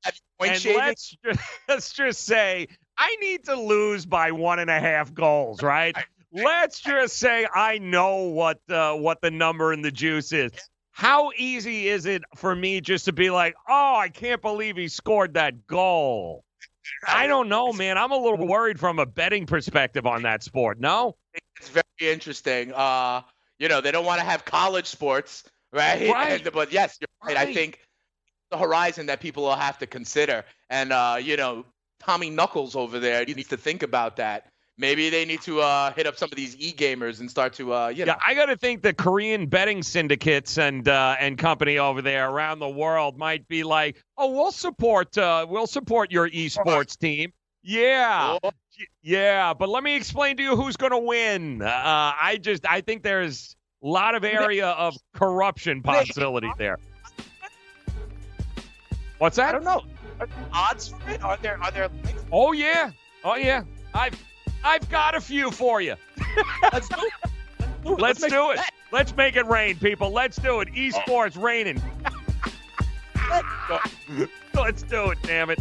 and 0.49 0.61
shaving? 0.61 0.79
let's 0.79 1.17
just, 1.25 1.41
let's 1.69 1.93
just 1.93 2.25
say 2.25 2.69
I 3.01 3.17
need 3.21 3.45
to 3.47 3.57
lose 3.57 4.05
by 4.07 4.31
one 4.31 4.59
and 4.59 4.71
a 4.71 4.79
half 4.79 5.13
goals, 5.15 5.63
right? 5.65 5.97
Let's 6.33 6.79
just 6.81 7.17
say 7.17 7.47
I 7.53 7.79
know 7.79 8.25
what 8.29 8.61
uh, 8.69 8.95
what 8.95 9.21
the 9.21 9.31
number 9.31 9.73
and 9.73 9.85
the 9.85 9.91
juice 9.91 10.33
is. 10.33 10.53
How 10.93 11.31
easy 11.37 11.89
is 11.89 12.05
it 12.07 12.23
for 12.37 12.55
me 12.55 12.81
just 12.81 13.07
to 13.07 13.13
be 13.13 13.31
like, 13.31 13.55
oh, 13.69 13.97
I 13.97 14.11
can't 14.11 14.43
believe 14.43 14.77
he 14.77 14.89
scored 14.89 15.35
that 15.35 15.67
goal? 15.67 16.45
I 17.09 17.27
don't 17.27 17.49
know, 17.49 17.73
man. 17.73 17.97
I'm 17.97 18.13
a 18.13 18.17
little 18.19 18.47
worried 18.47 18.79
from 18.79 18.99
a 18.99 19.07
betting 19.07 19.47
perspective 19.47 20.07
on 20.07 20.23
that 20.23 20.43
sport. 20.43 20.79
No, 20.79 21.17
It's 21.59 21.71
very 21.71 22.13
interesting. 22.13 22.73
Uh, 22.75 23.23
you 23.59 23.69
know, 23.69 23.81
they 23.81 23.91
don't 23.93 24.05
want 24.05 24.21
to 24.21 24.25
have 24.27 24.45
college 24.45 24.87
sports, 24.87 25.45
right? 25.73 26.11
Right. 26.11 26.45
And- 26.45 26.53
but 26.53 26.71
yes, 26.73 26.99
you're 27.01 27.09
right. 27.35 27.37
I 27.49 27.53
think 27.53 27.81
the 28.51 28.59
horizon 28.59 29.07
that 29.07 29.21
people 29.21 29.45
will 29.45 29.57
have 29.57 29.79
to 29.79 29.87
consider. 29.87 30.45
And 30.69 30.93
uh, 30.93 31.19
you 31.21 31.37
know, 31.37 31.65
Tommy 32.01 32.31
Knuckles 32.31 32.75
over 32.75 32.99
there 32.99 33.25
needs 33.25 33.49
to 33.49 33.57
think 33.57 33.83
about 33.83 34.17
that. 34.17 34.47
Maybe 34.79 35.11
they 35.11 35.27
need 35.27 35.43
to 35.43 35.61
uh, 35.61 35.93
hit 35.93 36.07
up 36.07 36.17
some 36.17 36.31
of 36.33 36.37
these 36.37 36.57
e-gamers 36.57 37.21
and 37.21 37.31
start 37.31 37.53
to, 37.55 37.75
uh, 37.75 37.89
you 37.89 38.07
know, 38.07 38.13
Yeah, 38.15 38.19
I 38.27 38.33
got 38.35 38.47
to 38.47 38.57
think 38.57 38.81
the 38.81 38.95
Korean 38.95 39.47
betting 39.47 39.83
syndicates 39.83 40.57
and 40.57 40.89
uh, 40.89 41.17
and 41.21 41.37
company 41.37 41.77
over 41.77 42.01
there 42.01 42.31
around 42.31 42.61
the 42.61 42.69
world 42.69 43.19
might 43.19 43.47
be 43.47 43.63
like, 43.63 44.03
"Oh, 44.17 44.31
we'll 44.31 44.53
support 44.53 45.19
uh, 45.19 45.47
we'll 45.49 45.67
support 45.67 46.11
your 46.11 46.31
esports 46.31 46.97
team." 46.99 47.35
Yeah, 47.63 48.39
Y- 48.43 48.51
yeah, 49.03 49.53
but 49.53 49.69
let 49.69 49.83
me 49.83 49.97
explain 49.97 50.39
to 50.39 50.43
you 50.43 50.57
who's 50.57 50.79
going 50.79 50.93
to 50.93 50.99
win. 50.99 51.61
Uh, 51.61 51.69
I 51.69 52.39
just 52.41 52.65
I 52.67 52.81
think 52.81 53.03
there's 53.03 53.55
a 53.85 53.87
lot 53.87 54.15
of 54.15 54.25
area 54.25 54.69
of 54.69 54.97
corruption 55.13 55.83
possibility 55.83 56.51
there. 56.57 56.79
What's 59.19 59.37
that? 59.37 59.51
I 59.51 59.53
don't 59.53 59.65
know. 59.65 59.83
Are 60.21 60.27
there 60.27 60.47
odds 60.53 60.89
for 60.89 61.11
it? 61.11 61.23
Are 61.23 61.37
there 61.39 61.63
are 61.63 61.71
there 61.71 61.89
links? 62.05 62.25
Oh 62.31 62.53
yeah, 62.53 62.91
oh 63.25 63.37
yeah. 63.37 63.65
I've 63.95 64.15
I've 64.63 64.89
got 64.91 65.15
a 65.15 65.21
few 65.21 65.51
for 65.51 65.81
you. 65.81 65.95
Let's 66.73 66.89
do 66.89 66.97
it. 67.01 67.13
Let's, 67.99 68.21
make 68.21 68.31
do 68.31 68.51
it. 68.51 68.57
bet. 68.57 68.73
Let's 68.93 69.17
make 69.17 69.37
it 69.37 69.47
rain, 69.47 69.79
people. 69.79 70.11
Let's 70.13 70.37
do 70.37 70.61
it. 70.61 70.69
Esports 70.75 71.41
raining. 71.41 71.81
Let's 74.55 74.83
do 74.89 75.11
it, 75.11 75.19
damn 75.23 75.49
it. 75.49 75.61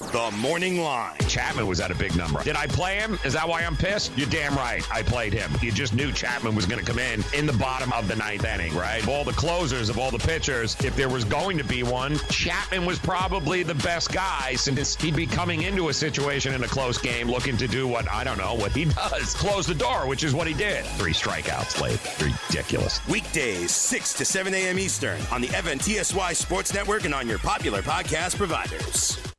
The 0.00 0.30
morning 0.38 0.80
line. 0.80 1.14
Chapman 1.28 1.66
was 1.66 1.78
at 1.78 1.90
a 1.90 1.94
big 1.94 2.16
number. 2.16 2.42
Did 2.42 2.56
I 2.56 2.66
play 2.66 2.96
him? 2.96 3.18
Is 3.22 3.34
that 3.34 3.46
why 3.46 3.62
I'm 3.62 3.76
pissed? 3.76 4.16
You're 4.16 4.30
damn 4.30 4.54
right. 4.54 4.82
I 4.90 5.02
played 5.02 5.34
him. 5.34 5.52
You 5.60 5.70
just 5.70 5.94
knew 5.94 6.10
Chapman 6.10 6.54
was 6.54 6.64
going 6.64 6.82
to 6.82 6.84
come 6.84 6.98
in 6.98 7.22
in 7.34 7.44
the 7.44 7.52
bottom 7.52 7.92
of 7.92 8.08
the 8.08 8.16
ninth 8.16 8.44
inning, 8.44 8.74
right? 8.74 9.02
Of 9.02 9.10
all 9.10 9.24
the 9.24 9.32
closers, 9.32 9.90
of 9.90 9.98
all 9.98 10.10
the 10.10 10.18
pitchers, 10.18 10.74
if 10.82 10.96
there 10.96 11.10
was 11.10 11.24
going 11.24 11.58
to 11.58 11.64
be 11.64 11.82
one, 11.82 12.16
Chapman 12.30 12.86
was 12.86 12.98
probably 12.98 13.62
the 13.62 13.74
best 13.74 14.10
guy 14.10 14.54
since 14.54 14.96
he'd 14.96 15.14
be 15.14 15.26
coming 15.26 15.62
into 15.62 15.90
a 15.90 15.94
situation 15.94 16.54
in 16.54 16.64
a 16.64 16.68
close 16.68 16.96
game 16.96 17.30
looking 17.30 17.58
to 17.58 17.68
do 17.68 17.86
what, 17.86 18.10
I 18.10 18.24
don't 18.24 18.38
know, 18.38 18.54
what 18.54 18.72
he 18.72 18.84
does. 19.10 19.34
Close 19.34 19.66
the 19.66 19.74
door, 19.74 20.08
which 20.08 20.24
is 20.24 20.34
what 20.34 20.46
he 20.46 20.54
did. 20.54 20.84
Three 20.96 21.12
strikeouts 21.12 21.78
late. 21.80 22.00
Ridiculous. 22.48 23.06
Weekdays, 23.06 23.70
6 23.70 24.14
to 24.14 24.24
7 24.24 24.54
a.m. 24.54 24.78
Eastern 24.78 25.20
on 25.30 25.42
the 25.42 25.48
FNTSY 25.48 26.34
Sports 26.34 26.72
Network 26.72 27.04
and 27.04 27.14
on 27.14 27.28
your 27.28 27.38
popular 27.38 27.82
podcast 27.82 28.36
providers. 28.36 29.29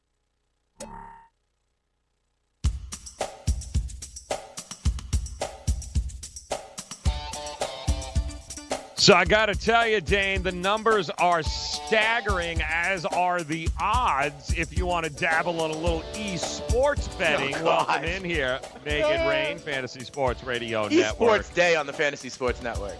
So 9.01 9.15
I 9.15 9.25
got 9.25 9.47
to 9.47 9.55
tell 9.55 9.87
you, 9.87 9.99
Dane, 9.99 10.43
the 10.43 10.51
numbers 10.51 11.09
are 11.17 11.41
staggering, 11.41 12.61
as 12.61 13.03
are 13.03 13.41
the 13.41 13.67
odds. 13.79 14.53
If 14.55 14.77
you 14.77 14.85
want 14.85 15.07
to 15.07 15.11
dabble 15.11 15.65
in 15.65 15.71
a 15.71 15.75
little 15.75 16.03
esports 16.13 17.09
oh, 17.11 17.17
betting, 17.17 17.55
Oh, 17.55 17.63
welcome 17.63 18.03
in 18.03 18.23
here, 18.23 18.59
Make 18.85 19.03
It 19.03 19.27
Rain, 19.27 19.57
Fantasy 19.57 20.01
Sports 20.01 20.43
Radio 20.43 20.87
Network. 20.87 21.41
Esports 21.41 21.51
Day 21.55 21.75
on 21.75 21.87
the 21.87 21.93
Fantasy 21.93 22.29
Sports 22.29 22.61
Network. 22.61 22.95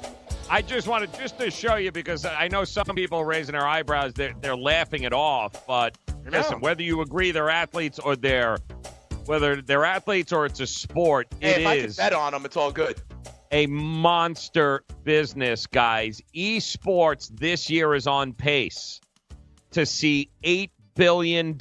I 0.49 0.63
just 0.63 0.87
wanted 0.87 1.13
just 1.13 1.37
to 1.37 1.51
show 1.51 1.75
you 1.75 1.91
because 1.91 2.25
I 2.25 2.47
know 2.47 2.63
some 2.63 2.95
people 2.95 3.19
are 3.19 3.25
raising 3.25 3.53
their 3.53 3.67
eyebrows. 3.67 4.13
They're, 4.13 4.33
they're 4.41 4.57
laughing 4.57 5.03
it 5.03 5.13
off. 5.13 5.67
But 5.67 5.99
listen, 6.25 6.61
whether 6.61 6.81
you 6.81 7.01
agree 7.01 7.29
they're 7.29 7.51
athletes 7.51 7.99
or 7.99 8.15
they're 8.15 8.57
whether 9.27 9.61
they're 9.61 9.85
athletes 9.85 10.33
or 10.33 10.47
it's 10.47 10.59
a 10.61 10.65
sport, 10.65 11.27
Hey, 11.39 11.51
it 11.51 11.61
if 11.61 11.67
I 11.67 11.81
can 11.81 11.91
bet 11.91 12.13
on 12.13 12.33
them, 12.33 12.43
it's 12.43 12.57
all 12.57 12.71
good. 12.71 12.99
A 13.51 13.67
monster 13.67 14.83
business, 15.03 15.67
guys. 15.67 16.21
Esports 16.35 17.29
this 17.37 17.69
year 17.69 17.93
is 17.95 18.07
on 18.07 18.33
pace 18.33 19.01
to 19.71 19.85
see 19.85 20.29
$8 20.43 20.69
billion 20.95 21.57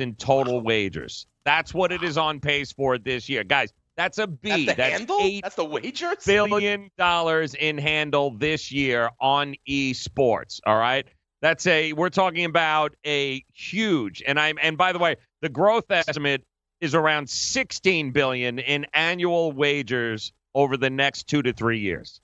in 0.00 0.14
total 0.16 0.60
wagers. 0.60 1.26
That's 1.44 1.72
what 1.72 1.92
it 1.92 2.02
is 2.02 2.18
on 2.18 2.40
pace 2.40 2.72
for 2.72 2.98
this 2.98 3.28
year. 3.28 3.44
Guys, 3.44 3.72
that's 3.96 4.18
a 4.18 4.26
B. 4.26 4.66
That's 4.66 4.76
the 4.76 4.82
handle? 4.82 5.18
eight 5.20 5.42
That's 5.42 5.54
the 5.54 5.64
wagers? 5.64 6.24
billion 6.24 6.90
dollars 6.98 7.54
in 7.54 7.78
handle 7.78 8.30
this 8.30 8.70
year 8.70 9.10
on 9.20 9.54
esports. 9.68 10.60
All 10.66 10.76
right. 10.76 11.06
That's 11.40 11.66
a 11.66 11.92
we're 11.92 12.10
talking 12.10 12.44
about 12.44 12.94
a 13.06 13.44
huge 13.54 14.22
and 14.26 14.38
I'm 14.40 14.58
and 14.60 14.76
by 14.76 14.92
the 14.92 14.98
way, 14.98 15.16
the 15.40 15.48
growth 15.48 15.90
estimate 15.90 16.42
is 16.80 16.94
around 16.94 17.30
16 17.30 18.10
billion 18.10 18.58
in 18.58 18.86
annual 18.92 19.52
wagers 19.52 20.32
over 20.56 20.78
the 20.78 20.88
next 20.88 21.28
two 21.28 21.42
to 21.42 21.52
three 21.52 21.78
years. 21.78 22.20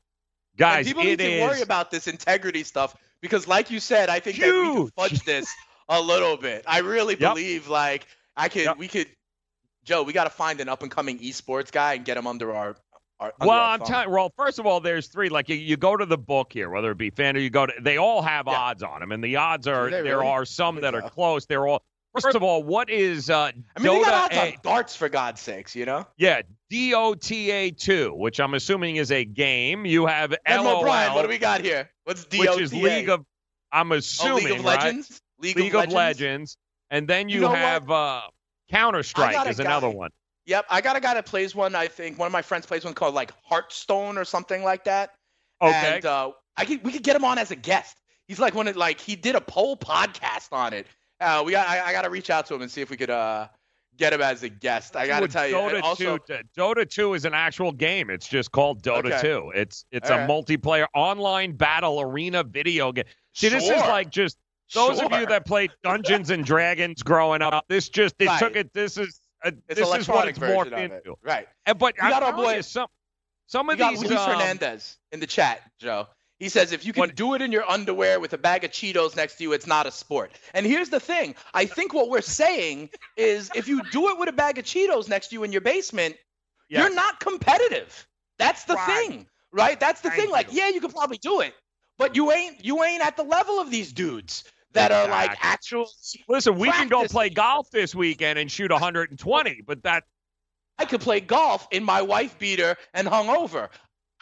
Guys, 0.56 0.86
and 0.86 0.96
people 0.96 1.02
it 1.02 1.18
need 1.18 1.40
to 1.40 1.40
worry 1.42 1.60
about 1.60 1.90
this 1.90 2.08
integrity 2.08 2.64
stuff 2.64 2.96
because, 3.20 3.46
like 3.46 3.70
you 3.70 3.78
said, 3.78 4.08
I 4.08 4.20
think 4.20 4.38
that 4.38 4.46
we 4.46 4.74
can 4.74 4.90
fudge 4.96 5.24
this 5.24 5.54
a 5.88 6.00
little 6.00 6.36
bit. 6.36 6.64
I 6.66 6.78
really 6.78 7.14
Yep. 7.14 7.30
believe 7.30 7.68
like 7.68 8.06
I 8.36 8.48
could, 8.48 8.76
we 8.78 8.88
could, 8.88 9.06
Joe, 9.84 10.02
we 10.02 10.12
got 10.12 10.24
to 10.24 10.30
find 10.30 10.60
an 10.60 10.68
up 10.68 10.82
and 10.82 10.90
coming 10.90 11.18
esports 11.18 11.70
guy 11.70 11.94
and 11.94 12.04
get 12.04 12.16
him 12.16 12.26
under 12.26 12.54
our. 12.54 12.76
our 13.20 13.32
Well, 13.40 13.50
I'm 13.50 13.80
telling. 13.80 14.10
Well, 14.10 14.32
first 14.36 14.58
of 14.58 14.66
all, 14.66 14.80
there's 14.80 15.08
three. 15.08 15.28
Like 15.28 15.48
you, 15.50 15.56
you 15.56 15.76
go 15.76 15.96
to 15.96 16.06
the 16.06 16.18
book 16.18 16.52
here, 16.52 16.70
whether 16.70 16.90
it 16.90 16.98
be 16.98 17.10
fan 17.10 17.36
or 17.36 17.40
you 17.40 17.50
go 17.50 17.66
to, 17.66 17.72
they 17.80 17.98
all 17.98 18.22
have 18.22 18.48
odds 18.48 18.82
on 18.82 19.00
them, 19.00 19.12
and 19.12 19.22
the 19.22 19.36
odds 19.36 19.66
are 19.66 19.90
they 19.90 20.02
there 20.02 20.18
really? 20.18 20.26
are 20.28 20.44
some 20.46 20.80
that 20.80 20.94
are 20.94 21.10
close. 21.10 21.46
They're 21.46 21.66
all. 21.66 21.82
First 22.20 22.36
of 22.36 22.42
all, 22.42 22.62
what 22.62 22.90
is 22.90 23.30
uh, 23.30 23.36
I 23.44 23.52
mean, 23.52 23.62
they 23.76 23.88
Dota 23.88 24.04
got 24.04 24.14
odds 24.32 24.36
A- 24.36 24.40
on 24.40 24.58
darts 24.62 24.94
for 24.96 25.08
God's 25.08 25.40
sakes, 25.40 25.74
you 25.74 25.86
know. 25.86 26.06
Yeah, 26.18 26.42
DOTA 26.70 27.76
two, 27.78 28.12
which 28.14 28.38
I'm 28.40 28.54
assuming 28.54 28.96
is 28.96 29.10
a 29.10 29.24
game. 29.24 29.86
You 29.86 30.06
have 30.06 30.34
LOL, 30.48 30.82
Brian, 30.82 31.14
what 31.14 31.22
do 31.22 31.28
we 31.28 31.38
got 31.38 31.60
here? 31.62 31.88
What's 32.04 32.24
DOTA? 32.26 32.38
which 32.54 32.60
is 32.60 32.74
League 32.74 33.08
of. 33.08 33.24
I'm 33.72 33.90
Oh, 33.92 33.96
assuming 33.96 34.44
League 34.44 34.58
of 34.58 34.64
right? 34.64 34.82
Legends. 34.82 35.20
League, 35.38 35.56
League 35.56 35.74
of, 35.74 35.90
Legends. 35.90 35.94
Legends, 35.94 36.56
and 36.90 37.08
then 37.08 37.28
you, 37.28 37.36
You 37.36 37.40
know 37.42 37.54
have 37.54 37.90
uh, 37.90 38.20
Counter 38.70 39.02
Strike 39.02 39.46
is 39.48 39.58
another 39.60 39.88
guy- 39.90 39.94
one. 39.96 40.10
Yep, 40.44 40.66
I 40.70 40.80
got 40.80 40.96
a 40.96 41.00
guy 41.00 41.14
that 41.14 41.24
plays 41.24 41.54
one. 41.54 41.74
I 41.76 41.86
think 41.86 42.18
one 42.18 42.26
of 42.26 42.32
my 42.32 42.42
friends 42.42 42.66
plays 42.66 42.84
one 42.84 42.94
called 42.94 43.14
like 43.14 43.32
Hearthstone 43.44 44.18
or 44.18 44.24
something 44.24 44.64
like 44.64 44.84
that. 44.84 45.14
Okay. 45.62 45.94
And 45.96 46.04
uh, 46.04 46.32
I 46.56 46.64
could 46.64 46.82
we 46.84 46.90
could 46.92 47.04
get 47.04 47.14
him 47.16 47.24
on 47.24 47.38
as 47.38 47.50
a 47.52 47.56
guest. 47.56 47.96
He's 48.26 48.40
like 48.40 48.54
one 48.54 48.66
of 48.68 48.76
like 48.76 49.00
he 49.00 49.14
did 49.16 49.36
a 49.36 49.40
poll 49.40 49.76
podcast 49.76 50.48
on 50.52 50.72
it. 50.72 50.86
Uh, 51.22 51.42
we 51.44 51.52
got 51.52 51.68
I, 51.68 51.80
I 51.88 51.92
got 51.92 52.02
to 52.02 52.10
reach 52.10 52.30
out 52.30 52.46
to 52.46 52.54
him 52.54 52.62
and 52.62 52.70
see 52.70 52.80
if 52.80 52.90
we 52.90 52.96
could 52.96 53.10
uh 53.10 53.48
get 53.96 54.12
him 54.12 54.20
as 54.22 54.42
a 54.42 54.48
guest. 54.48 54.96
I 54.96 55.06
got 55.06 55.20
to 55.20 55.28
tell 55.28 55.46
you. 55.46 55.54
Dota 55.54 55.82
also, 55.82 56.16
2, 56.18 56.34
Dota 56.56 56.88
2 56.88 57.12
is 57.14 57.24
an 57.26 57.34
actual 57.34 57.72
game. 57.72 58.08
It's 58.08 58.26
just 58.26 58.50
called 58.50 58.82
Dota 58.82 59.06
Okay. 59.12 59.20
2. 59.20 59.52
It's 59.54 59.84
it's 59.92 60.10
All 60.10 60.16
a 60.18 60.20
right. 60.20 60.28
multiplayer 60.28 60.86
online 60.94 61.52
battle 61.52 62.00
arena 62.00 62.42
video 62.42 62.90
game. 62.92 63.04
See, 63.34 63.48
this 63.48 63.64
is 63.64 63.70
like 63.82 64.10
just 64.10 64.38
those 64.74 65.00
of 65.00 65.12
you 65.12 65.26
that 65.26 65.44
played 65.46 65.70
Dungeons 65.82 66.30
and 66.30 66.44
Dragons 66.44 67.02
growing 67.02 67.42
up. 67.42 67.66
This 67.68 67.88
just 67.88 68.14
it 68.18 68.26
Right. 68.28 68.38
took 68.38 68.56
it. 68.56 68.72
This 68.72 68.96
is 68.96 69.20
uh, 69.44 69.50
this 69.68 69.78
is 69.78 70.08
what 70.08 70.28
it's 70.28 70.38
morphed 70.38 70.72
it. 70.72 70.92
into. 70.92 71.14
Right. 71.22 71.46
And, 71.66 71.78
but 71.78 71.94
We 71.96 72.04
I'm 72.04 72.10
got 72.10 72.22
our 72.22 72.32
boy- 72.32 72.54
you, 72.56 72.62
some 72.62 72.86
some 73.46 73.68
of 73.68 73.76
got 73.76 73.90
these 73.90 74.00
Luis 74.04 74.18
um, 74.18 74.30
Hernandez 74.30 74.98
in 75.12 75.20
the 75.20 75.26
chat, 75.26 75.60
Joe. 75.78 76.06
He 76.38 76.48
says 76.48 76.72
if 76.72 76.84
you 76.84 76.92
can 76.92 77.10
do 77.10 77.34
it 77.34 77.42
in 77.42 77.52
your 77.52 77.68
underwear 77.70 78.18
with 78.18 78.32
a 78.32 78.38
bag 78.38 78.64
of 78.64 78.72
Cheetos 78.72 79.14
next 79.16 79.36
to 79.36 79.44
you, 79.44 79.52
it's 79.52 79.66
not 79.66 79.86
a 79.86 79.92
sport. 79.92 80.32
And 80.54 80.66
here's 80.66 80.88
the 80.88 81.00
thing: 81.00 81.34
I 81.54 81.66
think 81.66 81.94
what 81.94 82.08
we're 82.08 82.20
saying 82.20 82.90
is 83.16 83.50
if 83.54 83.68
you 83.68 83.82
do 83.90 84.08
it 84.08 84.18
with 84.18 84.28
a 84.28 84.32
bag 84.32 84.58
of 84.58 84.64
Cheetos 84.64 85.08
next 85.08 85.28
to 85.28 85.34
you 85.34 85.44
in 85.44 85.52
your 85.52 85.60
basement, 85.60 86.16
you're 86.68 86.94
not 86.94 87.20
competitive. 87.20 88.08
That's 88.38 88.64
the 88.64 88.76
thing, 88.76 89.26
right? 89.52 89.78
That's 89.78 90.00
the 90.00 90.10
thing. 90.10 90.30
Like, 90.30 90.48
yeah, 90.52 90.68
you 90.68 90.80
could 90.80 90.92
probably 90.92 91.18
do 91.18 91.40
it, 91.40 91.54
but 91.98 92.16
you 92.16 92.32
ain't 92.32 92.64
you 92.64 92.82
ain't 92.82 93.04
at 93.04 93.16
the 93.16 93.22
level 93.22 93.60
of 93.60 93.70
these 93.70 93.92
dudes 93.92 94.44
that 94.72 94.90
are 94.90 95.08
like 95.08 95.32
Exactly. 95.32 95.50
actual. 95.50 95.88
Listen, 96.28 96.58
we 96.58 96.70
can 96.70 96.88
go 96.88 97.04
play 97.04 97.28
golf 97.28 97.70
this 97.70 97.94
weekend 97.94 98.38
and 98.38 98.50
shoot 98.50 98.70
120, 98.70 99.62
but 99.66 99.82
that 99.84 100.04
I 100.78 100.84
could 100.84 101.00
play 101.00 101.20
golf 101.20 101.68
in 101.70 101.84
my 101.84 102.02
wife 102.02 102.38
beater 102.38 102.76
and 102.94 103.06
hungover. 103.06 103.68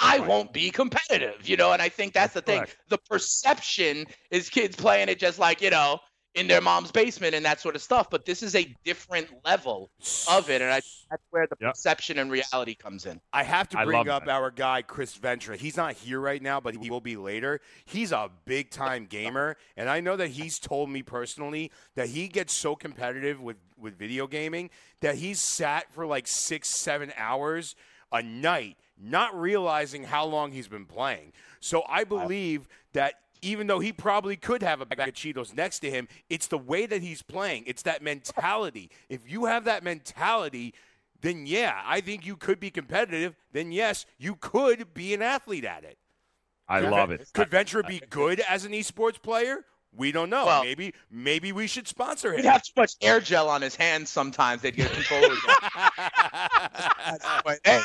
I 0.00 0.20
won't 0.20 0.52
be 0.52 0.70
competitive, 0.70 1.48
you 1.48 1.56
know, 1.56 1.72
and 1.72 1.82
I 1.82 1.88
think 1.88 2.14
that's 2.14 2.34
the 2.34 2.42
thing. 2.42 2.58
correct. 2.58 2.76
The 2.88 2.98
perception 2.98 4.06
is 4.30 4.48
kids 4.48 4.76
playing 4.76 5.08
it 5.08 5.18
just 5.18 5.38
like, 5.38 5.60
you 5.60 5.70
know, 5.70 6.00
in 6.34 6.46
their 6.46 6.60
mom's 6.60 6.92
basement 6.92 7.34
and 7.34 7.44
that 7.44 7.60
sort 7.60 7.74
of 7.74 7.82
stuff. 7.82 8.08
But 8.08 8.24
this 8.24 8.42
is 8.42 8.54
a 8.54 8.74
different 8.84 9.28
level 9.44 9.90
of 10.28 10.48
it, 10.48 10.62
and 10.62 10.70
I, 10.70 10.80
that's 11.10 11.22
where 11.30 11.46
the 11.46 11.56
perception 11.56 12.18
and 12.18 12.30
reality 12.30 12.74
comes 12.74 13.06
in. 13.06 13.20
I 13.32 13.42
have 13.42 13.68
to 13.70 13.84
bring 13.84 14.08
up 14.08 14.26
that. 14.26 14.30
our 14.30 14.50
guy 14.50 14.82
Chris 14.82 15.14
Ventura. 15.14 15.56
He's 15.56 15.76
not 15.76 15.94
here 15.94 16.20
right 16.20 16.40
now, 16.40 16.60
but 16.60 16.76
he 16.76 16.90
will 16.90 17.00
be 17.00 17.16
later. 17.16 17.60
He's 17.84 18.12
a 18.12 18.30
big 18.44 18.70
time 18.70 19.06
gamer, 19.10 19.56
and 19.76 19.88
I 19.88 20.00
know 20.00 20.16
that 20.16 20.28
he's 20.28 20.58
told 20.58 20.90
me 20.90 21.02
personally 21.02 21.70
that 21.96 22.08
he 22.08 22.28
gets 22.28 22.52
so 22.52 22.76
competitive 22.76 23.40
with 23.40 23.56
with 23.76 23.98
video 23.98 24.26
gaming 24.26 24.70
that 25.00 25.16
he's 25.16 25.40
sat 25.40 25.90
for 25.92 26.06
like 26.06 26.26
six, 26.26 26.68
seven 26.68 27.12
hours 27.16 27.74
a 28.12 28.22
night, 28.22 28.76
not 29.02 29.38
realizing 29.38 30.04
how 30.04 30.24
long 30.26 30.52
he's 30.52 30.68
been 30.68 30.86
playing. 30.86 31.32
So 31.60 31.82
I 31.88 32.04
believe 32.04 32.68
that. 32.92 33.14
Even 33.42 33.68
though 33.68 33.78
he 33.78 33.90
probably 33.90 34.36
could 34.36 34.62
have 34.62 34.82
a 34.82 34.84
bag 34.84 35.08
of 35.08 35.14
Cheetos 35.14 35.56
next 35.56 35.78
to 35.78 35.90
him, 35.90 36.08
it's 36.28 36.46
the 36.46 36.58
way 36.58 36.84
that 36.84 37.00
he's 37.00 37.22
playing. 37.22 37.64
It's 37.66 37.80
that 37.84 38.02
mentality. 38.02 38.90
If 39.08 39.20
you 39.30 39.46
have 39.46 39.64
that 39.64 39.82
mentality, 39.82 40.74
then 41.22 41.46
yeah, 41.46 41.80
I 41.86 42.02
think 42.02 42.26
you 42.26 42.36
could 42.36 42.60
be 42.60 42.68
competitive. 42.68 43.34
Then 43.54 43.72
yes, 43.72 44.04
you 44.18 44.34
could 44.34 44.92
be 44.92 45.14
an 45.14 45.22
athlete 45.22 45.64
at 45.64 45.84
it. 45.84 45.96
I 46.68 46.82
Could 46.82 46.90
love 46.90 47.10
it. 47.12 47.30
Could 47.32 47.48
Ventura 47.48 47.82
be 47.82 48.02
good 48.10 48.40
as 48.40 48.66
an 48.66 48.72
esports 48.72 49.20
player? 49.22 49.64
We 49.96 50.12
don't 50.12 50.28
know. 50.28 50.44
Well- 50.44 50.62
maybe 50.62 50.92
maybe 51.10 51.50
we 51.52 51.66
should 51.66 51.88
sponsor 51.88 52.32
him. 52.32 52.36
He'd 52.42 52.44
have 52.44 52.62
too 52.62 52.74
much 52.76 52.92
air 53.00 53.20
gel 53.20 53.48
on 53.48 53.62
his 53.62 53.74
hands 53.74 54.10
sometimes. 54.10 54.60
They'd 54.60 54.76
get 54.76 54.92
control 54.92 55.24
of 55.24 55.32
it. 55.32 55.40
but 57.44 57.58
hey, 57.64 57.80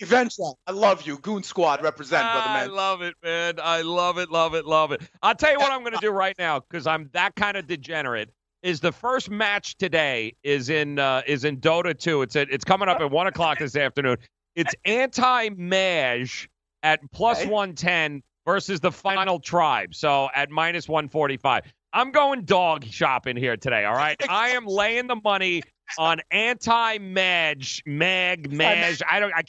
Eventually, 0.00 0.52
I 0.66 0.72
love 0.72 1.06
you. 1.06 1.18
Goon 1.18 1.42
Squad 1.42 1.82
represent, 1.82 2.22
brother 2.22 2.48
man. 2.48 2.70
I 2.70 2.72
love 2.72 3.02
it, 3.02 3.14
man. 3.22 3.54
I 3.62 3.82
love 3.82 4.18
it, 4.18 4.30
love 4.30 4.54
it, 4.54 4.64
love 4.64 4.92
it. 4.92 5.02
I'll 5.22 5.34
tell 5.34 5.52
you 5.52 5.58
what 5.58 5.70
I'm 5.70 5.80
going 5.80 5.92
to 5.92 6.00
do 6.00 6.10
right 6.10 6.34
now 6.38 6.60
because 6.60 6.86
I'm 6.86 7.10
that 7.12 7.34
kind 7.34 7.56
of 7.56 7.66
degenerate. 7.66 8.30
Is 8.62 8.78
the 8.78 8.92
first 8.92 9.28
match 9.28 9.76
today 9.76 10.34
is 10.44 10.70
in 10.70 10.98
uh, 10.98 11.22
is 11.26 11.44
in 11.44 11.58
Dota 11.58 11.98
2. 11.98 12.22
It's 12.22 12.36
at, 12.36 12.48
it's 12.50 12.64
coming 12.64 12.88
up 12.88 13.00
at 13.00 13.10
one 13.10 13.26
o'clock 13.26 13.58
this 13.58 13.74
afternoon. 13.74 14.18
It's 14.54 14.72
anti 14.84 15.48
Maj 15.50 16.48
at 16.84 17.00
110 17.16 18.22
versus 18.46 18.80
the 18.80 18.92
final 18.92 19.40
tribe. 19.40 19.94
So 19.94 20.28
at 20.34 20.50
minus 20.50 20.88
145. 20.88 21.64
I'm 21.92 22.10
going 22.10 22.44
dog 22.44 22.84
shopping 22.84 23.36
here 23.36 23.56
today. 23.56 23.84
All 23.84 23.94
right. 23.94 24.16
I 24.28 24.50
am 24.50 24.66
laying 24.66 25.08
the 25.08 25.20
money 25.22 25.62
on 25.98 26.20
anti 26.30 26.98
Maj, 26.98 27.82
Mag, 27.84 28.52
Maj. 28.52 29.02
I 29.10 29.20
don't. 29.20 29.32
I, 29.34 29.42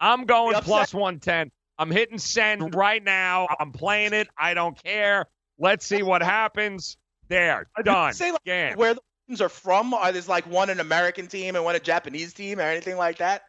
I'm 0.00 0.24
going 0.24 0.54
plus 0.62 0.92
110. 0.92 1.50
I'm 1.78 1.90
hitting 1.90 2.18
send 2.18 2.74
right 2.74 3.02
now. 3.02 3.48
I'm 3.60 3.72
playing 3.72 4.12
it. 4.12 4.28
I 4.38 4.54
don't 4.54 4.82
care. 4.82 5.26
Let's 5.58 5.86
see 5.86 6.02
what 6.02 6.22
happens. 6.22 6.96
There, 7.28 7.66
done. 7.84 8.12
Say 8.12 8.30
like, 8.30 8.44
Game. 8.44 8.76
where 8.76 8.94
the 8.94 9.00
teams 9.26 9.40
are 9.40 9.48
from? 9.48 9.92
Are 9.94 10.12
there 10.12 10.22
like 10.28 10.46
one 10.46 10.70
an 10.70 10.78
American 10.78 11.26
team 11.26 11.56
and 11.56 11.64
one 11.64 11.74
a 11.74 11.80
Japanese 11.80 12.32
team 12.32 12.60
or 12.60 12.62
anything 12.62 12.96
like 12.96 13.18
that? 13.18 13.42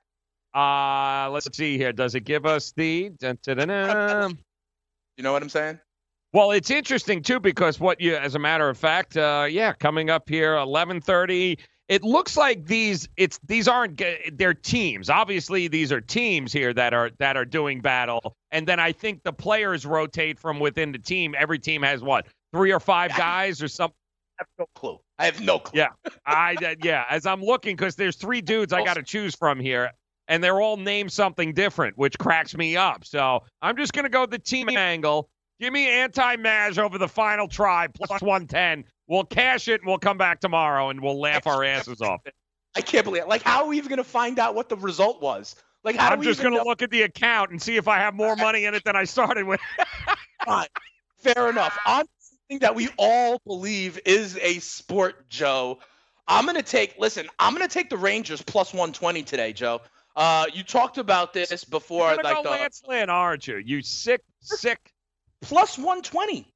Uh, 0.55 1.29
let's 1.31 1.55
see 1.55 1.77
here. 1.77 1.93
Does 1.93 2.15
it 2.15 2.21
give 2.21 2.47
us 2.47 2.73
the? 2.75 3.12
dun, 3.19 3.38
dun, 3.43 3.57
dun, 3.57 3.67
dun. 3.67 4.38
You 5.17 5.23
know 5.23 5.31
what 5.31 5.41
I'm 5.41 5.49
saying? 5.49 5.79
Well, 6.33 6.51
it's 6.51 6.69
interesting 6.69 7.23
too 7.23 7.39
because 7.39 7.79
what 7.79 7.99
you, 7.99 8.15
as 8.15 8.36
a 8.36 8.39
matter 8.39 8.69
of 8.69 8.77
fact, 8.77 9.17
uh, 9.17 9.47
yeah, 9.49 9.73
coming 9.73 10.12
up 10.12 10.29
here, 10.29 10.55
eleven 10.55 11.01
thirty. 11.01 11.57
It 11.89 12.04
looks 12.04 12.36
like 12.36 12.65
these 12.65 13.08
it's 13.15 13.39
these 13.45 13.67
aren't 13.67 14.02
they're 14.34 14.54
teams. 14.54 15.10
Obviously, 15.10 15.69
these 15.69 15.91
are 15.93 16.02
teams 16.02 16.52
here 16.52 16.73
that 16.73 16.93
are 16.93 17.12
that 17.19 17.38
are 17.38 17.45
doing 17.45 17.80
battle, 17.80 18.36
and 18.52 18.67
then 18.67 18.80
I 18.80 18.91
think 18.91 19.23
the 19.23 19.32
players 19.32 19.86
rotate 19.86 20.38
from 20.38 20.60
within 20.60 20.91
the 20.91 21.00
team. 21.00 21.34
Every 21.38 21.60
team 21.60 21.84
has 21.84 22.04
what 22.04 22.28
three 22.52 22.73
or 22.73 22.82
five 22.82 23.15
guys 23.15 23.63
or 23.63 23.69
something. 23.69 23.95
I 24.38 24.43
have 24.43 24.47
no 24.60 24.65
clue. 24.76 25.00
I 25.17 25.26
have 25.26 25.41
no 25.41 25.60
clue. 25.60 25.80
Yeah, 25.80 25.89
I 26.26 26.56
uh, 26.56 26.76
yeah. 26.84 27.06
As 27.10 27.26
I'm 27.26 27.41
looking, 27.41 27.78
because 27.78 27.95
there's 27.95 28.17
three 28.17 28.41
dudes 28.41 28.73
I 28.73 28.84
got 28.84 28.95
to 28.95 29.04
choose 29.04 29.34
from 29.34 29.58
here, 29.58 29.91
and 30.28 30.43
they're 30.43 30.60
all 30.60 30.76
named 30.76 31.13
something 31.13 31.54
different, 31.54 31.97
which 31.97 32.19
cracks 32.19 32.56
me 32.56 32.76
up. 32.76 33.06
So 33.06 33.43
I'm 33.62 33.78
just 33.78 33.93
gonna 33.93 34.10
go 34.10 34.26
the 34.26 34.39
team 34.39 34.67
angle. 34.69 35.30
Give 35.60 35.73
me 35.73 35.89
anti-Maj 35.89 36.78
over 36.78 37.00
the 37.00 37.08
final 37.08 37.47
try 37.47 37.88
plus 37.88 38.21
110. 38.21 38.84
We'll 39.07 39.23
cash 39.23 39.67
it 39.67 39.81
and 39.81 39.87
we'll 39.87 39.99
come 39.99 40.17
back 40.17 40.39
tomorrow 40.39 40.89
and 40.89 41.01
we'll 41.01 41.19
laugh 41.19 41.47
our 41.47 41.63
asses 41.63 42.01
off. 42.01 42.21
I 42.75 42.81
can't 42.81 43.05
believe 43.05 43.23
it. 43.23 43.27
Like, 43.27 43.41
how 43.41 43.63
are 43.63 43.67
we 43.67 43.77
even 43.77 43.89
going 43.89 43.97
to 43.97 44.03
find 44.03 44.37
out 44.37 44.53
what 44.53 44.69
the 44.69 44.75
result 44.75 45.21
was? 45.21 45.55
Like, 45.83 45.95
how 45.95 46.09
I'm 46.09 46.21
just 46.21 46.41
gonna 46.41 46.63
look 46.63 46.81
at 46.81 46.91
the 46.91 47.03
account 47.03 47.51
and 47.51 47.61
see 47.61 47.77
if 47.77 47.87
I 47.87 47.99
have 47.99 48.13
more 48.13 48.35
money 48.35 48.65
in 48.65 48.73
it 48.73 48.83
than 48.83 48.97
I 48.97 49.05
started 49.05 49.45
with. 49.45 49.61
Fine. 50.45 50.67
Fair 51.19 51.49
enough. 51.49 51.77
On 51.85 52.03
something 52.19 52.59
that 52.59 52.75
we 52.75 52.89
all 52.97 53.39
believe 53.45 53.97
is 54.05 54.37
a 54.41 54.59
sport, 54.59 55.29
Joe. 55.29 55.79
I'm 56.27 56.45
gonna 56.45 56.61
take. 56.61 56.95
Listen, 56.99 57.27
I'm 57.39 57.53
gonna 57.53 57.69
take 57.69 57.89
the 57.89 57.97
Rangers 57.97 58.41
plus 58.41 58.73
120 58.73 59.23
today, 59.23 59.53
Joe. 59.53 59.79
Uh, 60.15 60.47
you 60.53 60.63
talked 60.63 60.97
about 60.97 61.31
this 61.31 61.63
before, 61.63 62.13
You're 62.13 62.23
like 62.23 62.35
go 62.35 62.43
the 62.43 62.49
Lance 62.49 62.81
Lynn, 62.85 63.09
aren't 63.09 63.47
you? 63.47 63.57
You 63.57 63.81
sick, 63.81 64.21
sick. 64.41 64.91
plus 65.41 65.77
120. 65.77 66.51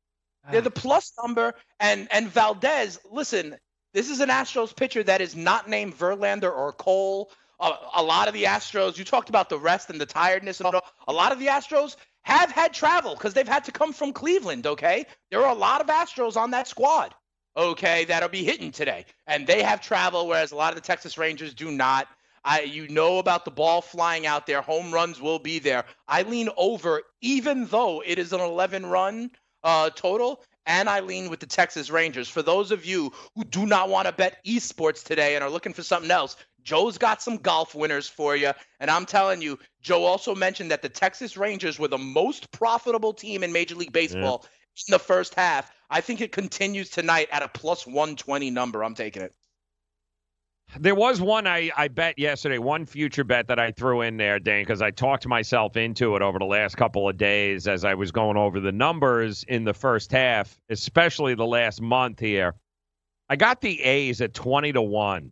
They're 0.50 0.62
ah. 0.62 0.64
the 0.64 0.72
plus 0.72 1.14
number, 1.22 1.54
and 1.80 2.08
and 2.12 2.28
Valdez. 2.28 3.00
Listen, 3.10 3.58
this 3.94 4.10
is 4.10 4.20
an 4.20 4.30
Astros 4.30 4.76
pitcher 4.76 5.04
that 5.04 5.22
is 5.22 5.36
not 5.36 5.70
named 5.70 5.98
Verlander 5.98 6.52
or 6.52 6.72
Cole. 6.74 7.32
A, 7.60 7.72
a 7.96 8.04
lot 8.04 8.28
of 8.28 8.34
the 8.34 8.46
Astros. 8.46 8.98
You 8.98 9.04
talked 9.04 9.30
about 9.30 9.50
the 9.50 9.60
rest 9.60 9.90
and 9.90 10.02
the 10.02 10.06
tiredness 10.06 10.60
and 10.60 10.68
all. 10.68 10.86
A 11.08 11.14
lot 11.14 11.32
of 11.32 11.40
the 11.40 11.48
Astros 11.48 11.96
have 12.24 12.52
had 12.52 12.74
travel 12.74 13.14
because 13.14 13.34
they've 13.34 13.48
had 13.48 13.66
to 13.66 13.72
come 13.72 13.94
from 13.94 14.14
Cleveland. 14.14 14.66
Okay, 14.66 15.06
there 15.30 15.44
are 15.46 15.52
a 15.52 15.58
lot 15.58 15.82
of 15.82 15.88
Astros 15.88 16.38
on 16.38 16.52
that 16.52 16.68
squad. 16.68 17.14
Okay, 17.56 18.06
that'll 18.06 18.30
be 18.30 18.46
hitting 18.46 18.72
today, 18.72 19.06
and 19.28 19.46
they 19.46 19.62
have 19.62 19.82
travel, 19.82 20.28
whereas 20.28 20.52
a 20.52 20.56
lot 20.56 20.70
of 20.70 20.76
the 20.76 20.88
Texas 20.88 21.18
Rangers 21.18 21.54
do 21.54 21.70
not. 21.70 22.08
I, 22.44 22.62
you 22.62 22.88
know 22.88 23.20
about 23.20 23.46
the 23.46 23.52
ball 23.52 23.82
flying 23.82 24.26
out 24.26 24.48
there. 24.48 24.62
Home 24.62 24.92
runs 24.92 25.22
will 25.22 25.38
be 25.38 25.60
there. 25.60 25.86
I 26.08 26.24
lean 26.24 26.50
over, 26.58 27.04
even 27.22 27.66
though 27.68 28.02
it 28.04 28.18
is 28.18 28.34
an 28.34 28.40
11 28.40 28.86
run 28.86 29.32
uh, 29.64 29.90
total, 29.92 30.44
and 30.66 30.90
I 30.90 31.00
lean 31.00 31.30
with 31.30 31.40
the 31.40 31.46
Texas 31.46 31.90
Rangers. 31.90 32.28
For 32.28 32.42
those 32.42 32.72
of 32.72 32.86
you 32.86 33.12
who 33.36 33.44
do 33.44 33.66
not 33.66 33.90
want 33.90 34.08
to 34.08 34.14
bet 34.14 34.44
esports 34.46 35.04
today 35.04 35.36
and 35.36 35.44
are 35.44 35.50
looking 35.50 35.74
for 35.74 35.84
something 35.84 36.12
else, 36.12 36.36
Joe's 36.64 36.98
got 36.98 37.22
some 37.22 37.38
golf 37.38 37.74
winners 37.74 38.08
for 38.08 38.36
you. 38.36 38.52
And 38.80 38.92
I'm 38.92 39.06
telling 39.06 39.42
you, 39.42 39.58
Joe 39.82 40.04
also 40.04 40.36
mentioned 40.36 40.72
that 40.72 40.82
the 40.82 40.90
Texas 40.90 41.38
Rangers 41.38 41.80
were 41.80 41.88
the 41.88 41.98
most 41.98 42.52
profitable 42.52 43.14
team 43.14 43.44
in 43.44 43.52
Major 43.52 43.76
League 43.76 43.92
Baseball 43.92 44.46
in 44.88 44.92
the 44.92 45.00
first 45.00 45.36
half. 45.36 45.72
I 45.90 46.02
think 46.02 46.22
it 46.22 46.32
continues 46.32 46.90
tonight 46.90 47.28
at 47.32 47.44
a 47.44 47.48
plus 47.48 47.86
120 47.86 48.52
number. 48.52 48.84
I'm 48.84 48.96
taking 48.96 49.24
it. 49.24 49.34
There 50.80 50.96
was 50.96 51.20
one 51.20 51.48
I, 51.48 51.70
I 51.76 51.90
bet 51.90 52.18
yesterday, 52.18 52.58
one 52.58 52.86
future 52.86 53.24
bet 53.24 53.48
that 53.48 53.60
I 53.60 53.72
threw 53.72 54.02
in 54.02 54.18
there, 54.18 54.40
Dane, 54.40 54.64
because 54.64 54.82
I 54.82 54.92
talked 54.92 55.28
myself 55.28 55.76
into 55.76 56.16
it 56.16 56.22
over 56.22 56.40
the 56.40 56.46
last 56.46 56.78
couple 56.78 57.10
of 57.10 57.18
days 57.18 57.68
as 57.68 57.84
I 57.84 57.94
was 57.94 58.12
going 58.12 58.38
over 58.38 58.60
the 58.60 58.72
numbers 58.72 59.44
in 59.48 59.66
the 59.66 59.74
first 59.74 60.12
half, 60.12 60.60
especially 60.70 61.36
the 61.36 61.46
last 61.46 61.82
month 61.82 62.20
here. 62.20 62.56
I 63.30 63.36
got 63.36 63.62
the 63.62 63.82
A's 63.82 64.22
at 64.22 64.34
20 64.34 64.74
to 64.74 64.82
1 64.82 65.32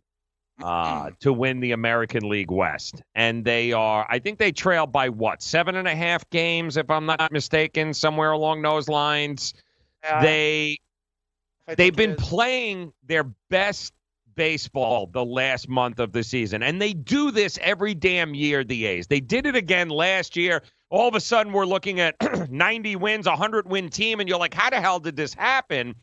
uh, 0.62 1.10
to 1.20 1.32
win 1.32 1.60
the 1.60 1.72
American 1.72 2.28
League 2.28 2.50
West. 2.50 3.02
And 3.14 3.44
they 3.44 3.72
are, 3.72 4.06
I 4.08 4.18
think 4.18 4.38
they 4.38 4.52
trail 4.52 4.86
by 4.86 5.08
what, 5.08 5.42
seven 5.42 5.76
and 5.76 5.88
a 5.88 5.94
half 5.94 6.28
games, 6.30 6.76
if 6.76 6.90
I'm 6.90 7.06
not 7.06 7.32
mistaken, 7.32 7.94
somewhere 7.94 8.32
along 8.32 8.62
those 8.62 8.88
lines. 8.88 9.54
they 10.22 10.78
they've 11.76 11.96
been 11.96 12.16
playing 12.16 12.92
their 13.06 13.24
best 13.48 13.92
baseball 14.40 15.06
the 15.06 15.22
last 15.22 15.68
month 15.68 15.98
of 16.00 16.12
the 16.12 16.22
season. 16.22 16.62
And 16.62 16.80
they 16.80 16.94
do 16.94 17.30
this 17.30 17.58
every 17.60 17.92
damn 17.92 18.34
year, 18.34 18.64
the 18.64 18.86
A's. 18.86 19.06
They 19.06 19.20
did 19.20 19.44
it 19.44 19.54
again 19.54 19.90
last 19.90 20.34
year. 20.34 20.62
All 20.88 21.06
of 21.06 21.14
a 21.14 21.20
sudden, 21.20 21.52
we're 21.52 21.66
looking 21.66 22.00
at 22.00 22.14
90 22.50 22.96
wins, 22.96 23.26
a 23.26 23.32
100 23.32 23.68
win 23.68 23.90
team, 23.90 24.18
and 24.18 24.26
you're 24.26 24.38
like, 24.38 24.54
how 24.54 24.70
the 24.70 24.80
hell 24.80 24.98
did 24.98 25.14
this 25.14 25.34
happen? 25.34 25.94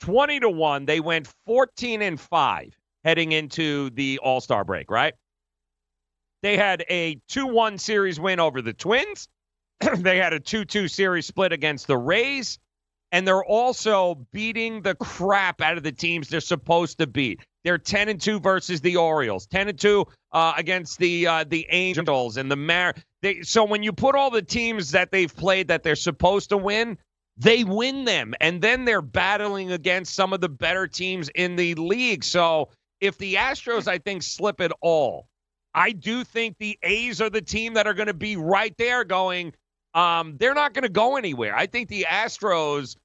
20 0.00 0.40
to 0.40 0.48
1. 0.48 0.86
They 0.86 1.00
went 1.00 1.28
14 1.44 2.00
and 2.00 2.18
5 2.18 2.78
heading 3.04 3.32
into 3.32 3.90
the 3.90 4.20
All 4.22 4.40
Star 4.40 4.64
break, 4.64 4.90
right? 4.90 5.12
They 6.42 6.56
had 6.56 6.82
a 6.88 7.20
2 7.28 7.46
1 7.46 7.76
series 7.76 8.18
win 8.18 8.40
over 8.40 8.62
the 8.62 8.72
Twins. 8.72 9.28
they 9.98 10.16
had 10.16 10.32
a 10.32 10.40
2 10.40 10.64
2 10.64 10.88
series 10.88 11.26
split 11.26 11.52
against 11.52 11.88
the 11.88 11.98
Rays 11.98 12.58
and 13.12 13.26
they're 13.26 13.44
also 13.44 14.26
beating 14.32 14.82
the 14.82 14.94
crap 14.94 15.60
out 15.60 15.76
of 15.76 15.82
the 15.82 15.92
teams 15.92 16.28
they're 16.28 16.40
supposed 16.40 16.98
to 16.98 17.06
beat. 17.06 17.40
They're 17.66 17.78
10 17.78 18.08
and 18.08 18.20
2 18.20 18.38
versus 18.38 18.80
the 18.80 18.94
Orioles, 18.94 19.48
10 19.48 19.70
and 19.70 19.76
2 19.76 20.06
uh, 20.30 20.52
against 20.56 21.00
the 21.00 21.26
uh, 21.26 21.42
the 21.42 21.66
Angels 21.68 22.36
and 22.36 22.48
the 22.48 22.54
Mar. 22.54 22.94
They, 23.22 23.42
so 23.42 23.64
when 23.64 23.82
you 23.82 23.92
put 23.92 24.14
all 24.14 24.30
the 24.30 24.40
teams 24.40 24.92
that 24.92 25.10
they've 25.10 25.34
played 25.34 25.66
that 25.66 25.82
they're 25.82 25.96
supposed 25.96 26.50
to 26.50 26.56
win, 26.56 26.96
they 27.36 27.64
win 27.64 28.04
them, 28.04 28.34
and 28.40 28.62
then 28.62 28.84
they're 28.84 29.02
battling 29.02 29.72
against 29.72 30.14
some 30.14 30.32
of 30.32 30.40
the 30.40 30.48
better 30.48 30.86
teams 30.86 31.28
in 31.34 31.56
the 31.56 31.74
league. 31.74 32.22
So 32.22 32.68
if 33.00 33.18
the 33.18 33.34
Astros, 33.34 33.88
I 33.88 33.98
think, 33.98 34.22
slip 34.22 34.60
it 34.60 34.70
all, 34.80 35.26
I 35.74 35.90
do 35.90 36.22
think 36.22 36.58
the 36.58 36.78
A's 36.84 37.20
are 37.20 37.30
the 37.30 37.42
team 37.42 37.74
that 37.74 37.88
are 37.88 37.94
going 37.94 38.06
to 38.06 38.14
be 38.14 38.36
right 38.36 38.74
there 38.78 39.02
going, 39.02 39.54
um, 39.92 40.36
they're 40.38 40.54
not 40.54 40.72
going 40.72 40.84
to 40.84 40.88
go 40.88 41.16
anywhere. 41.16 41.56
I 41.56 41.66
think 41.66 41.88
the 41.88 42.06
Astros, 42.08 42.96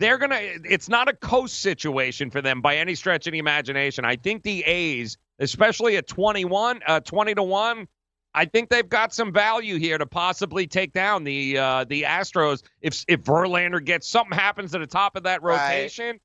they're 0.00 0.18
going 0.18 0.30
to, 0.30 0.60
it's 0.64 0.88
not 0.88 1.08
a 1.08 1.12
coast 1.12 1.60
situation 1.60 2.30
for 2.30 2.40
them 2.42 2.60
by 2.60 2.76
any 2.78 2.94
stretch 2.94 3.26
of 3.26 3.32
the 3.32 3.38
imagination. 3.38 4.04
I 4.04 4.16
think 4.16 4.42
the 4.42 4.64
A's, 4.64 5.18
especially 5.38 5.96
at 5.96 6.08
21, 6.08 6.80
uh, 6.86 7.00
20 7.00 7.34
to 7.34 7.42
1, 7.42 7.86
I 8.34 8.44
think 8.46 8.70
they've 8.70 8.88
got 8.88 9.12
some 9.12 9.32
value 9.32 9.78
here 9.78 9.98
to 9.98 10.06
possibly 10.06 10.66
take 10.66 10.92
down 10.92 11.24
the 11.24 11.58
uh, 11.58 11.84
the 11.84 12.02
Astros. 12.02 12.62
If 12.80 13.04
if 13.08 13.22
Verlander 13.24 13.84
gets 13.84 14.08
something 14.08 14.36
happens 14.38 14.72
at 14.74 14.80
the 14.80 14.86
top 14.86 15.16
of 15.16 15.24
that 15.24 15.42
Right. 15.42 15.78
rotation, 15.78 16.20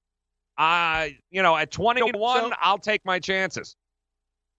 uh, 0.57 1.07
you 1.31 1.41
know, 1.41 1.57
at 1.57 1.71
20 1.71 2.11
to 2.11 2.17
1, 2.17 2.53
I'll 2.61 2.77
take 2.77 3.03
my 3.05 3.19
chances. 3.19 3.75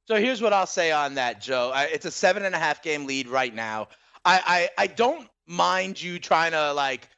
So 0.09 0.17
here's 0.17 0.43
what 0.43 0.53
I'll 0.53 0.67
say 0.67 0.93
on 0.93 1.15
that, 1.15 1.41
Joe. 1.41 1.71
I, 1.75 1.85
it's 1.85 2.05
a 2.05 2.11
seven 2.11 2.45
and 2.45 2.55
a 2.55 2.59
half 2.59 2.83
game 2.83 3.07
lead 3.07 3.29
right 3.29 3.55
now. 3.55 3.89
I, 4.25 4.69
I 4.79 4.83
I 4.85 4.87
don't 4.89 5.29
mind 5.47 6.03
you 6.03 6.19
trying 6.19 6.51
to 6.53 6.73
like, 6.73 7.09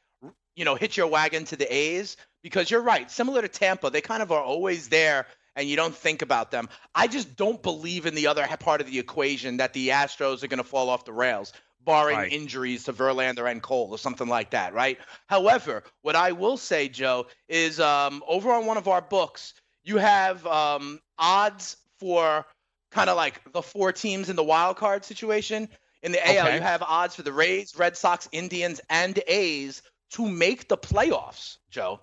you 0.59 0.65
know, 0.65 0.75
hit 0.75 0.97
your 0.97 1.07
wagon 1.07 1.45
to 1.45 1.55
the 1.55 1.73
A's 1.73 2.17
because 2.43 2.69
you're 2.69 2.81
right. 2.81 3.09
Similar 3.09 3.41
to 3.43 3.47
Tampa, 3.47 3.89
they 3.89 4.01
kind 4.01 4.21
of 4.21 4.29
are 4.33 4.43
always 4.43 4.89
there, 4.89 5.25
and 5.55 5.69
you 5.69 5.77
don't 5.77 5.95
think 5.95 6.21
about 6.21 6.51
them. 6.51 6.67
I 6.93 7.07
just 7.07 7.37
don't 7.37 7.63
believe 7.63 8.05
in 8.05 8.13
the 8.13 8.27
other 8.27 8.45
part 8.59 8.81
of 8.81 8.87
the 8.87 8.99
equation 8.99 9.57
that 9.57 9.71
the 9.71 9.87
Astros 9.87 10.43
are 10.43 10.47
going 10.47 10.57
to 10.57 10.65
fall 10.65 10.89
off 10.89 11.05
the 11.05 11.13
rails, 11.13 11.53
barring 11.79 12.17
Right. 12.17 12.31
injuries 12.33 12.83
to 12.83 12.93
Verlander 12.93 13.49
and 13.49 13.61
Cole 13.63 13.87
or 13.89 13.97
something 13.97 14.27
like 14.27 14.49
that, 14.49 14.73
right? 14.73 14.99
However, 15.27 15.81
what 16.01 16.17
I 16.17 16.33
will 16.33 16.57
say, 16.57 16.89
Joe, 16.89 17.27
is 17.47 17.79
um, 17.79 18.21
over 18.27 18.51
on 18.51 18.65
one 18.65 18.75
of 18.75 18.89
our 18.89 19.01
books, 19.01 19.53
you 19.85 19.95
have 19.95 20.45
um, 20.45 20.99
odds 21.17 21.77
for 21.99 22.45
kind 22.91 23.09
of 23.09 23.15
like 23.15 23.53
the 23.53 23.61
four 23.61 23.93
teams 23.93 24.29
in 24.29 24.35
the 24.35 24.43
wild 24.43 24.75
card 24.75 25.05
situation. 25.05 25.69
In 26.03 26.11
the 26.11 26.25
AL, 26.25 26.47
Okay. 26.47 26.55
you 26.55 26.61
have 26.61 26.81
odds 26.83 27.15
for 27.15 27.21
the 27.21 27.31
Rays, 27.31 27.77
Red 27.77 27.95
Sox, 27.95 28.27
Indians, 28.33 28.81
and 28.89 29.17
A's 29.25 29.81
to 30.11 30.27
make 30.27 30.67
the 30.67 30.77
playoffs, 30.77 31.57
Joe. 31.69 31.99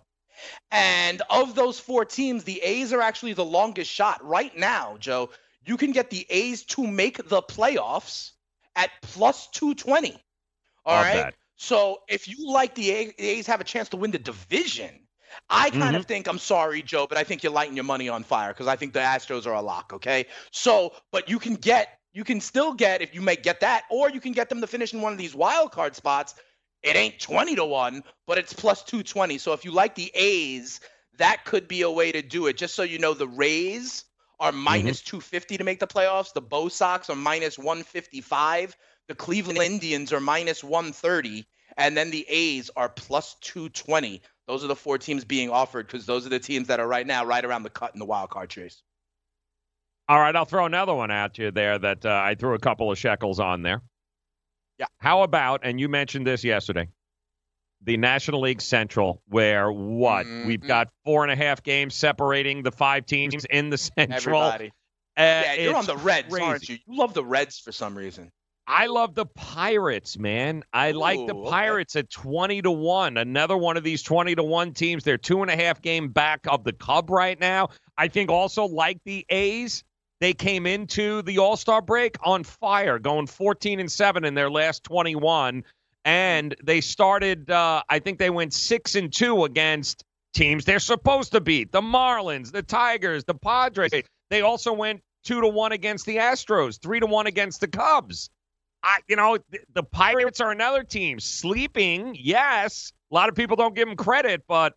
And 0.70 1.22
of 1.30 1.54
those 1.54 1.78
four 1.80 2.04
teams, 2.04 2.44
the 2.44 2.60
A's 2.62 2.92
are 2.92 3.00
actually 3.00 3.32
the 3.32 3.44
longest 3.44 3.90
shot 3.90 4.24
right 4.24 4.56
now, 4.56 4.96
Joe. 4.98 5.30
You 5.64 5.76
can 5.76 5.92
get 5.92 6.10
the 6.10 6.26
A's 6.28 6.64
to 6.64 6.86
make 6.86 7.16
the 7.28 7.42
playoffs 7.42 8.32
at 8.76 8.90
plus 9.02 9.48
220. 9.48 10.16
All 10.84 10.94
Love 10.94 11.04
right. 11.04 11.14
that. 11.14 11.34
So 11.56 12.02
if 12.08 12.28
you 12.28 12.52
like 12.52 12.74
the 12.74 12.90
A- 12.90 13.14
the 13.16 13.28
A's 13.28 13.46
have 13.46 13.60
a 13.60 13.64
chance 13.64 13.88
to 13.90 13.96
win 13.96 14.10
the 14.10 14.18
division, 14.18 15.06
I 15.48 15.70
kind 15.70 15.96
Mm-hmm. 15.96 15.96
of 15.96 16.06
think 16.06 16.28
I'm 16.28 16.38
sorry, 16.38 16.82
Joe, 16.82 17.06
but 17.08 17.18
I 17.18 17.24
think 17.24 17.42
you're 17.42 17.52
lighting 17.52 17.76
your 17.76 17.84
money 17.84 18.08
on 18.08 18.22
fire 18.22 18.52
because 18.52 18.66
I 18.66 18.76
think 18.76 18.92
the 18.92 19.00
Astros 19.00 19.46
are 19.46 19.54
a 19.54 19.62
lock. 19.62 19.92
Okay. 19.94 20.26
So, 20.50 20.92
but 21.12 21.28
you 21.28 21.38
can 21.38 21.54
get, 21.54 21.98
you 22.12 22.24
can 22.24 22.40
still 22.40 22.72
get 22.74 23.02
if 23.02 23.14
you 23.14 23.22
may 23.22 23.36
get 23.36 23.60
that, 23.60 23.84
or 23.90 24.10
you 24.10 24.20
can 24.20 24.32
get 24.32 24.48
them 24.48 24.60
to 24.60 24.66
finish 24.66 24.92
in 24.94 25.00
one 25.00 25.12
of 25.12 25.18
these 25.18 25.34
wild 25.34 25.72
card 25.72 25.96
spots. 25.96 26.34
It 26.82 26.96
ain't 26.96 27.18
20 27.18 27.56
to 27.56 27.64
1, 27.64 28.02
but 28.26 28.38
it's 28.38 28.52
plus 28.52 28.82
220. 28.84 29.38
So 29.38 29.52
if 29.52 29.64
you 29.64 29.72
like 29.72 29.94
the 29.94 30.10
A's, 30.14 30.80
that 31.18 31.44
could 31.44 31.66
be 31.66 31.82
a 31.82 31.90
way 31.90 32.12
to 32.12 32.22
do 32.22 32.46
it. 32.46 32.56
Just 32.56 32.74
so 32.74 32.82
you 32.82 32.98
know, 32.98 33.14
the 33.14 33.28
Rays 33.28 34.04
are 34.38 34.52
minus 34.52 35.00
250 35.02 35.56
to 35.56 35.64
make 35.64 35.80
the 35.80 35.86
playoffs. 35.86 36.32
The 36.32 36.40
Bo 36.40 36.68
Sox 36.68 37.08
are 37.10 37.16
minus 37.16 37.58
155. 37.58 38.76
The 39.08 39.14
Cleveland 39.14 39.58
Indians 39.58 40.12
are 40.12 40.20
minus 40.20 40.62
130. 40.62 41.46
And 41.78 41.96
then 41.96 42.10
the 42.10 42.26
A's 42.28 42.70
are 42.76 42.88
plus 42.88 43.36
220. 43.40 44.22
Those 44.46 44.62
are 44.62 44.68
the 44.68 44.76
four 44.76 44.98
teams 44.98 45.24
being 45.24 45.50
offered 45.50 45.86
because 45.86 46.06
those 46.06 46.24
are 46.24 46.30
the 46.30 46.38
teams 46.38 46.68
that 46.68 46.80
are 46.80 46.86
right 46.86 47.06
now 47.06 47.24
right 47.24 47.44
around 47.44 47.64
the 47.64 47.70
cut 47.70 47.92
in 47.94 47.98
the 47.98 48.06
wild 48.06 48.30
card 48.30 48.50
chase. 48.50 48.82
All 50.08 50.20
right, 50.20 50.36
I'll 50.36 50.44
throw 50.44 50.66
another 50.66 50.94
one 50.94 51.10
at 51.10 51.36
you 51.36 51.50
there 51.50 51.78
that 51.78 52.06
uh, 52.06 52.22
I 52.24 52.36
threw 52.36 52.54
a 52.54 52.60
couple 52.60 52.92
of 52.92 52.98
shekels 52.98 53.40
on 53.40 53.62
there. 53.62 53.82
Yeah. 54.78 54.86
How 54.98 55.22
about, 55.22 55.60
and 55.62 55.80
you 55.80 55.88
mentioned 55.88 56.26
this 56.26 56.44
yesterday, 56.44 56.88
the 57.82 57.96
National 57.96 58.40
League 58.40 58.60
Central, 58.60 59.22
where 59.28 59.70
what? 59.70 60.26
Mm-hmm. 60.26 60.48
We've 60.48 60.66
got 60.66 60.88
four 61.04 61.22
and 61.22 61.32
a 61.32 61.36
half 61.36 61.62
games 61.62 61.94
separating 61.94 62.62
the 62.62 62.72
five 62.72 63.06
teams 63.06 63.44
in 63.44 63.70
the 63.70 63.78
Central. 63.98 64.42
Everybody. 64.42 64.72
Uh, 65.16 65.22
yeah, 65.22 65.54
you're 65.54 65.76
on 65.76 65.86
the 65.86 65.96
Reds, 65.96 66.34
aren't 66.38 66.68
you? 66.68 66.76
You 66.86 66.98
love 66.98 67.14
the 67.14 67.24
Reds 67.24 67.58
for 67.58 67.72
some 67.72 67.96
reason. 67.96 68.30
I 68.66 68.86
love 68.86 69.14
the 69.14 69.26
Pirates, 69.26 70.18
man. 70.18 70.64
I 70.72 70.90
like 70.90 71.24
the 71.26 71.34
Ooh, 71.34 71.42
okay. 71.42 71.50
Pirates 71.50 71.94
at 71.94 72.10
20 72.10 72.62
to 72.62 72.70
1. 72.70 73.16
Another 73.16 73.56
one 73.56 73.76
of 73.76 73.84
these 73.84 74.02
20 74.02 74.34
to 74.34 74.42
1 74.42 74.72
teams. 74.72 75.04
They're 75.04 75.18
two 75.18 75.42
and 75.42 75.50
a 75.50 75.56
half 75.56 75.80
game 75.80 76.08
back 76.08 76.40
of 76.48 76.64
the 76.64 76.72
Cub 76.72 77.10
right 77.10 77.38
now. 77.38 77.68
I 77.96 78.08
think 78.08 78.30
also 78.30 78.64
like 78.64 78.98
the 79.04 79.24
A's. 79.28 79.84
They 80.20 80.32
came 80.32 80.66
into 80.66 81.22
the 81.22 81.38
All 81.38 81.56
Star 81.56 81.82
break 81.82 82.16
on 82.22 82.44
fire, 82.44 82.98
going 82.98 83.26
14 83.26 83.80
and 83.80 83.90
7 83.90 84.24
in 84.24 84.34
their 84.34 84.50
last 84.50 84.84
21. 84.84 85.64
And 86.04 86.54
they 86.62 86.80
started, 86.80 87.50
uh, 87.50 87.82
I 87.88 87.98
think 87.98 88.18
they 88.18 88.30
went 88.30 88.52
6 88.52 88.94
and 88.94 89.12
2 89.12 89.44
against 89.44 90.04
teams 90.34 90.64
they're 90.64 90.78
supposed 90.78 91.32
to 91.32 91.40
beat 91.40 91.72
the 91.72 91.80
Marlins, 91.80 92.52
the 92.52 92.62
Tigers, 92.62 93.24
the 93.24 93.34
Padres. 93.34 93.90
They 94.30 94.42
also 94.42 94.72
went 94.72 95.00
2 95.24 95.40
to 95.40 95.48
1 95.48 95.72
against 95.72 96.06
the 96.06 96.16
Astros, 96.16 96.80
3 96.80 97.00
to 97.00 97.06
1 97.06 97.26
against 97.26 97.60
the 97.60 97.68
Cubs. 97.68 98.30
I, 98.82 98.98
you 99.08 99.16
know, 99.16 99.38
th- 99.50 99.64
the 99.74 99.82
Pirates 99.82 100.40
are 100.40 100.52
another 100.52 100.84
team 100.84 101.18
sleeping. 101.18 102.16
Yes, 102.18 102.92
a 103.10 103.14
lot 103.14 103.28
of 103.28 103.34
people 103.34 103.56
don't 103.56 103.74
give 103.74 103.88
them 103.88 103.96
credit, 103.96 104.44
but 104.46 104.74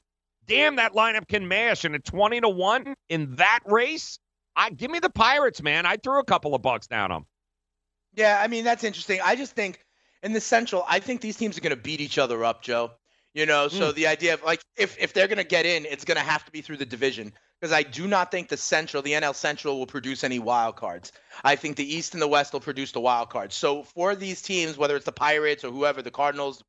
damn, 0.47 0.77
that 0.77 0.93
lineup 0.93 1.27
can 1.27 1.47
mash. 1.47 1.85
And 1.85 1.93
a 1.93 1.99
twenty 1.99 2.41
to 2.41 2.49
one 2.49 2.95
in 3.09 3.35
that 3.35 3.59
race, 3.65 4.17
I 4.59 4.71
give 4.71 4.91
me 4.91 4.99
the 4.99 5.09
Pirates, 5.09 5.61
man. 5.61 5.85
I 5.85 5.95
threw 5.95 6.19
a 6.19 6.25
couple 6.25 6.53
of 6.53 6.61
bucks 6.61 6.87
down 6.87 7.11
them. 7.11 7.25
Yeah, 8.13 8.37
I 8.41 8.47
mean 8.47 8.65
that's 8.65 8.83
interesting. 8.83 9.21
I 9.23 9.35
just 9.37 9.53
think 9.53 9.79
in 10.21 10.33
the 10.33 10.41
Central, 10.41 10.83
I 10.87 10.99
think 10.99 11.21
these 11.21 11.37
teams 11.37 11.57
are 11.57 11.61
going 11.61 11.75
to 11.75 11.81
beat 11.81 12.01
each 12.01 12.17
other 12.17 12.43
up, 12.43 12.61
Joe. 12.61 12.91
You 13.33 13.45
know, 13.45 13.67
so 13.69 13.91
mm. 13.91 13.95
the 13.95 14.07
idea 14.07 14.33
of 14.33 14.43
like 14.43 14.61
if 14.75 14.97
if 14.99 15.13
they're 15.13 15.27
going 15.27 15.37
to 15.37 15.45
get 15.45 15.65
in, 15.65 15.85
it's 15.85 16.03
going 16.03 16.17
to 16.17 16.23
have 16.23 16.43
to 16.45 16.51
be 16.51 16.61
through 16.61 16.77
the 16.77 16.85
division 16.85 17.31
because 17.59 17.71
I 17.71 17.83
do 17.83 18.05
not 18.07 18.31
think 18.31 18.49
the 18.49 18.57
Central, 18.57 19.01
the 19.01 19.13
NL 19.13 19.35
Central, 19.35 19.77
will 19.77 19.85
produce 19.85 20.23
any 20.23 20.39
wild 20.39 20.75
cards. 20.75 21.13
I 21.43 21.55
think 21.55 21.77
the 21.77 21.95
East 21.95 22.13
and 22.13 22.21
the 22.21 22.27
West 22.27 22.51
will 22.51 22.59
produce 22.59 22.91
the 22.91 22.99
wild 22.99 23.29
cards. 23.29 23.55
So 23.55 23.83
for 23.83 24.15
these 24.15 24.41
teams, 24.41 24.77
whether 24.77 24.95
it's 24.95 25.05
the 25.05 25.11
Pirates 25.13 25.63
or 25.63 25.71
whoever, 25.71 26.01
the 26.01 26.11
Cardinals, 26.11 26.63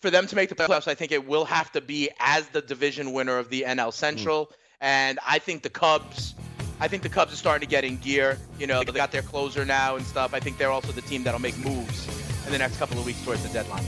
for 0.00 0.10
them 0.10 0.26
to 0.26 0.36
make 0.36 0.50
the 0.50 0.54
playoffs, 0.54 0.88
I 0.88 0.94
think 0.94 1.12
it 1.12 1.26
will 1.26 1.44
have 1.46 1.72
to 1.72 1.80
be 1.80 2.10
as 2.18 2.46
the 2.48 2.60
division 2.60 3.12
winner 3.12 3.38
of 3.38 3.48
the 3.48 3.64
NL 3.66 3.92
Central. 3.92 4.46
Mm. 4.46 4.52
And 4.80 5.18
I 5.26 5.38
think 5.38 5.62
the 5.62 5.70
Cubs, 5.70 6.34
I 6.78 6.88
think 6.88 7.02
the 7.02 7.08
Cubs 7.08 7.32
are 7.32 7.36
starting 7.36 7.66
to 7.66 7.70
get 7.70 7.84
in 7.84 7.96
gear. 7.98 8.38
You 8.58 8.66
know, 8.66 8.82
they 8.84 8.92
got 8.92 9.10
their 9.12 9.22
closer 9.22 9.64
now 9.64 9.96
and 9.96 10.04
stuff. 10.04 10.34
I 10.34 10.40
think 10.40 10.58
they're 10.58 10.70
also 10.70 10.92
the 10.92 11.00
team 11.02 11.22
that'll 11.22 11.40
make 11.40 11.56
moves 11.58 12.06
in 12.46 12.52
the 12.52 12.58
next 12.58 12.76
couple 12.78 12.98
of 12.98 13.06
weeks 13.06 13.24
towards 13.24 13.42
the 13.42 13.48
deadline. 13.48 13.84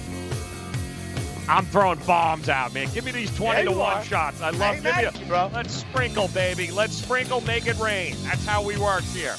I'm 1.48 1.64
throwing 1.66 1.98
bombs 2.00 2.48
out, 2.48 2.74
man. 2.74 2.88
Give 2.92 3.04
me 3.04 3.10
these 3.10 3.34
20 3.36 3.58
Yeah, 3.58 3.64
to 3.64 3.70
you 3.70 3.78
1 3.78 3.92
are. 3.92 4.04
shots. 4.04 4.40
I 4.42 4.48
I 4.48 4.50
love 4.50 4.74
ain't 4.74 4.84
give 4.84 4.96
me 4.96 5.04
at 5.04 5.20
you, 5.20 5.26
bro. 5.26 5.50
Let's 5.52 5.72
sprinkle, 5.72 6.28
baby. 6.28 6.70
Let's 6.70 6.94
sprinkle, 6.94 7.40
make 7.42 7.66
it 7.66 7.78
rain. 7.78 8.16
That's 8.24 8.44
how 8.44 8.62
we 8.62 8.76
work 8.78 9.02
here. 9.02 9.34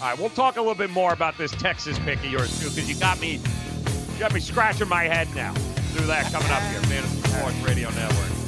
All 0.00 0.08
right, 0.08 0.18
we'll 0.18 0.30
talk 0.30 0.56
a 0.56 0.60
little 0.60 0.74
bit 0.74 0.90
more 0.90 1.12
about 1.12 1.38
this 1.38 1.50
Texas 1.52 1.98
pick 2.00 2.18
of 2.18 2.26
yours 2.26 2.60
too, 2.60 2.68
because 2.68 2.88
you 2.88 2.96
got 3.00 3.18
me, 3.20 3.40
you 4.12 4.18
got 4.18 4.32
me 4.34 4.40
scratching 4.40 4.88
my 4.88 5.04
head 5.04 5.28
now. 5.34 5.52
Through 5.94 6.06
that 6.06 6.30
coming 6.30 6.50
up 6.50 6.62
here, 6.64 6.80
Fantasy 6.82 7.16
Sports 7.28 7.56
Radio 7.66 7.90
Network. 7.90 8.47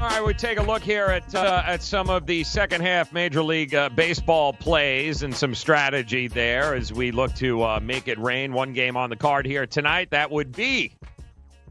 All 0.00 0.06
right, 0.08 0.24
we 0.24 0.32
take 0.32 0.58
a 0.58 0.62
look 0.62 0.82
here 0.82 1.06
at 1.06 1.34
uh, 1.34 1.62
at 1.66 1.82
some 1.82 2.08
of 2.08 2.24
the 2.24 2.44
second 2.44 2.82
half 2.82 3.12
Major 3.12 3.42
League 3.42 3.74
uh, 3.74 3.88
Baseball 3.88 4.52
plays 4.52 5.24
and 5.24 5.34
some 5.34 5.56
strategy 5.56 6.28
there 6.28 6.76
as 6.76 6.92
we 6.92 7.10
look 7.10 7.34
to 7.36 7.64
uh, 7.64 7.80
make 7.80 8.06
it 8.06 8.16
rain. 8.18 8.52
One 8.52 8.74
game 8.74 8.96
on 8.96 9.10
the 9.10 9.16
card 9.16 9.44
here 9.44 9.66
tonight. 9.66 10.10
That 10.10 10.30
would 10.30 10.52
be 10.52 10.92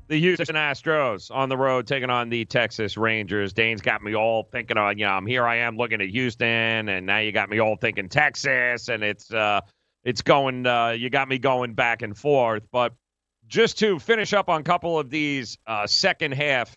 the 0.08 0.20
Houston 0.20 0.56
Astros 0.56 1.32
on 1.32 1.50
the 1.50 1.58
road 1.58 1.88
taking 1.88 2.10
on 2.10 2.30
the 2.30 2.46
Texas 2.46 2.98
Rangers. 2.98 3.54
Dane's 3.54 3.82
got 3.82 4.02
me 4.02 4.16
all 4.16 4.44
thinking 4.44 4.78
on, 4.78 4.98
you 4.98 5.06
know, 5.06 5.12
I'm 5.12 5.26
here 5.26 5.46
I 5.46 5.60
am 5.60 5.78
looking 5.78 6.02
at 6.02 6.10
Houston, 6.10 6.90
and 6.90 7.06
now 7.06 7.20
you 7.20 7.32
got 7.32 7.50
me 7.50 7.60
all 7.60 7.76
thinking 7.76 8.10
Texas, 8.10 8.90
and 8.90 9.04
it's 9.04 9.32
uh, 9.32 9.62
it's 10.08 10.22
going. 10.22 10.66
Uh, 10.66 10.90
you 10.90 11.10
got 11.10 11.28
me 11.28 11.38
going 11.38 11.74
back 11.74 12.02
and 12.02 12.18
forth, 12.18 12.64
but 12.72 12.94
just 13.48 13.78
to 13.80 14.00
finish 14.00 14.34
up 14.34 14.50
on 14.50 14.62
a 14.62 14.64
couple 14.64 14.98
of 14.98 15.10
these 15.10 15.58
uh, 15.68 15.86
second 15.86 16.34
half 16.34 16.76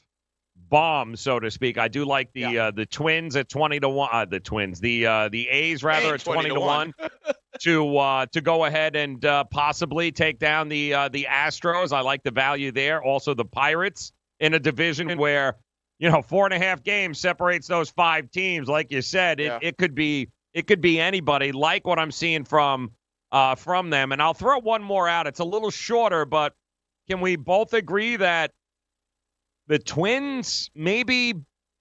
bombs, 0.68 1.20
so 1.20 1.38
to 1.40 1.50
speak. 1.50 1.78
I 1.78 1.88
do 1.88 2.04
like 2.04 2.32
the 2.32 2.58
uh, 2.58 2.70
the 2.72 2.86
Twins 2.86 3.36
at 3.36 3.48
twenty 3.48 3.78
to 3.80 3.88
one. 3.88 4.08
Uh, 4.12 4.24
the 4.24 4.40
Twins, 4.40 4.80
the 4.80 5.06
uh, 5.06 5.28
the 5.28 5.48
A's 5.48 5.84
rather 5.84 6.14
at 6.14 6.20
twenty, 6.24 6.48
to 6.50 6.58
one, 6.60 6.92
to 7.60 7.96
uh, 7.98 8.26
to 8.32 8.40
go 8.40 8.64
ahead 8.64 8.96
and 8.96 9.24
uh, 9.24 9.44
possibly 9.44 10.10
take 10.10 10.38
down 10.40 10.68
the 10.68 10.94
uh, 10.94 11.08
the 11.08 11.28
Astros. 11.30 11.92
I 11.92 12.00
like 12.00 12.22
the 12.24 12.32
value 12.32 12.72
there. 12.72 13.02
Also, 13.02 13.34
the 13.34 13.44
Pirates 13.44 14.12
in 14.40 14.54
a 14.54 14.58
division 14.58 15.16
where 15.18 15.56
you 16.00 16.10
know 16.10 16.20
four 16.22 16.46
and 16.46 16.54
a 16.54 16.58
half 16.58 16.82
games 16.82 17.20
separates 17.20 17.68
those 17.68 17.90
five 17.90 18.30
teams. 18.32 18.68
Like 18.68 18.90
you 18.90 19.02
said, 19.02 19.38
it, 19.38 19.44
Yeah. 19.46 19.58
it 19.62 19.78
could 19.78 19.94
be 19.94 20.30
it 20.52 20.66
could 20.66 20.80
be 20.80 21.00
anybody. 21.00 21.52
Like 21.52 21.86
what 21.86 21.98
I'm 21.98 22.10
seeing 22.10 22.44
from 22.44 22.90
uh, 23.32 23.54
from 23.54 23.90
them, 23.90 24.12
and 24.12 24.20
I'll 24.20 24.34
throw 24.34 24.58
one 24.58 24.82
more 24.82 25.08
out. 25.08 25.26
It's 25.26 25.40
a 25.40 25.44
little 25.44 25.70
shorter, 25.70 26.24
but 26.24 26.54
can 27.08 27.20
we 27.20 27.36
both 27.36 27.72
agree 27.72 28.16
that 28.16 28.52
the 29.66 29.78
Twins 29.78 30.70
maybe 30.74 31.34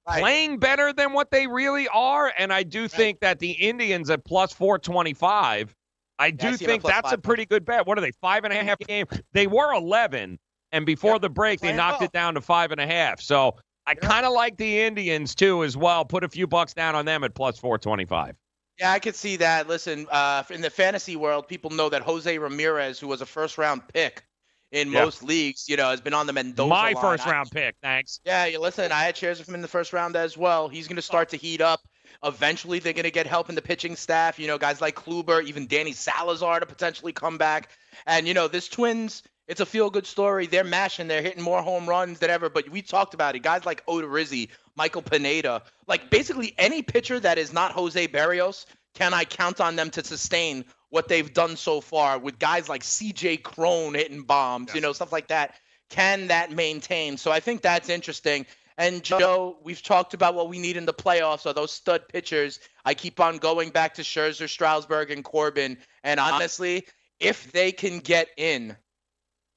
playing 0.08 0.60
better 0.60 0.94
than 0.94 1.14
what 1.14 1.32
they 1.32 1.48
really 1.48 1.88
are? 1.88 2.32
And 2.38 2.54
I 2.54 2.64
do 2.64 2.88
think 2.88 3.20
that 3.22 3.40
the 3.40 3.52
Indians 3.52 4.10
at 4.10 4.24
plus 4.24 4.54
425, 4.54 5.76
I 6.20 6.32
do 6.32 6.50
I 6.50 6.52
see 6.52 6.66
them 6.66 6.76
at 6.76 6.82
think 6.82 6.84
that's 6.84 7.14
a 7.14 7.18
pretty 7.18 7.46
good 7.46 7.66
bet. 7.66 7.88
What 7.88 7.98
are 7.98 8.02
they, 8.02 8.12
five 8.22 8.44
and 8.44 8.54
a 8.54 8.64
half 8.64 8.80
game? 8.80 9.06
They 9.34 9.48
were 9.48 9.74
11, 9.74 10.38
and 10.72 10.86
before 10.86 11.20
the 11.20 11.30
break, 11.30 11.62
they 11.62 11.74
knocked 11.74 12.02
well. 12.02 12.08
it 12.08 12.12
down 12.12 12.36
to 12.36 12.42
five 12.42 12.72
and 12.72 12.80
a 12.80 12.88
half. 12.88 13.22
So 13.22 13.56
I 13.88 13.96
kind 13.96 14.26
of 14.26 14.34
like 14.34 14.58
the 14.58 14.82
Indians 14.82 15.34
too 15.34 15.64
as 15.64 15.76
well. 15.76 16.06
Put 16.06 16.24
a 16.24 16.30
few 16.30 16.46
bucks 16.46 16.76
down 16.76 16.94
on 16.94 17.06
them 17.06 17.24
at 17.24 17.34
plus 17.34 17.58
425. 17.58 18.36
Yeah, 18.80 18.92
I 18.92 19.00
could 19.00 19.16
see 19.16 19.36
that. 19.38 19.68
Listen, 19.68 20.08
uh, 20.10 20.44
in 20.50 20.62
the 20.62 20.70
fantasy 20.70 21.16
world, 21.16 21.48
people 21.48 21.70
know 21.72 21.90
that 21.90 22.02
Jose 22.02 22.38
Ramirez, 22.38 23.00
who 23.00 23.08
was 23.08 23.22
a 23.22 23.26
first 23.26 23.58
round 23.58 23.82
pick 23.94 24.24
in 24.72 24.92
Yeah. 24.92 25.04
most 25.04 25.24
leagues, 25.24 25.68
you 25.68 25.76
know, 25.76 25.90
has 25.90 26.00
been 26.00 26.14
on 26.14 26.28
the 26.28 26.34
Mendoza 26.34 26.70
My 26.70 26.92
line. 26.94 26.96
first 27.02 27.28
I- 27.28 27.32
round 27.32 27.52
pick, 27.52 27.76
thanks. 27.82 28.20
Yeah, 28.24 28.46
you 28.46 28.60
listen, 28.60 28.92
I 28.92 29.04
had 29.04 29.18
shares 29.18 29.40
of 29.40 29.48
him 29.48 29.56
in 29.56 29.62
the 29.62 29.68
first 29.68 29.92
round 29.94 30.16
as 30.16 30.38
well. 30.38 30.70
He's 30.70 30.88
going 30.88 30.96
to 30.96 31.02
start 31.02 31.30
to 31.30 31.38
heat 31.38 31.60
up. 31.60 31.82
Eventually, 32.24 32.80
they're 32.80 32.94
going 32.94 33.04
to 33.04 33.12
get 33.12 33.28
help 33.28 33.50
in 33.50 33.56
the 33.56 33.62
pitching 33.62 33.96
staff. 33.96 34.40
You 34.40 34.48
know, 34.48 34.58
guys 34.58 34.82
like 34.82 34.96
Kluber, 34.96 35.44
even 35.44 35.68
Danny 35.68 35.92
Salazar 35.94 36.60
to 36.60 36.66
potentially 36.66 37.14
come 37.14 37.38
back. 37.38 37.70
And, 38.06 38.28
you 38.28 38.34
know, 38.34 38.48
this 38.48 38.68
Twins, 38.68 39.24
it's 39.50 39.60
a 39.60 39.66
feel 39.66 39.90
good 39.90 40.06
story. 40.06 40.46
They're 40.46 40.64
mashing, 40.64 41.08
they're 41.08 41.24
hitting 41.24 41.44
more 41.44 41.64
home 41.64 41.90
runs 41.90 42.20
than 42.20 42.30
ever. 42.30 42.50
But 42.50 42.70
we 42.70 42.84
talked 42.84 43.16
about 43.16 43.36
it. 43.36 43.40
Guys 43.40 43.66
like 43.66 43.84
Odorizzi, 43.88 44.50
Michael 44.76 45.02
Pineda, 45.02 45.64
like 45.88 46.12
basically 46.12 46.54
any 46.58 46.84
pitcher 46.84 47.20
that 47.20 47.40
is 47.40 47.52
not 47.52 47.72
Jose 47.72 48.08
Berrios, 48.08 48.68
can 48.94 49.14
I 49.14 49.26
count 49.26 49.60
on 49.60 49.76
them 49.76 49.90
to 49.92 50.04
sustain 50.04 50.66
what 50.90 51.08
they've 51.08 51.34
done 51.34 51.58
so 51.58 51.82
far 51.82 52.20
with 52.20 52.38
guys 52.38 52.70
like 52.70 52.84
CJ 52.84 53.42
Cron 53.42 53.96
hitting 53.96 54.22
bombs, 54.22 54.74
you 54.76 54.82
know, 54.82 54.94
stuff 54.94 55.12
like 55.12 55.28
that? 55.30 55.56
Can 55.90 56.28
that 56.28 56.52
maintain? 56.52 57.18
So 57.18 57.32
I 57.32 57.40
think 57.40 57.62
that's 57.62 57.90
interesting. 57.90 58.46
And 58.78 59.04
Joe, 59.04 59.58
we've 59.64 59.82
talked 59.82 60.14
about 60.14 60.36
what 60.36 60.48
we 60.48 60.60
need 60.60 60.78
in 60.78 60.86
the 60.86 60.94
playoffs 60.94 61.48
are 61.48 61.54
those 61.54 61.72
stud 61.72 62.08
pitchers. 62.08 62.60
I 62.86 62.94
keep 62.94 63.20
on 63.20 63.40
going 63.40 63.72
back 63.72 63.96
to 63.96 64.04
Scherzer, 64.04 64.48
Strasburg, 64.48 65.10
and 65.10 65.24
Corbin. 65.24 65.80
And 66.04 66.20
honestly, 66.20 66.86
if 67.20 67.52
they 67.52 67.72
can 67.72 68.00
get 68.00 68.30
in, 68.38 68.78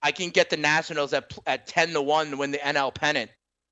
I 0.03 0.13
can 0.13 0.31
get 0.31 0.51
the 0.51 0.57
Nationals 0.57 1.13
at 1.13 1.33
at 1.47 1.67
ten 1.67 1.91
to 1.91 2.03
one 2.03 2.31
to 2.31 2.37
win 2.37 2.51
the 2.51 2.59
NL 2.59 2.95
pennant. 2.95 3.31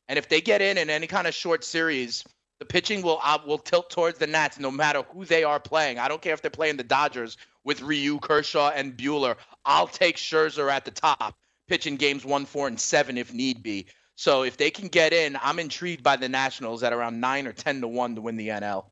And 0.08 0.18
if 0.18 0.28
they 0.28 0.40
get 0.40 0.62
in 0.62 0.78
in 0.78 0.90
any 0.90 1.06
kind 1.06 1.26
of 1.26 1.34
short 1.34 1.64
series, 1.64 2.24
the 2.58 2.64
pitching 2.64 3.02
will 3.02 3.20
uh, 3.22 3.38
will 3.46 3.58
tilt 3.58 3.90
towards 3.90 4.18
the 4.18 4.26
Nats 4.26 4.58
no 4.58 4.70
matter 4.70 5.02
who 5.12 5.24
they 5.24 5.44
are 5.44 5.58
playing. 5.58 5.98
I 5.98 6.08
don't 6.08 6.22
care 6.22 6.34
if 6.34 6.42
they're 6.42 6.50
playing 6.50 6.76
the 6.76 6.84
Dodgers 6.84 7.36
with 7.64 7.80
Ryu, 7.82 8.18
Kershaw, 8.20 8.70
and 8.70 8.96
Buehler. 8.96 9.36
I'll 9.64 9.86
take 9.86 10.16
Scherzer 10.16 10.70
at 10.70 10.84
the 10.84 10.90
top, 10.90 11.36
pitching 11.68 11.96
games 11.96 12.24
one, 12.24 12.44
four, 12.46 12.68
and 12.68 12.78
seven 12.78 13.18
if 13.18 13.32
need 13.32 13.62
be. 13.62 13.86
So 14.14 14.42
if 14.42 14.56
they 14.56 14.70
can 14.70 14.88
get 14.88 15.12
in, 15.12 15.38
I'm 15.42 15.58
intrigued 15.58 16.02
by 16.02 16.16
the 16.16 16.28
Nationals 16.28 16.82
at 16.82 16.92
around 16.92 17.20
nine 17.20 17.46
or 17.46 17.52
ten 17.52 17.80
to 17.80 17.88
one 17.88 18.14
to 18.14 18.20
win 18.20 18.36
the 18.36 18.48
NL. 18.48 18.86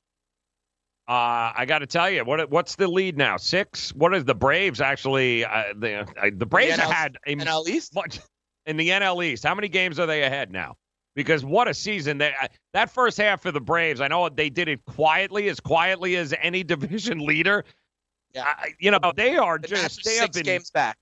Uh, 1.09 1.53
I 1.57 1.65
got 1.67 1.79
to 1.79 1.87
tell 1.87 2.11
you, 2.11 2.23
what 2.23 2.51
what's 2.51 2.77
the 2.77 2.87
lead 2.87 3.17
now? 3.17 3.39
Six. 3.39 3.95
What 3.95 4.15
is 4.15 4.27
the 4.27 4.35
Braves 4.35 4.83
actually? 4.83 5.43
Uh, 5.43 5.65
the 5.75 6.01
uh, 6.01 6.31
the 6.35 6.45
Braves 6.45 6.77
NL 6.77 6.93
had 6.93 7.17
a 7.27 7.35
NL 7.35 7.67
East 7.67 7.95
much 7.95 8.21
in 8.67 8.77
the 8.77 8.91
NL 8.91 9.25
East. 9.25 9.43
How 9.43 9.55
many 9.55 9.71
games 9.71 9.99
are 9.99 10.05
they 10.05 10.25
ahead 10.25 10.53
now? 10.53 10.77
Because 11.15 11.47
what 11.47 11.67
a 11.67 11.73
season! 11.73 12.19
They, 12.19 12.35
uh, 12.43 12.49
that 12.75 12.91
first 12.91 13.17
half 13.17 13.41
for 13.41 13.51
the 13.51 13.61
Braves, 13.61 14.03
I 14.03 14.09
know 14.09 14.29
they 14.29 14.51
did 14.51 14.69
it 14.69 14.85
quietly, 14.85 15.49
as 15.49 15.61
quietly 15.61 16.17
as 16.17 16.35
any 16.43 16.63
division 16.75 17.21
leader. 17.21 17.65
Yeah, 18.35 18.45
I, 18.45 18.75
you 18.79 18.91
know 18.91 18.99
they 19.17 19.39
are 19.39 19.59
The 19.59 19.69
just 19.69 20.05
they 20.05 20.17
have 20.17 20.25
six 20.25 20.37
been 20.37 20.45
games 20.45 20.71
back. 20.71 20.99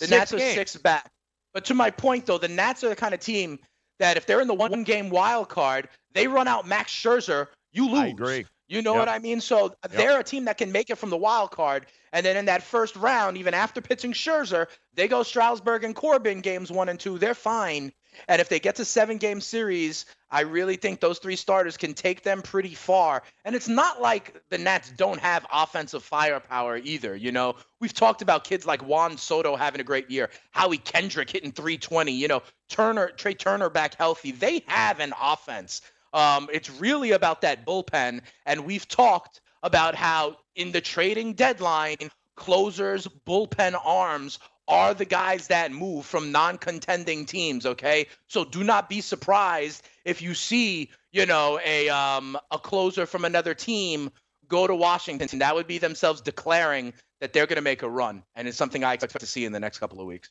The 0.00 0.08
Nats 0.08 0.34
are 0.34 0.38
games. 0.38 0.54
six 0.54 0.76
back. 0.76 1.10
But 1.54 1.64
to 1.64 1.74
my 1.74 1.90
point, 1.90 2.26
though, 2.26 2.36
the 2.36 2.48
Nats 2.48 2.84
are 2.84 2.90
the 2.90 2.96
kind 2.96 3.14
of 3.14 3.20
team 3.20 3.58
that 4.00 4.18
if 4.18 4.26
they're 4.26 4.42
in 4.42 4.48
the 4.48 4.54
one 4.54 4.84
game 4.84 5.08
wild 5.08 5.48
card, 5.48 5.88
they 6.12 6.26
run 6.26 6.46
out 6.46 6.66
Max 6.66 6.92
Scherzer, 6.92 7.46
you 7.72 7.88
lose. 7.88 8.00
I 8.00 8.06
agree. 8.08 8.44
You 8.70 8.82
know 8.82 8.92
Yep. 8.94 9.00
what 9.00 9.08
I 9.08 9.18
mean? 9.18 9.40
So 9.40 9.66
uh, 9.66 9.88
they're 9.90 10.20
a 10.20 10.24
team 10.24 10.44
that 10.44 10.56
can 10.56 10.70
make 10.70 10.90
it 10.90 10.96
from 10.96 11.10
the 11.10 11.16
wild 11.16 11.50
card. 11.50 11.86
And 12.12 12.24
then 12.24 12.36
in 12.36 12.44
that 12.46 12.62
first 12.62 12.94
round, 12.96 13.36
even 13.36 13.52
after 13.52 13.80
pitching 13.80 14.12
Scherzer, 14.12 14.68
they 14.94 15.08
go 15.08 15.22
Strasburg 15.24 15.82
and 15.84 15.94
Corbin 15.94 16.40
games 16.40 16.70
one 16.70 16.88
and 16.88 16.98
two. 16.98 17.18
They're 17.18 17.34
fine. 17.34 17.92
And 18.28 18.40
if 18.40 18.48
they 18.48 18.60
get 18.60 18.76
to 18.76 18.84
seven 18.84 19.18
game 19.18 19.40
series, 19.40 20.06
I 20.30 20.42
really 20.42 20.76
think 20.76 21.00
those 21.00 21.18
three 21.18 21.36
starters 21.36 21.76
can 21.76 21.94
take 21.94 22.22
them 22.22 22.42
pretty 22.42 22.74
far. 22.74 23.22
And 23.44 23.54
it's 23.56 23.68
not 23.68 24.00
like 24.00 24.40
the 24.50 24.58
Nats 24.58 24.92
don't 24.96 25.20
have 25.20 25.46
offensive 25.52 26.02
firepower 26.02 26.76
either. 26.76 27.14
You 27.16 27.32
know, 27.32 27.56
we've 27.80 27.92
talked 27.92 28.22
about 28.22 28.44
kids 28.44 28.66
like 28.66 28.82
Juan 28.82 29.16
Soto 29.16 29.56
having 29.56 29.80
a 29.80 29.84
great 29.84 30.10
year, 30.10 30.30
Howie 30.52 30.78
Kendrick 30.78 31.30
hitting 31.30 31.52
320, 31.52 32.12
you 32.12 32.28
know, 32.28 32.42
Turner, 32.68 33.10
Trey 33.10 33.34
Turner 33.34 33.68
back 33.70 33.94
healthy. 33.96 34.30
They 34.32 34.62
have 34.66 35.00
an 35.00 35.12
offense. 35.20 35.80
Um, 36.12 36.48
it's 36.52 36.70
really 36.70 37.12
about 37.12 37.42
that 37.42 37.66
bullpen. 37.66 38.22
And 38.46 38.64
we've 38.64 38.86
talked 38.86 39.40
about 39.62 39.94
how 39.94 40.36
in 40.54 40.72
the 40.72 40.80
trading 40.80 41.34
deadline, 41.34 42.10
closers, 42.36 43.06
bullpen 43.26 43.78
arms 43.84 44.38
are 44.66 44.94
the 44.94 45.04
guys 45.04 45.48
that 45.48 45.72
move 45.72 46.06
from 46.06 46.30
non-contending 46.30 47.26
teams, 47.26 47.66
okay? 47.66 48.06
So 48.28 48.44
do 48.44 48.62
not 48.62 48.88
be 48.88 49.00
surprised 49.00 49.84
if 50.04 50.22
you 50.22 50.34
see, 50.34 50.90
you 51.12 51.26
know, 51.26 51.58
a 51.64 51.88
um, 51.88 52.38
a 52.50 52.58
closer 52.58 53.04
from 53.04 53.24
another 53.24 53.52
team 53.52 54.10
go 54.46 54.66
to 54.66 54.74
Washington. 54.74 55.28
And 55.32 55.40
that 55.40 55.54
would 55.54 55.66
be 55.66 55.78
themselves 55.78 56.20
declaring 56.20 56.92
that 57.20 57.32
they're 57.32 57.46
going 57.46 57.56
to 57.56 57.62
make 57.62 57.82
a 57.82 57.88
run, 57.88 58.22
and 58.34 58.48
it's 58.48 58.56
something 58.56 58.82
I 58.84 58.94
expect 58.94 59.20
to 59.20 59.26
see 59.26 59.44
in 59.44 59.52
the 59.52 59.60
next 59.60 59.78
couple 59.78 60.00
of 60.00 60.06
weeks. 60.06 60.30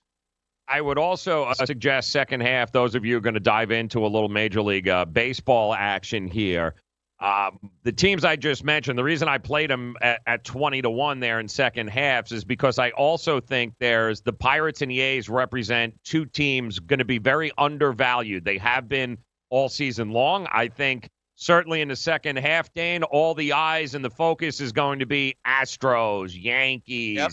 I 0.70 0.82
would 0.82 0.98
also 0.98 1.44
uh, 1.46 1.54
suggest 1.54 2.12
second 2.12 2.42
half. 2.42 2.72
Those 2.72 2.96
of 2.96 3.04
you 3.04 3.18
are 3.18 3.22
going 3.22 3.34
to 3.34 3.40
dive 3.40 3.72
into 3.72 4.06
a 4.06 4.08
little 4.08 4.30
Major 4.30 4.62
League 4.62 4.88
uh, 4.88 5.06
Baseball 5.06 5.74
action 5.74 6.28
here. 6.28 6.76
Um, 7.20 7.72
the 7.84 7.92
teams 7.92 8.24
I 8.24 8.38
just 8.38 8.64
mentioned, 8.64 8.98
the 8.98 9.04
reason 9.04 9.28
I 9.28 9.40
played 9.40 9.70
them 9.70 9.98
at, 10.02 10.22
at 10.26 10.44
20 10.46 10.84
to 10.84 10.90
1 10.90 11.20
there 11.20 11.40
in 11.40 11.50
second 11.50 11.88
halves 11.90 12.32
is 12.32 12.46
because 12.46 12.80
I 12.80 12.92
also 12.92 13.42
think 13.42 13.74
there's 13.80 14.22
the 14.22 14.32
Pirates 14.32 14.82
and 14.82 14.90
the 14.90 15.02
A's 15.02 15.28
represent 15.28 16.00
two 16.06 16.26
teams 16.26 16.80
going 16.80 17.00
to 17.00 17.06
be 17.06 17.18
very 17.18 17.52
undervalued. 17.58 18.46
They 18.46 18.58
have 18.60 18.88
been 18.88 19.18
all 19.50 19.68
season 19.68 20.12
long. 20.12 20.48
I 20.52 20.70
think 20.70 21.10
certainly 21.36 21.82
in 21.82 21.90
the 21.90 21.96
second 21.96 22.38
half, 22.38 22.72
Dane, 22.74 23.04
all 23.04 23.34
the 23.34 23.52
eyes 23.52 23.96
and 23.96 24.06
the 24.06 24.10
focus 24.10 24.62
is 24.62 24.72
going 24.72 25.00
to 25.00 25.06
be 25.06 25.36
Astros, 25.46 26.32
Yankees. 26.34 27.18
Yep. 27.18 27.32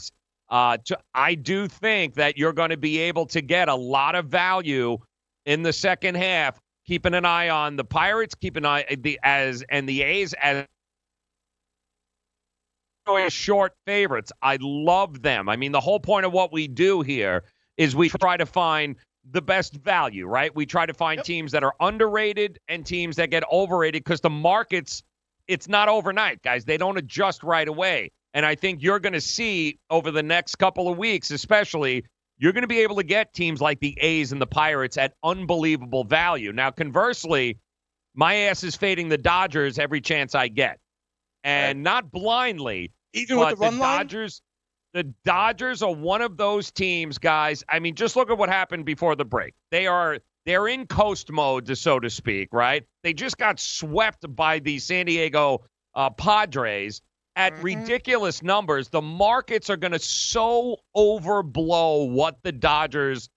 Uh, 0.48 0.78
to, 0.84 0.98
I 1.14 1.34
do 1.34 1.66
think 1.66 2.14
that 2.14 2.38
you're 2.38 2.52
going 2.52 2.70
to 2.70 2.76
be 2.76 2.98
able 2.98 3.26
to 3.26 3.40
get 3.40 3.68
a 3.68 3.74
lot 3.74 4.14
of 4.14 4.26
value 4.26 4.98
in 5.44 5.62
the 5.62 5.72
second 5.72 6.16
half 6.16 6.60
keeping 6.86 7.14
an 7.14 7.24
eye 7.24 7.48
on 7.48 7.76
the 7.76 7.84
Pirates, 7.84 8.34
keeping 8.34 8.64
an 8.64 8.70
eye 8.70 8.96
the 9.00 9.18
as 9.22 9.64
and 9.68 9.88
the 9.88 10.02
A's 10.02 10.34
as 10.34 10.66
short 13.28 13.72
favorites. 13.86 14.32
I 14.42 14.58
love 14.60 15.22
them. 15.22 15.48
I 15.48 15.56
mean, 15.56 15.72
the 15.72 15.80
whole 15.80 16.00
point 16.00 16.26
of 16.26 16.32
what 16.32 16.52
we 16.52 16.68
do 16.68 17.02
here 17.02 17.44
is 17.76 17.94
we 17.94 18.08
try 18.08 18.36
to 18.36 18.46
find 18.46 18.96
the 19.30 19.42
best 19.42 19.74
value, 19.74 20.26
right? 20.26 20.54
We 20.54 20.66
try 20.66 20.86
to 20.86 20.94
find 20.94 21.18
yep. 21.18 21.24
teams 21.24 21.52
that 21.52 21.64
are 21.64 21.74
underrated 21.80 22.58
and 22.68 22.86
teams 22.86 23.16
that 23.16 23.30
get 23.30 23.42
overrated 23.50 24.04
because 24.04 24.20
the 24.20 24.30
markets, 24.30 25.02
it's 25.48 25.68
not 25.68 25.88
overnight, 25.88 26.42
guys. 26.42 26.64
They 26.64 26.76
don't 26.76 26.96
adjust 26.96 27.42
right 27.42 27.66
away. 27.66 28.10
And 28.36 28.44
I 28.44 28.54
think 28.54 28.82
you're 28.82 28.98
going 29.00 29.14
to 29.14 29.20
see 29.20 29.78
over 29.88 30.10
the 30.10 30.22
next 30.22 30.56
couple 30.56 30.90
of 30.90 30.98
weeks, 30.98 31.30
especially, 31.30 32.04
you're 32.36 32.52
going 32.52 32.64
to 32.64 32.68
be 32.68 32.80
able 32.80 32.96
to 32.96 33.02
get 33.02 33.32
teams 33.32 33.62
like 33.62 33.80
the 33.80 33.96
A's 33.98 34.30
and 34.30 34.42
the 34.42 34.46
Pirates 34.46 34.98
at 34.98 35.14
unbelievable 35.24 36.04
value. 36.04 36.52
Now, 36.52 36.70
conversely, 36.70 37.58
my 38.14 38.34
ass 38.34 38.62
is 38.62 38.76
fading 38.76 39.08
the 39.08 39.16
Dodgers 39.16 39.78
every 39.78 40.02
chance 40.02 40.34
I 40.34 40.48
get, 40.48 40.78
and 41.44 41.78
right. 41.78 41.82
not 41.82 42.12
blindly. 42.12 42.92
Even 43.14 43.38
with 43.38 43.58
the 43.58 43.70
the 43.70 43.78
Dodgers, 43.78 44.42
line? 44.94 45.04
the 45.04 45.14
Dodgers 45.24 45.82
are 45.82 45.94
one 45.94 46.20
of 46.20 46.36
those 46.36 46.70
teams, 46.70 47.16
guys. 47.16 47.64
I 47.70 47.78
mean, 47.78 47.94
just 47.94 48.16
look 48.16 48.30
at 48.30 48.36
what 48.36 48.50
happened 48.50 48.84
before 48.84 49.16
the 49.16 49.24
break. 49.24 49.54
They 49.70 49.86
are 49.86 50.18
they're 50.44 50.68
in 50.68 50.86
coast 50.86 51.32
mode, 51.32 51.74
so 51.74 51.98
to 52.00 52.10
speak, 52.10 52.50
right? 52.52 52.84
They 53.02 53.14
just 53.14 53.38
got 53.38 53.58
swept 53.58 54.26
by 54.36 54.58
the 54.58 54.78
San 54.78 55.06
Diego 55.06 55.64
uh, 55.94 56.10
Padres 56.10 57.00
at 57.36 57.52
mm-hmm. 57.52 57.62
ridiculous 57.62 58.42
numbers. 58.42 58.88
The 58.88 59.02
markets 59.02 59.70
are 59.70 59.76
going 59.76 59.92
to 59.92 59.98
so 59.98 60.78
overblow 60.96 62.10
what 62.10 62.38
the 62.42 62.52
Dodgers 62.52 63.28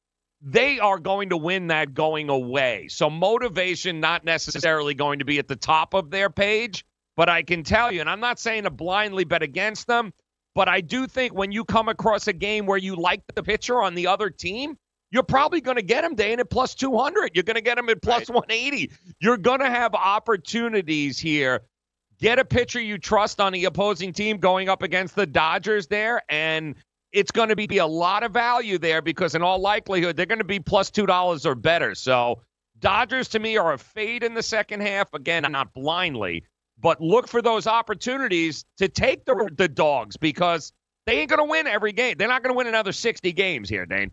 they 0.42 0.80
are 0.80 1.00
going 1.00 1.30
to 1.30 1.38
win 1.38 1.68
that 1.68 1.94
going 1.94 2.30
away. 2.30 2.88
So 2.90 3.10
motivation 3.10 4.00
not 4.00 4.24
necessarily 4.24 4.94
going 4.94 5.20
to 5.20 5.26
be 5.26 5.38
at 5.38 5.48
the 5.48 5.56
top 5.56 5.94
of 5.94 6.12
their 6.12 6.30
page, 6.30 6.86
but 7.18 7.28
I 7.28 7.44
can 7.44 7.64
tell 7.64 7.92
you 7.92 8.02
and 8.02 8.10
I'm 8.10 8.22
not 8.22 8.40
saying 8.40 8.64
to 8.64 8.70
blindly 8.70 9.26
bet 9.26 9.44
against 9.44 9.88
them, 9.88 10.14
but 10.56 10.70
I 10.70 10.82
do 10.82 11.08
think 11.08 11.34
when 11.34 11.52
you 11.52 11.66
come 11.66 11.90
across 11.90 12.28
a 12.28 12.34
game 12.34 12.66
where 12.66 12.78
you 12.78 12.96
like 12.96 13.22
the 13.36 13.44
pitcher 13.44 13.82
on 13.82 13.96
the 13.96 14.08
other 14.08 14.30
team, 14.30 14.78
you're 15.12 15.24
probably 15.24 15.60
going 15.60 15.78
to 15.78 15.84
get 15.84 16.04
him, 16.04 16.16
Dane, 16.16 16.40
at 16.40 16.50
plus 16.50 16.76
200. 16.76 17.32
You're 17.34 17.44
going 17.44 17.56
to 17.56 17.62
get 17.62 17.78
him 17.78 17.90
at 17.90 18.02
plus 18.02 18.30
right. 18.30 18.36
180. 18.36 18.92
You're 19.20 19.38
going 19.38 19.60
to 19.60 19.70
have 19.70 19.96
opportunities 19.96 21.20
here 21.20 21.62
get 22.20 22.40
a 22.40 22.46
pitcher 22.46 22.80
you 22.80 22.98
trust 22.98 23.40
on 23.40 23.54
the 23.54 23.66
opposing 23.66 24.14
team 24.14 24.38
going 24.38 24.70
up 24.70 24.84
against 24.84 25.16
the 25.16 25.26
Dodgers 25.26 25.88
there, 25.88 26.22
and 26.30 26.76
it's 27.12 27.32
going 27.32 27.50
to 27.50 27.56
be 27.56 27.78
a 27.78 27.88
lot 27.88 28.24
of 28.24 28.32
value 28.32 28.78
there 28.78 29.02
because 29.02 29.36
in 29.36 29.42
all 29.42 29.60
likelihood 29.60 30.16
they're 30.16 30.26
going 30.26 30.40
to 30.40 30.44
be 30.44 30.60
plus 30.60 30.90
two 30.92 31.06
dollars 31.06 31.46
or 31.46 31.56
better. 31.56 31.96
So 31.96 32.42
Dodgers 32.80 33.28
to 33.30 33.40
me 33.40 33.58
are 33.58 33.74
a 33.74 33.78
fade 33.78 34.24
in 34.24 34.34
the 34.34 34.44
second 34.44 34.82
half. 34.82 35.14
Again, 35.14 35.46
not 35.50 35.74
blindly, 35.74 36.46
but 36.80 37.02
look 37.02 37.28
for 37.28 37.42
those 37.42 37.68
opportunities 37.68 38.66
to 38.78 38.88
take 38.88 39.26
the 39.26 39.50
the 39.58 39.68
dogs 39.68 40.18
because 40.18 40.72
they 41.06 41.20
ain't 41.20 41.30
going 41.30 41.40
to 41.40 41.50
win 41.50 41.66
every 41.66 41.92
game. 41.92 42.16
They're 42.18 42.28
not 42.28 42.44
going 42.44 42.54
to 42.54 42.58
win 42.58 42.68
another 42.68 42.92
sixty 42.92 43.32
games 43.32 43.70
here, 43.70 43.86
Dane. 43.86 44.12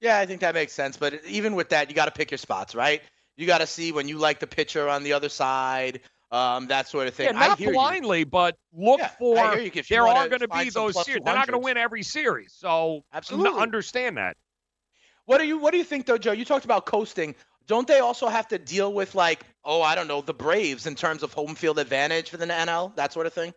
Yeah, 0.00 0.18
I 0.18 0.26
think 0.26 0.40
that 0.42 0.54
makes 0.54 0.72
sense. 0.72 0.98
But 0.98 1.24
even 1.26 1.54
with 1.54 1.70
that, 1.70 1.88
you 1.88 1.96
got 1.96 2.06
to 2.06 2.10
pick 2.10 2.30
your 2.30 2.38
spots, 2.38 2.74
right? 2.74 3.00
You 3.36 3.46
got 3.46 3.58
to 3.58 3.66
see 3.66 3.90
when 3.90 4.06
you 4.06 4.18
like 4.18 4.38
the 4.38 4.46
pitcher 4.46 4.88
on 4.88 5.02
the 5.02 5.14
other 5.14 5.30
side 5.30 6.00
um, 6.34 6.66
that 6.66 6.88
sort 6.88 7.06
of 7.06 7.14
thing. 7.14 7.26
Yeah, 7.26 7.32
not 7.32 7.58
blindly, 7.58 8.20
you. 8.20 8.26
but 8.26 8.56
look 8.72 8.98
yeah, 8.98 9.08
for. 9.08 9.36
there 9.88 10.06
are 10.06 10.28
going 10.28 10.40
to 10.40 10.48
be 10.48 10.68
those 10.70 11.02
series. 11.04 11.22
They're 11.24 11.34
not 11.34 11.46
going 11.46 11.60
to 11.60 11.64
win 11.64 11.76
every 11.76 12.02
series, 12.02 12.52
so 12.52 13.04
absolutely 13.12 13.60
understand 13.60 14.16
that. 14.16 14.36
What 15.26 15.38
do 15.38 15.46
you 15.46 15.58
What 15.58 15.70
do 15.70 15.78
you 15.78 15.84
think, 15.84 16.06
though, 16.06 16.18
Joe? 16.18 16.32
You 16.32 16.44
talked 16.44 16.64
about 16.64 16.86
coasting. 16.86 17.36
Don't 17.66 17.86
they 17.86 18.00
also 18.00 18.26
have 18.26 18.48
to 18.48 18.58
deal 18.58 18.92
with 18.92 19.14
like, 19.14 19.44
oh, 19.64 19.80
I 19.80 19.94
don't 19.94 20.08
know, 20.08 20.20
the 20.20 20.34
Braves 20.34 20.86
in 20.86 20.96
terms 20.96 21.22
of 21.22 21.32
home 21.32 21.54
field 21.54 21.78
advantage 21.78 22.28
for 22.28 22.36
the 22.36 22.46
NL, 22.46 22.94
that 22.96 23.12
sort 23.12 23.26
of 23.26 23.32
thing? 23.32 23.54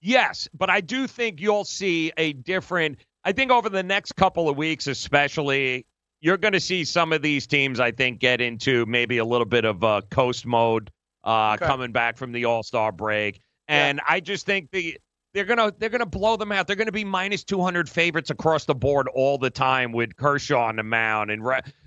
Yes, 0.00 0.46
but 0.54 0.70
I 0.70 0.80
do 0.82 1.08
think 1.08 1.40
you'll 1.40 1.64
see 1.64 2.12
a 2.16 2.34
different. 2.34 2.98
I 3.24 3.32
think 3.32 3.50
over 3.50 3.68
the 3.70 3.82
next 3.82 4.14
couple 4.16 4.48
of 4.48 4.56
weeks, 4.56 4.86
especially, 4.86 5.86
you're 6.20 6.36
going 6.36 6.52
to 6.52 6.60
see 6.60 6.84
some 6.84 7.12
of 7.14 7.22
these 7.22 7.46
teams. 7.46 7.80
I 7.80 7.90
think 7.90 8.20
get 8.20 8.42
into 8.42 8.84
maybe 8.84 9.16
a 9.16 9.24
little 9.24 9.46
bit 9.46 9.64
of 9.64 9.82
uh, 9.82 10.02
coast 10.10 10.44
mode 10.44 10.90
uh, 11.26 11.54
okay. 11.54 11.66
coming 11.66 11.92
back 11.92 12.16
from 12.16 12.32
the 12.32 12.46
All 12.46 12.62
Star 12.62 12.92
break, 12.92 13.40
and 13.68 13.98
yeah. 13.98 14.14
I 14.14 14.20
just 14.20 14.46
think 14.46 14.70
the 14.70 14.98
they're 15.34 15.44
gonna 15.44 15.70
they're 15.78 15.90
gonna 15.90 16.06
blow 16.06 16.36
them 16.36 16.50
out. 16.50 16.66
They're 16.66 16.76
gonna 16.76 16.92
be 16.92 17.04
minus 17.04 17.44
two 17.44 17.60
hundred 17.60 17.90
favorites 17.90 18.30
across 18.30 18.64
the 18.64 18.74
board 18.74 19.08
all 19.08 19.36
the 19.36 19.50
time 19.50 19.92
with 19.92 20.16
Kershaw 20.16 20.68
on 20.68 20.76
the 20.76 20.82
mound, 20.82 21.30
and 21.30 21.42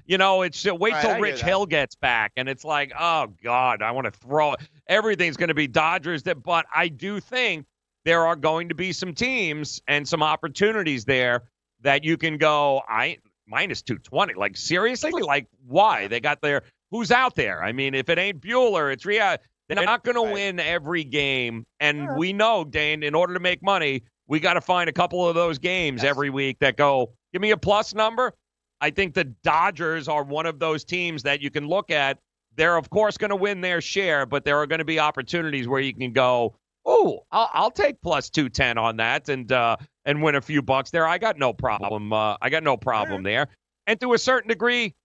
you 0.06 0.20
know 0.20 0.44
it's 0.44 0.68
uh, 0.68 0.76
wait 0.76 0.94
right, 0.94 1.02
till 1.02 1.20
Rich 1.20 1.42
Hill 1.42 1.66
gets 1.66 1.96
back, 1.96 2.34
and 2.38 2.48
it's 2.48 2.64
like 2.64 2.94
oh 2.98 3.34
god, 3.44 3.82
I 3.82 3.92
want 3.92 4.06
to 4.06 4.12
throw 4.12 4.56
everything's 4.88 5.36
gonna 5.36 5.56
be 5.56 5.68
Dodgers. 5.68 6.24
That, 6.24 6.44
but 6.44 6.68
I 6.74 6.90
do 6.90 7.20
think 7.20 7.66
there 8.06 8.28
are 8.28 8.36
going 8.36 8.70
to 8.70 8.76
be 8.76 8.94
some 8.94 9.16
teams 9.16 9.82
and 9.88 10.08
some 10.08 10.22
opportunities 10.22 11.06
there 11.06 11.44
that 11.82 12.04
you 12.04 12.18
can 12.18 12.38
go. 12.38 12.84
I 12.88 13.18
minus 13.48 13.82
two 13.82 13.98
twenty. 13.98 14.36
Like 14.36 14.58
seriously, 14.58 15.24
like 15.24 15.48
why 15.66 16.08
they 16.08 16.20
got 16.20 16.40
their 16.42 16.64
who's 16.92 17.12
out 17.12 17.36
there. 17.36 17.64
I 17.64 17.72
mean, 17.72 17.94
if 17.94 18.10
it 18.10 18.18
ain't 18.18 18.42
Buehler, 18.42 18.92
it's 18.92 19.06
Ryu. 19.06 19.38
They're 19.68 19.86
not 19.86 20.04
going 20.04 20.16
to 20.16 20.34
win 20.34 20.60
every 20.60 21.04
game, 21.04 21.64
and 21.80 22.18
we 22.18 22.34
know, 22.34 22.64
Dane. 22.64 23.04
In 23.04 23.14
order 23.14 23.36
to 23.36 23.40
make 23.40 23.62
money, 23.62 24.02
we 24.28 24.40
got 24.40 24.56
to 24.56 24.62
find 24.62 24.90
a 24.90 24.94
couple 24.94 25.28
of 25.28 25.36
those 25.36 25.60
games 25.60 26.02
yes. 26.02 26.10
every 26.10 26.32
week 26.32 26.58
that 26.60 26.76
go. 26.76 27.14
Give 27.34 27.42
me 27.42 27.52
a 27.52 27.58
plus 27.58 27.94
number. 27.94 28.34
I 28.82 28.90
think 28.90 29.14
the 29.14 29.26
Dodgers 29.44 30.08
are 30.08 30.24
one 30.24 30.48
of 30.48 30.58
those 30.58 30.84
teams 30.84 31.22
that 31.24 31.42
you 31.42 31.52
can 31.52 31.68
look 31.68 31.92
at. 31.92 32.18
They're 32.56 32.78
of 32.78 32.90
course 32.90 33.18
going 33.18 33.30
to 33.30 33.36
win 33.36 33.62
their 33.62 33.80
share, 33.80 34.26
but 34.26 34.44
there 34.44 34.58
are 34.58 34.66
going 34.66 34.80
to 34.80 34.86
be 34.86 35.00
opportunities 35.00 35.68
where 35.68 35.82
you 35.82 35.94
can 35.94 36.14
go. 36.14 36.56
Oh, 36.86 37.20
I'll, 37.32 37.50
I'll 37.54 37.72
take 37.72 38.02
plus 38.02 38.30
two 38.30 38.50
ten 38.50 38.80
on 38.80 38.98
that 38.98 39.30
and 39.30 39.52
uh, 39.52 39.78
and 40.06 40.24
win 40.24 40.36
a 40.36 40.42
few 40.42 40.64
bucks 40.64 40.90
there. 40.90 41.06
I 41.06 41.20
got 41.20 41.38
no 41.38 41.54
problem. 41.54 42.12
Uh, 42.12 42.38
I 42.42 42.50
got 42.50 42.64
no 42.64 42.76
problem 42.76 43.22
there. 43.22 43.48
And 43.86 44.00
to 44.02 44.14
a 44.14 44.18
certain 44.18 44.50
degree, 44.50 44.96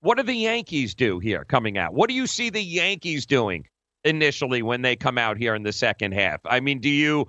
what 0.00 0.16
do 0.16 0.22
the 0.22 0.34
Yankees 0.34 0.94
do 0.94 1.18
here 1.18 1.44
coming 1.44 1.78
out? 1.78 1.94
What 1.94 2.08
do 2.08 2.14
you 2.14 2.26
see 2.26 2.50
the 2.50 2.62
Yankees 2.62 3.26
doing 3.26 3.66
initially 4.04 4.62
when 4.62 4.82
they 4.82 4.96
come 4.96 5.18
out 5.18 5.38
here 5.38 5.54
in 5.54 5.62
the 5.62 5.72
second 5.72 6.12
half? 6.12 6.40
I 6.44 6.60
mean, 6.60 6.80
do 6.80 6.88
you 6.88 7.28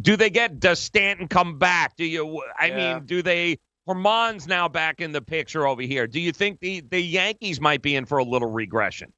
do 0.00 0.16
they 0.16 0.30
get 0.30 0.60
does 0.60 0.78
Stanton 0.78 1.28
come 1.28 1.58
back? 1.58 1.96
Do 1.96 2.04
you 2.04 2.42
I 2.58 2.66
yeah. 2.66 2.94
mean, 2.94 3.06
do 3.06 3.22
they 3.22 3.58
Germán's 3.88 4.46
now 4.46 4.68
back 4.68 5.00
in 5.00 5.12
the 5.12 5.20
picture 5.20 5.66
over 5.66 5.82
here. 5.82 6.06
Do 6.06 6.20
you 6.20 6.32
think 6.32 6.60
the 6.60 6.80
the 6.80 7.00
Yankees 7.00 7.60
might 7.60 7.82
be 7.82 7.94
in 7.96 8.06
for 8.06 8.18
a 8.18 8.24
little 8.24 8.50
regression? 8.50 9.12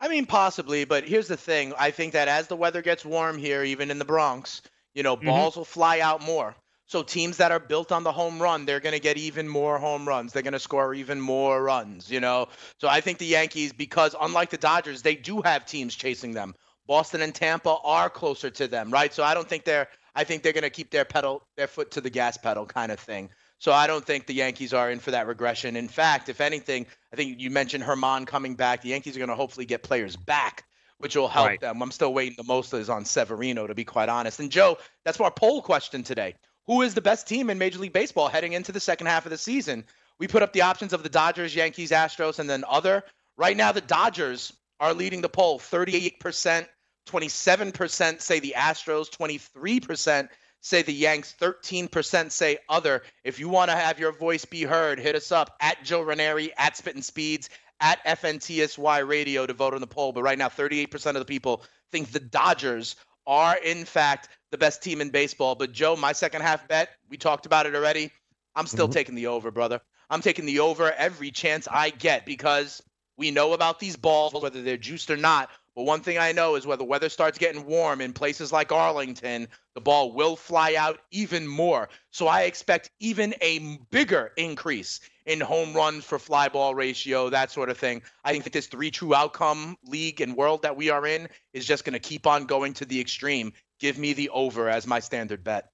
I 0.00 0.08
mean, 0.08 0.26
possibly, 0.26 0.84
but 0.84 1.04
here's 1.04 1.28
the 1.28 1.36
thing. 1.36 1.74
I 1.78 1.90
think 1.90 2.14
that 2.14 2.26
as 2.26 2.48
the 2.48 2.56
weather 2.56 2.80
gets 2.82 3.04
warm 3.04 3.36
here, 3.36 3.62
even 3.62 3.90
in 3.90 3.98
the 3.98 4.04
Bronx, 4.04 4.62
you 4.94 5.02
know, 5.02 5.16
mm-hmm. 5.16 5.26
balls 5.26 5.56
will 5.56 5.64
fly 5.64 6.00
out 6.00 6.22
more. 6.22 6.54
So 6.90 7.04
teams 7.04 7.36
that 7.36 7.52
are 7.52 7.60
built 7.60 7.92
on 7.92 8.02
the 8.02 8.10
home 8.10 8.42
run, 8.42 8.66
they're 8.66 8.80
going 8.80 8.96
to 8.96 9.00
get 9.00 9.16
even 9.16 9.46
more 9.46 9.78
home 9.78 10.08
runs. 10.08 10.32
They're 10.32 10.42
going 10.42 10.54
to 10.54 10.58
score 10.58 10.92
even 10.92 11.20
more 11.20 11.62
runs, 11.62 12.10
you 12.10 12.18
know. 12.18 12.48
So 12.78 12.88
I 12.88 13.00
think 13.00 13.18
the 13.18 13.26
Yankees 13.26 13.72
because 13.72 14.16
unlike 14.20 14.50
the 14.50 14.56
Dodgers, 14.56 15.00
they 15.00 15.14
do 15.14 15.40
have 15.40 15.64
teams 15.64 15.94
chasing 15.94 16.32
them. 16.32 16.52
Boston 16.88 17.22
and 17.22 17.32
Tampa 17.32 17.76
are 17.84 18.10
closer 18.10 18.50
to 18.50 18.66
them, 18.66 18.90
right? 18.90 19.14
So 19.14 19.22
I 19.22 19.34
don't 19.34 19.48
think 19.48 19.62
they're 19.62 19.86
I 20.16 20.24
think 20.24 20.42
they're 20.42 20.52
going 20.52 20.64
to 20.64 20.70
keep 20.70 20.90
their 20.90 21.04
pedal 21.04 21.46
their 21.56 21.68
foot 21.68 21.92
to 21.92 22.00
the 22.00 22.10
gas 22.10 22.36
pedal 22.36 22.66
kind 22.66 22.90
of 22.90 22.98
thing. 22.98 23.30
So 23.60 23.70
I 23.70 23.86
don't 23.86 24.04
think 24.04 24.26
the 24.26 24.34
Yankees 24.34 24.74
are 24.74 24.90
in 24.90 24.98
for 24.98 25.12
that 25.12 25.28
regression. 25.28 25.76
In 25.76 25.86
fact, 25.86 26.28
if 26.28 26.40
anything, 26.40 26.86
I 27.12 27.16
think 27.16 27.38
you 27.38 27.50
mentioned 27.50 27.84
Germán 27.84 28.26
coming 28.26 28.56
back. 28.56 28.82
The 28.82 28.88
Yankees 28.88 29.14
are 29.14 29.20
going 29.20 29.28
to 29.28 29.36
hopefully 29.36 29.64
get 29.64 29.84
players 29.84 30.16
back 30.16 30.64
which 30.98 31.16
will 31.16 31.28
help 31.28 31.46
right. 31.46 31.60
them. 31.62 31.82
I'm 31.82 31.90
still 31.90 32.12
waiting. 32.12 32.34
The 32.36 32.44
most 32.44 32.74
is 32.74 32.90
on 32.90 33.06
Severino, 33.06 33.66
to 33.66 33.74
be 33.74 33.84
quite 33.84 34.10
honest. 34.10 34.38
And 34.38 34.52
Joe, 34.52 34.76
that's 35.02 35.18
our 35.18 35.30
poll 35.30 35.62
question 35.62 36.02
today 36.02 36.34
who 36.70 36.82
is 36.82 36.94
the 36.94 37.00
best 37.00 37.26
team 37.26 37.50
in 37.50 37.58
Major 37.58 37.80
League 37.80 37.92
Baseball 37.92 38.28
heading 38.28 38.52
into 38.52 38.70
the 38.70 38.78
second 38.78 39.08
half 39.08 39.26
of 39.26 39.30
the 39.30 39.36
season. 39.36 39.84
We 40.20 40.28
put 40.28 40.44
up 40.44 40.52
the 40.52 40.62
options 40.62 40.92
of 40.92 41.02
the 41.02 41.08
Dodgers, 41.08 41.52
Yankees, 41.52 41.90
Astros, 41.90 42.38
and 42.38 42.48
then 42.48 42.62
other. 42.68 43.02
Right 43.36 43.56
now, 43.56 43.72
the 43.72 43.80
Dodgers 43.80 44.52
are 44.78 44.94
leading 44.94 45.20
the 45.20 45.28
poll 45.28 45.58
38%, 45.58 46.68
27% 47.08 48.20
say 48.20 48.38
the 48.38 48.54
Astros, 48.56 49.10
23% 49.10 50.28
say 50.60 50.82
the 50.82 50.92
Yanks, 50.92 51.34
13% 51.40 52.30
say 52.30 52.58
other. 52.68 53.02
If 53.24 53.40
you 53.40 53.48
want 53.48 53.72
to 53.72 53.76
have 53.76 53.98
your 53.98 54.12
voice 54.12 54.44
be 54.44 54.62
heard, 54.62 55.00
hit 55.00 55.16
us 55.16 55.32
up 55.32 55.56
at 55.60 55.82
Joe 55.82 56.02
Ranieri, 56.02 56.52
at 56.56 56.76
Spittin' 56.76 57.02
Speeds, 57.02 57.50
at 57.80 57.98
FNTSY 58.04 59.08
Radio 59.08 59.44
to 59.44 59.54
vote 59.54 59.74
on 59.74 59.80
the 59.80 59.88
poll. 59.88 60.12
But 60.12 60.22
right 60.22 60.38
now, 60.38 60.48
38% 60.48 61.06
of 61.08 61.14
the 61.14 61.24
people 61.24 61.64
think 61.90 62.12
the 62.12 62.20
Dodgers 62.20 62.94
are, 63.30 63.56
in 63.56 63.84
fact, 63.84 64.28
the 64.50 64.58
best 64.58 64.82
team 64.82 65.00
in 65.00 65.10
baseball. 65.10 65.54
But 65.54 65.70
Joe, 65.72 65.94
my 65.94 66.12
second 66.12 66.42
half 66.42 66.66
bet, 66.66 66.90
we 67.08 67.16
talked 67.16 67.46
about 67.46 67.64
it 67.64 67.76
already. 67.76 68.10
I'm 68.56 68.66
still 68.66 68.86
mm-hmm. 68.86 68.92
taking 68.92 69.14
the 69.14 69.28
over, 69.28 69.52
brother. 69.52 69.80
I'm 70.10 70.20
taking 70.20 70.46
the 70.46 70.58
over 70.58 70.90
every 70.90 71.30
chance 71.30 71.68
I 71.70 71.90
get 71.90 72.26
because 72.26 72.82
we 73.16 73.30
know 73.30 73.52
about 73.52 73.78
these 73.78 73.94
balls, 73.94 74.34
whether 74.34 74.60
they're 74.60 74.76
juiced 74.76 75.10
or 75.10 75.16
not. 75.16 75.48
But 75.80 75.86
one 75.86 76.02
thing 76.02 76.18
I 76.18 76.32
know 76.32 76.56
is 76.56 76.66
where 76.66 76.76
the 76.76 76.84
weather 76.84 77.08
starts 77.08 77.38
getting 77.38 77.64
warm 77.64 78.02
in 78.02 78.12
places 78.12 78.52
like 78.52 78.70
Arlington, 78.70 79.48
the 79.72 79.80
ball 79.80 80.12
will 80.12 80.36
fly 80.36 80.74
out 80.74 81.00
even 81.10 81.48
more. 81.48 81.88
So 82.10 82.28
I 82.28 82.42
expect 82.42 82.90
even 83.00 83.34
a 83.40 83.78
bigger 83.90 84.30
increase 84.36 85.00
in 85.24 85.40
home 85.40 85.72
runs 85.72 86.04
for 86.04 86.18
fly 86.18 86.50
ball 86.50 86.74
ratio, 86.74 87.30
that 87.30 87.50
sort 87.50 87.70
of 87.70 87.78
thing. 87.78 88.02
I 88.26 88.32
think 88.32 88.44
that 88.44 88.52
this 88.52 88.66
three 88.66 88.90
true 88.90 89.14
outcome 89.14 89.78
league 89.86 90.20
and 90.20 90.36
world 90.36 90.60
that 90.64 90.76
we 90.76 90.90
are 90.90 91.06
in 91.06 91.30
is 91.54 91.64
just 91.64 91.86
going 91.86 91.94
to 91.94 91.98
keep 91.98 92.26
on 92.26 92.44
going 92.44 92.74
to 92.74 92.84
the 92.84 93.00
extreme. 93.00 93.54
Give 93.78 93.96
me 93.96 94.12
the 94.12 94.28
over 94.28 94.68
as 94.68 94.86
my 94.86 95.00
standard 95.00 95.42
bet. 95.42 95.70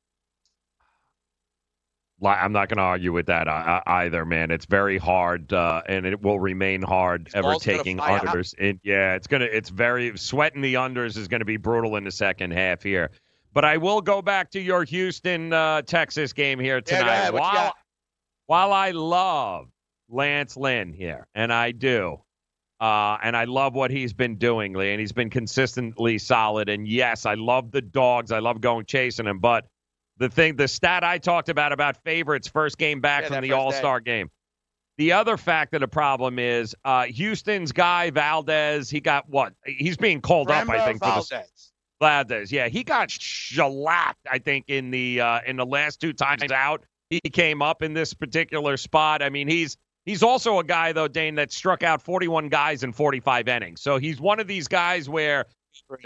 I'm 2.24 2.52
not 2.52 2.68
going 2.68 2.78
to 2.78 2.82
argue 2.82 3.12
with 3.12 3.26
that 3.26 3.46
uh, 3.46 3.82
either, 3.86 4.24
man. 4.24 4.50
It's 4.50 4.64
very 4.64 4.96
hard, 4.96 5.52
uh, 5.52 5.82
and 5.86 6.06
it 6.06 6.22
will 6.22 6.40
remain 6.40 6.80
hard 6.80 7.28
ever 7.34 7.56
taking 7.56 7.98
unders. 7.98 8.54
It, 8.58 8.78
yeah, 8.82 9.14
it's 9.14 9.26
gonna. 9.26 9.44
It's 9.44 9.68
very 9.68 10.16
sweating 10.16 10.62
the 10.62 10.74
unders 10.74 11.18
is 11.18 11.28
going 11.28 11.40
to 11.40 11.44
be 11.46 11.58
brutal 11.58 11.96
in 11.96 12.04
the 12.04 12.10
second 12.10 12.52
half 12.52 12.82
here. 12.82 13.10
But 13.52 13.66
I 13.66 13.76
will 13.76 14.00
go 14.00 14.22
back 14.22 14.50
to 14.52 14.60
your 14.60 14.84
Houston 14.84 15.52
uh, 15.52 15.82
Texas 15.82 16.32
game 16.32 16.58
here 16.58 16.80
tonight. 16.80 17.04
Yeah, 17.06 17.30
while, 17.30 17.74
while 18.46 18.72
I 18.72 18.92
love 18.92 19.68
Lance 20.08 20.56
Lynn 20.56 20.94
here, 20.94 21.26
and 21.34 21.52
I 21.52 21.72
do, 21.72 22.22
uh, 22.80 23.18
and 23.22 23.36
I 23.36 23.44
love 23.44 23.74
what 23.74 23.90
he's 23.90 24.14
been 24.14 24.36
doing, 24.36 24.72
Lee, 24.72 24.90
and 24.90 25.00
he's 25.00 25.12
been 25.12 25.30
consistently 25.30 26.16
solid. 26.18 26.68
And 26.70 26.88
yes, 26.88 27.26
I 27.26 27.34
love 27.34 27.72
the 27.72 27.82
dogs. 27.82 28.32
I 28.32 28.38
love 28.38 28.60
going 28.60 28.86
chasing 28.86 29.26
him, 29.26 29.38
but 29.38 29.66
the 30.18 30.28
thing, 30.28 30.56
the 30.56 30.68
stat 30.68 31.04
I 31.04 31.18
talked 31.18 31.48
about 31.48 31.72
about 31.72 32.02
favorites 32.04 32.48
first 32.48 32.78
game 32.78 33.00
back 33.00 33.24
yeah, 33.24 33.28
from 33.28 33.42
the 33.42 33.52
All 33.52 33.72
Star 33.72 34.00
game. 34.00 34.30
The 34.98 35.12
other 35.12 35.36
fact 35.36 35.74
of 35.74 35.80
the 35.80 35.88
problem 35.88 36.38
is 36.38 36.74
uh, 36.84 37.04
Houston's 37.04 37.72
guy 37.72 38.10
Valdez. 38.10 38.88
He 38.88 39.00
got 39.00 39.28
what? 39.28 39.52
He's 39.64 39.96
being 39.96 40.22
called 40.22 40.50
up, 40.50 40.68
I 40.68 40.86
think, 40.86 41.00
Valdez. 41.00 41.28
for 41.28 41.34
the 41.34 41.44
Valdez. 42.00 42.50
Yeah, 42.50 42.68
he 42.68 42.82
got 42.82 43.10
shellacked. 43.10 44.26
I 44.30 44.38
think 44.38 44.66
in 44.68 44.90
the 44.90 45.20
uh, 45.20 45.40
in 45.46 45.56
the 45.56 45.66
last 45.66 46.00
two 46.00 46.14
times 46.14 46.50
out, 46.50 46.84
he 47.10 47.20
came 47.20 47.60
up 47.60 47.82
in 47.82 47.92
this 47.92 48.14
particular 48.14 48.78
spot. 48.78 49.22
I 49.22 49.28
mean, 49.28 49.48
he's 49.48 49.76
he's 50.06 50.22
also 50.22 50.58
a 50.58 50.64
guy 50.64 50.92
though, 50.92 51.08
Dane, 51.08 51.34
that 51.34 51.52
struck 51.52 51.82
out 51.82 52.00
41 52.00 52.48
guys 52.48 52.82
in 52.82 52.92
45 52.92 53.48
innings. 53.48 53.82
So 53.82 53.98
he's 53.98 54.18
one 54.18 54.40
of 54.40 54.46
these 54.46 54.66
guys 54.66 55.10
where 55.10 55.44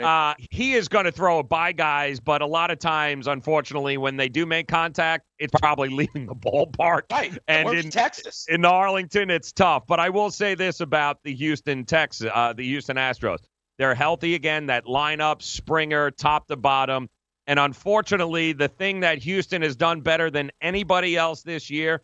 uh, 0.03 0.35
he 0.51 0.75
is 0.75 0.89
going 0.89 1.05
to 1.05 1.13
throw 1.13 1.39
a 1.39 1.43
by 1.43 1.73
guys, 1.73 2.21
but 2.21 2.43
a 2.43 2.47
lot 2.47 2.71
of 2.71 2.79
times, 2.79 3.27
unfortunately, 3.27 3.97
when 3.97 4.17
they 4.17 4.29
do 4.29 4.47
make 4.47 4.69
contact, 4.69 5.27
it's 5.39 5.53
probably 5.61 5.89
leaving 5.91 6.27
the 6.27 6.35
ballpark. 6.35 7.03
Right. 7.11 7.37
And 7.49 7.69
in 7.71 7.91
Texas, 7.91 8.47
in 8.49 8.65
Arlington, 8.65 9.31
it's 9.31 9.53
tough. 9.53 9.87
But 9.87 10.01
I 10.01 10.11
will 10.11 10.31
say 10.31 10.55
this 10.55 10.81
about 10.81 11.23
the 11.23 11.35
Houston 11.35 11.85
Texas, 11.85 12.31
uh, 12.33 12.53
the 12.53 12.65
Houston 12.65 12.97
Astros: 12.97 13.39
they're 13.79 13.95
healthy 13.95 14.35
again. 14.35 14.67
That 14.67 14.85
lineup, 14.85 15.43
Springer, 15.43 16.11
top 16.11 16.49
to 16.49 16.57
bottom. 16.57 17.09
And 17.47 17.59
unfortunately, 17.59 18.53
the 18.53 18.69
thing 18.69 19.01
that 19.01 19.19
Houston 19.19 19.63
has 19.63 19.75
done 19.75 20.03
better 20.03 20.31
than 20.31 20.53
anybody 20.61 21.17
else 21.17 21.43
this 21.43 21.71
year 21.71 22.03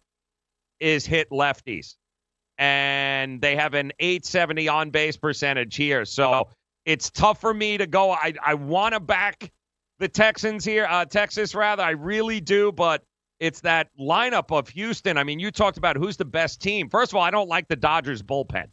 is 0.81 1.07
hit 1.07 1.31
lefties. 1.31 1.95
And 2.59 3.41
they 3.41 3.57
have 3.57 3.75
an 3.75 3.93
870 3.99 4.69
on 4.69 4.91
base 4.91 5.17
percentage 5.17 5.77
here. 5.77 6.05
So 6.05 6.49
it's 6.87 7.11
tough 7.11 7.41
for 7.41 7.53
me 7.53 7.76
to 7.76 7.87
go. 7.87 8.12
I, 8.12 8.32
I 8.43 8.55
want 8.55 8.95
to 8.95 9.01
back 9.01 9.53
the 9.99 10.09
Texans 10.09 10.64
here, 10.64 10.87
uh, 10.89 11.05
Texas 11.05 11.55
rather. 11.55 11.82
I 11.82 11.91
really 11.91 12.41
do, 12.41 12.72
but 12.72 13.03
it's 13.41 13.61
that 13.62 13.89
lineup 14.01 14.57
of 14.57 14.68
Houston. 14.70 15.18
I 15.18 15.24
mean, 15.24 15.41
you 15.41 15.51
talked 15.51 15.76
about 15.76 15.97
who's 15.97 16.16
the 16.16 16.24
best 16.24 16.62
team. 16.62 16.89
First 16.89 17.12
of 17.12 17.16
all, 17.16 17.22
I 17.22 17.30
don't 17.30 17.49
like 17.49 17.68
the 17.68 17.76
Dodgers 17.76 18.22
bullpen. 18.22 18.68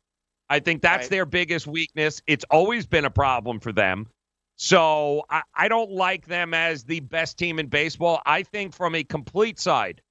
I 0.50 0.60
think 0.60 0.82
that's 0.82 1.06
right. 1.06 1.10
their 1.10 1.26
biggest 1.26 1.66
weakness. 1.66 2.22
It's 2.28 2.46
always 2.50 2.86
been 2.86 3.06
a 3.06 3.10
problem 3.10 3.60
for 3.60 3.74
them. 3.74 4.08
So 4.56 5.24
I, 5.30 5.42
I 5.56 5.68
don't 5.68 5.92
like 5.92 6.28
them 6.28 6.54
as 6.54 6.84
the 6.84 7.00
best 7.00 7.40
team 7.40 7.60
in 7.60 7.68
baseball. 7.68 8.22
I 8.26 8.44
think 8.44 8.76
from 8.76 8.94
a 8.94 9.04
complete 9.04 9.60
side, 9.60 10.02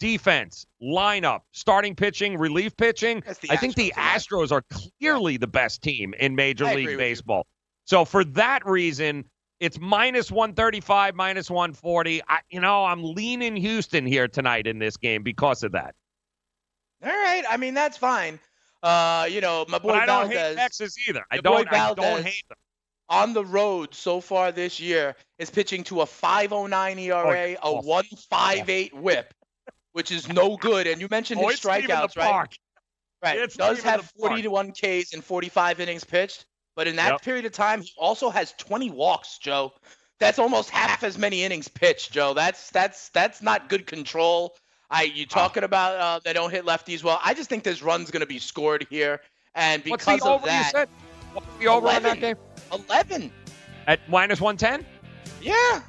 defense, 0.00 0.66
lineup, 0.82 1.42
starting 1.52 1.94
pitching, 1.94 2.36
relief 2.36 2.76
pitching. 2.76 3.22
I 3.48 3.56
think 3.56 3.76
the 3.76 3.92
Astros 3.96 4.50
are 4.50 4.64
clearly 4.70 5.36
the 5.36 5.46
best 5.46 5.82
team 5.82 6.14
in 6.18 6.34
Major 6.34 6.66
I 6.66 6.74
League 6.74 6.98
Baseball. 6.98 7.46
So 7.84 8.04
for 8.04 8.24
that 8.24 8.66
reason, 8.66 9.24
it's 9.60 9.78
minus 9.78 10.32
135, 10.32 11.14
minus 11.14 11.50
140. 11.50 12.22
I, 12.26 12.40
you 12.48 12.60
know, 12.60 12.84
I'm 12.84 13.04
leaning 13.04 13.54
Houston 13.54 14.06
here 14.06 14.26
tonight 14.26 14.66
in 14.66 14.78
this 14.78 14.96
game 14.96 15.22
because 15.22 15.62
of 15.62 15.72
that. 15.72 15.94
All 17.04 17.10
right. 17.10 17.44
I 17.48 17.56
mean, 17.56 17.74
that's 17.74 17.96
fine. 17.96 18.40
Uh, 18.82 19.28
you 19.30 19.42
know, 19.42 19.66
my 19.68 19.78
boy 19.78 19.88
but 19.88 19.98
I 19.98 20.06
don't 20.06 20.32
hate 20.32 20.56
Texas 20.56 20.96
either. 21.08 21.22
I 21.30 21.38
don't, 21.38 21.70
I 21.72 21.94
don't 21.94 22.24
hate 22.24 22.48
them. 22.48 22.56
On 23.10 23.32
the 23.32 23.44
road 23.44 23.92
so 23.92 24.20
far 24.20 24.52
this 24.52 24.78
year 24.78 25.16
is 25.38 25.50
pitching 25.50 25.82
to 25.84 26.02
a 26.02 26.06
509 26.06 26.98
ERA, 27.00 27.56
oh, 27.60 27.78
a 27.78 27.82
158 27.82 28.94
whip 28.94 29.34
which 29.92 30.10
is 30.10 30.28
no 30.28 30.56
good. 30.56 30.86
And 30.86 31.00
you 31.00 31.08
mentioned 31.10 31.40
oh, 31.42 31.48
his 31.48 31.60
strikeouts, 31.60 32.16
right? 32.16 32.48
Right. 33.22 33.38
It's 33.38 33.56
does 33.56 33.82
have 33.82 34.10
41 34.18 34.72
Ks 34.72 35.12
and 35.12 35.22
45 35.22 35.80
innings 35.80 36.04
pitched, 36.04 36.46
but 36.74 36.86
in 36.86 36.96
that 36.96 37.12
yep. 37.12 37.22
period 37.22 37.44
of 37.44 37.52
time, 37.52 37.82
he 37.82 37.92
also 37.98 38.30
has 38.30 38.52
20 38.52 38.90
walks, 38.90 39.38
Joe. 39.38 39.72
That's 40.18 40.38
almost 40.38 40.70
half 40.70 41.02
as 41.02 41.18
many 41.18 41.44
innings 41.44 41.68
pitched, 41.68 42.12
Joe. 42.12 42.34
That's 42.34 42.70
that's 42.70 43.08
that's 43.10 43.42
not 43.42 43.68
good 43.68 43.86
control. 43.86 44.56
I 44.90 45.04
you 45.04 45.26
talking 45.26 45.64
about 45.64 45.96
uh, 45.96 46.20
they 46.24 46.32
don't 46.32 46.50
hit 46.50 46.64
lefties 46.64 47.04
well. 47.04 47.20
I 47.22 47.34
just 47.34 47.48
think 47.48 47.62
this 47.62 47.82
run's 47.82 48.10
going 48.10 48.20
to 48.20 48.26
be 48.26 48.38
scored 48.38 48.86
here, 48.90 49.20
and 49.54 49.82
because 49.84 50.20
of 50.22 50.28
over 50.28 50.46
that, 50.46 50.66
you 50.66 50.78
said? 50.78 50.88
What's 51.32 51.46
the 51.58 51.68
over 51.68 51.86
11, 51.86 52.10
on 52.10 52.20
that 52.20 52.20
game? 52.20 52.36
11 52.88 53.32
at 53.86 54.00
minus 54.08 54.40
110. 54.40 54.86
Yeah. 55.40 55.82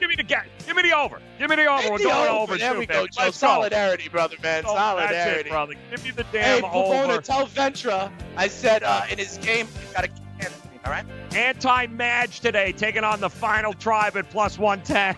Give 0.00 0.08
me 0.10 0.16
the 0.16 0.22
ga- 0.22 0.44
Give 0.66 0.76
me 0.76 0.82
the 0.82 0.96
over. 0.96 1.20
Give 1.38 1.48
me 1.48 1.56
the 1.56 1.66
over. 1.66 1.90
We're 1.90 1.98
going 1.98 2.28
over. 2.28 2.52
over. 2.52 2.58
There 2.58 2.72
too, 2.74 2.78
we 2.80 2.86
go, 2.86 3.06
Joe. 3.06 3.30
Solidarity, 3.30 4.08
brother, 4.08 4.36
man. 4.42 4.64
Oh, 4.66 4.74
Solidarity. 4.74 5.14
That's 5.14 5.40
it, 5.46 5.50
brother. 5.50 5.74
Give 5.90 6.04
me 6.04 6.10
the 6.10 6.24
damn 6.32 6.62
hey, 6.62 6.68
Pavona, 6.68 7.08
over. 7.08 7.20
tell 7.22 7.46
Ventra 7.46 8.10
I 8.36 8.48
said 8.48 8.82
uh, 8.82 9.02
in 9.10 9.18
his 9.18 9.38
game, 9.38 9.66
he's 9.80 9.92
got 9.92 10.02
to 10.02 10.08
keep 10.08 10.24
Anthony, 10.38 10.80
all 10.84 10.90
right? 10.92 11.06
Anti-Madge 11.34 12.40
today, 12.40 12.72
taking 12.72 13.04
on 13.04 13.20
the 13.20 13.30
final 13.30 13.72
tribe 13.72 14.16
at 14.16 14.28
plus 14.30 14.58
110. 14.58 15.16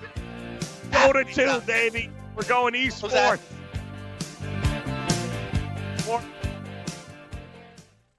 Go 0.93 1.13
to 1.25 1.25
two, 1.25 1.61
baby. 1.67 2.11
We're 2.37 2.45
going 2.45 2.75
east 2.75 3.01
fourth. 3.01 3.43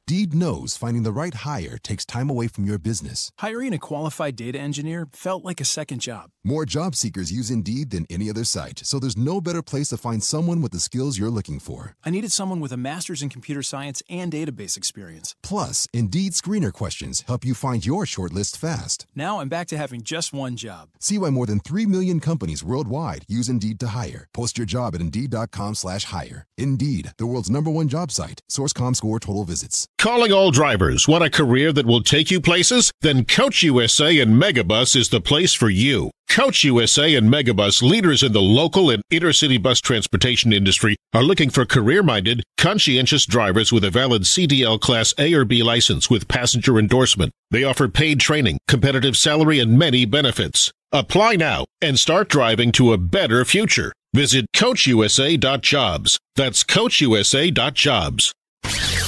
Deed 0.05 0.34
knows 0.34 0.76
finding 0.76 1.03
the 1.03 1.12
right 1.12 1.34
hire 1.36 1.78
takes 1.78 2.03
time 2.03 2.32
away 2.32 2.47
from 2.47 2.66
your 2.66 2.80
business. 2.80 3.32
Hiring 3.38 3.74
a 3.76 3.78
qualified 3.78 4.36
data 4.36 4.60
engineer 4.60 5.07
felt 5.14 5.43
like 5.45 5.62
a 5.62 5.66
second 5.66 5.99
job. 5.99 6.32
More 6.50 6.66
job 6.66 6.95
seekers 6.95 7.32
use 7.32 7.52
Indeed 7.52 7.91
than 7.91 8.08
any 8.10 8.28
other 8.28 8.43
site, 8.43 8.80
so 8.80 8.97
there's 8.97 9.16
no 9.16 9.39
better 9.39 9.62
place 9.62 9.89
to 9.89 9.97
find 9.97 10.24
someone 10.24 10.64
with 10.64 10.72
the 10.72 10.80
skills 10.80 11.16
you're 11.16 11.30
looking 11.30 11.60
for. 11.60 11.95
I 12.04 12.10
needed 12.10 12.32
someone 12.32 12.60
with 12.60 12.72
a 12.72 12.76
master's 12.76 13.22
in 13.22 13.30
computer 13.30 13.62
science 13.62 14.02
and 14.10 14.34
database 14.34 14.76
experience. 14.76 15.36
Plus, 15.43 15.88
Indeed 15.93 16.32
screener 16.32 16.74
questions 16.74 17.24
help 17.28 17.45
you 17.45 17.54
find 17.54 17.86
your 17.86 18.06
shortlist 18.06 18.58
fast. 18.58 19.06
Now 19.14 19.41
I'm 19.41 19.47
back 19.47 19.68
to 19.68 19.78
having 19.78 20.02
just 20.02 20.34
one 20.34 20.56
job. 20.56 20.89
See 21.00 21.20
why 21.20 21.30
more 21.30 21.45
than 21.45 21.60
3 21.60 21.86
million 21.86 22.20
companies 22.20 22.64
worldwide 22.64 23.26
use 23.28 23.47
Indeed 23.47 23.80
to 23.82 23.89
hire. 23.89 24.28
Post 24.34 24.58
your 24.58 24.66
job 24.66 24.95
at 24.95 25.02
Indeed.com 25.02 25.76
slash 25.76 26.06
hire. 26.06 26.47
Indeed, 26.58 27.12
the 27.20 27.28
world's 27.28 27.52
number 27.52 27.70
one 27.70 27.89
job 27.89 28.10
site. 28.12 28.41
Source.com 28.50 28.95
score 28.95 29.20
total 29.20 29.43
visits. 29.43 29.88
Calling 30.00 30.32
all 30.32 30.50
drivers. 30.50 31.08
Want 31.08 31.24
a 31.24 31.30
career 31.30 31.72
that 31.74 31.86
will 31.86 32.02
take 32.02 32.32
you 32.32 32.41
places? 32.41 32.91
Then 33.02 33.24
Coach 33.24 33.62
USA 33.62 34.18
and 34.18 34.41
Megabus 34.41 34.95
is 34.95 35.10
the 35.10 35.22
place 35.22 35.54
for 35.54 35.70
you. 35.70 36.10
Coach 36.30 36.64
USA 36.64 37.16
and 37.16 37.28
Megabus, 37.28 37.82
leaders 37.82 38.22
in 38.22 38.34
the 38.34 38.42
local 38.42 38.92
and 38.92 39.02
intercity 39.12 39.62
bus 39.62 39.82
transportation 39.82 40.54
industry, 40.54 40.96
are 41.12 41.24
looking 41.24 41.50
for 41.50 41.66
career-minded, 41.66 42.44
conscientious 42.58 43.26
drivers 43.26 43.72
with 43.72 43.84
a 43.84 43.90
valid 43.90 44.22
CDL 44.22 44.80
Class 44.80 45.14
A 45.18 45.34
or 45.34 45.44
B 45.44 45.64
license 45.64 46.10
with 46.10 46.28
passenger 46.28 46.78
endorsement. 46.78 47.32
They 47.50 47.64
offer 47.64 47.88
paid 47.88 48.20
training, 48.20 48.60
competitive 48.68 49.18
salary, 49.18 49.60
and 49.60 49.78
many 49.78 50.06
benefits. 50.06 50.72
Apply 50.92 51.36
now 51.36 51.66
and 51.82 52.00
start 52.00 52.30
driving 52.30 52.72
to 52.74 52.94
a 52.94 52.98
better 52.98 53.44
future. 53.44 53.92
Visit 54.14 54.46
CoachUSA.jobs. 54.56 56.20
That's 56.36 56.64
CoachUSA.jobs. 56.64 58.34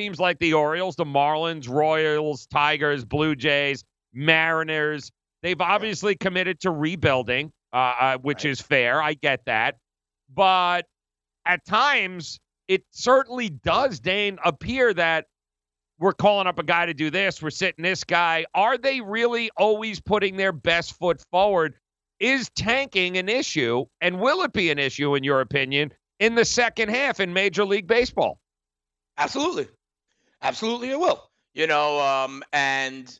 teams 0.00 0.18
like 0.18 0.38
the 0.38 0.54
Orioles, 0.54 0.96
the 0.96 1.04
Marlins, 1.04 1.68
Royals, 1.68 2.46
Tigers, 2.46 3.04
Blue 3.04 3.34
Jays, 3.34 3.84
Mariners, 4.14 5.12
they've 5.42 5.60
obviously 5.60 6.16
committed 6.16 6.60
to 6.60 6.70
rebuilding, 6.70 7.52
uh, 7.72 7.94
uh, 8.00 8.18
which 8.18 8.44
is 8.44 8.60
fair. 8.60 9.02
I 9.02 9.14
get 9.14 9.44
that. 9.44 9.76
But 10.32 10.86
at 11.44 11.64
times, 11.66 12.40
it 12.66 12.82
certainly 12.92 13.50
does, 13.50 14.00
Dane, 14.00 14.38
appear 14.44 14.94
that 14.94 15.26
we're 15.98 16.14
calling 16.14 16.46
up 16.46 16.58
a 16.58 16.62
guy 16.62 16.86
to 16.86 16.94
do 16.94 17.10
this, 17.10 17.42
we're 17.42 17.50
sitting 17.50 17.82
this 17.82 18.04
guy. 18.04 18.46
Are 18.54 18.78
they 18.78 19.02
really 19.02 19.50
always 19.58 20.00
putting 20.00 20.38
their 20.38 20.52
best 20.52 20.98
foot 20.98 21.22
forward? 21.30 21.74
Is 22.20 22.48
tanking 22.56 23.18
an 23.18 23.28
issue, 23.28 23.84
and 24.00 24.18
will 24.18 24.42
it 24.42 24.52
be 24.54 24.70
an 24.70 24.78
issue, 24.78 25.14
in 25.14 25.24
your 25.24 25.42
opinion, 25.42 25.92
in 26.20 26.34
the 26.34 26.44
second 26.44 26.88
half 26.88 27.20
in 27.20 27.34
Major 27.34 27.66
League 27.66 27.86
Baseball? 27.86 28.38
Absolutely. 29.18 29.68
Absolutely, 30.42 30.90
it 30.90 30.98
will. 30.98 31.22
You 31.54 31.66
know, 31.66 32.00
um, 32.00 32.42
and 32.52 33.18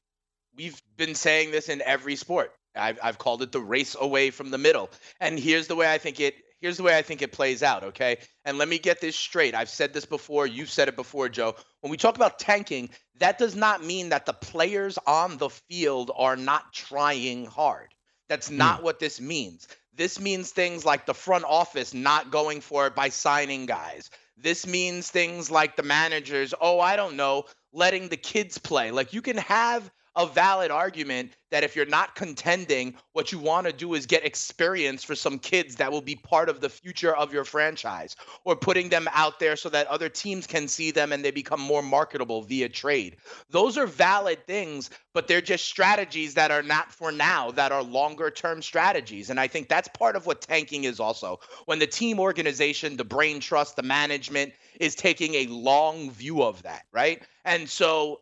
we've 0.57 0.81
been 0.97 1.15
saying 1.15 1.51
this 1.51 1.69
in 1.69 1.83
every 1.83 2.17
sport. 2.17 2.53
I've, 2.77 2.99
I've 3.03 3.19
called 3.19 3.43
it 3.43 3.53
the 3.53 3.61
race 3.61 3.97
away 4.01 4.31
from 4.31 4.51
the 4.51 4.59
middle. 4.59 4.91
And 5.21 5.39
here's 5.39 5.67
the 5.67 5.77
way 5.77 5.93
I 5.93 5.99
think 5.99 6.21
it. 6.21 6.35
Here's 6.61 6.77
the 6.77 6.83
way 6.83 6.97
I 6.97 7.01
think 7.01 7.23
it 7.23 7.33
plays 7.33 7.63
out. 7.63 7.85
Okay, 7.85 8.19
and 8.45 8.59
let 8.59 8.69
me 8.69 8.79
get 8.79 9.01
this 9.01 9.17
straight. 9.17 9.55
I've 9.55 9.71
said 9.71 9.95
this 9.95 10.05
before. 10.05 10.47
You've 10.47 10.71
said 10.71 10.89
it 10.89 10.97
before, 10.97 11.29
Joe. 11.29 11.57
When 11.81 11.91
we 11.91 11.97
talk 11.97 12.17
about 12.17 12.39
tanking, 12.39 12.91
that 13.19 13.39
does 13.39 13.57
not 13.57 13.83
mean 13.83 14.11
that 14.11 14.27
the 14.27 14.35
players 14.35 14.99
on 15.07 15.39
the 15.39 15.49
field 15.49 16.11
are 16.15 16.37
not 16.37 16.73
trying 16.73 17.47
hard. 17.47 17.89
That's 18.29 18.51
not 18.51 18.83
what 18.83 19.01
this 19.01 19.21
means. 19.21 19.67
This 19.95 20.21
means 20.21 20.51
things 20.51 20.85
like 20.85 21.07
the 21.07 21.15
front 21.15 21.45
office 21.45 21.93
not 21.93 22.31
going 22.31 22.61
for 22.61 22.87
it 22.87 22.95
by 22.95 23.09
signing 23.09 23.67
guys. 23.67 24.11
This 24.43 24.67
means 24.67 25.11
things 25.11 25.51
like 25.51 25.77
the 25.77 25.83
managers, 25.83 26.55
oh, 26.61 26.81
I 26.81 26.97
don't 26.97 27.17
know, 27.17 27.45
letting 27.73 28.09
the 28.09 28.17
kids 28.17 28.59
play. 28.59 28.91
Like 28.91 29.13
you 29.13 29.23
can 29.23 29.37
have 29.39 29.91
a 30.17 30.27
valid 30.27 30.71
argument 30.71 31.33
that 31.51 31.65
if 31.65 31.75
you're 31.75 31.87
not 31.87 32.15
contending, 32.15 32.95
what 33.13 33.33
you 33.33 33.39
want 33.39 33.67
to 33.67 33.73
do 33.73 33.95
is 33.95 34.07
get 34.07 34.25
experience 34.25 35.03
for 35.03 35.15
some 35.15 35.39
kids 35.39 35.77
that 35.77 35.91
will 35.91 36.01
be 36.01 36.15
part 36.15 36.49
of 36.49 36.61
the 36.61 36.69
future 36.69 37.15
of 37.15 37.33
your 37.33 37.45
franchise, 37.45 38.17
or 38.45 38.55
putting 38.55 38.89
them 38.89 39.09
out 39.13 39.39
there 39.39 39.57
so 39.57 39.69
that 39.69 39.87
other 39.89 40.09
teams 40.09 40.47
can 40.47 40.69
see 40.69 40.91
them 40.91 41.13
and 41.13 41.25
they 41.25 41.31
become 41.31 41.61
more 41.61 41.83
marketable 41.83 42.43
via 42.43 42.69
trade. 42.69 43.17
Those 43.51 43.79
are 43.79 43.87
valid 43.87 44.47
things, 44.47 44.91
but 45.13 45.27
they're 45.27 45.41
just 45.41 45.67
strategies 45.67 46.35
that 46.35 46.51
are 46.51 46.63
not 46.63 46.93
for 46.93 47.13
now, 47.13 47.51
that 47.53 47.73
are 47.73 47.83
longer 47.83 48.31
term 48.31 48.63
strategies. 48.63 49.31
And 49.31 49.41
I 49.41 49.49
think 49.49 49.69
that's 49.69 49.89
part 49.89 50.17
of 50.17 50.27
what 50.27 50.41
tanking 50.41 50.85
is 50.85 51.01
also. 51.01 51.41
When 51.67 51.79
the 51.79 51.87
team 51.87 52.21
organization, 52.21 52.97
the 52.97 53.05
brain 53.05 53.41
trust, 53.41 53.77
the 53.77 53.83
management 53.83 54.53
is 54.79 54.95
taking 54.95 55.35
a 55.35 55.47
long 55.47 56.11
view 56.11 56.43
of 56.43 56.63
that, 56.63 56.83
right? 56.93 57.23
And 57.45 57.69
so 57.69 58.21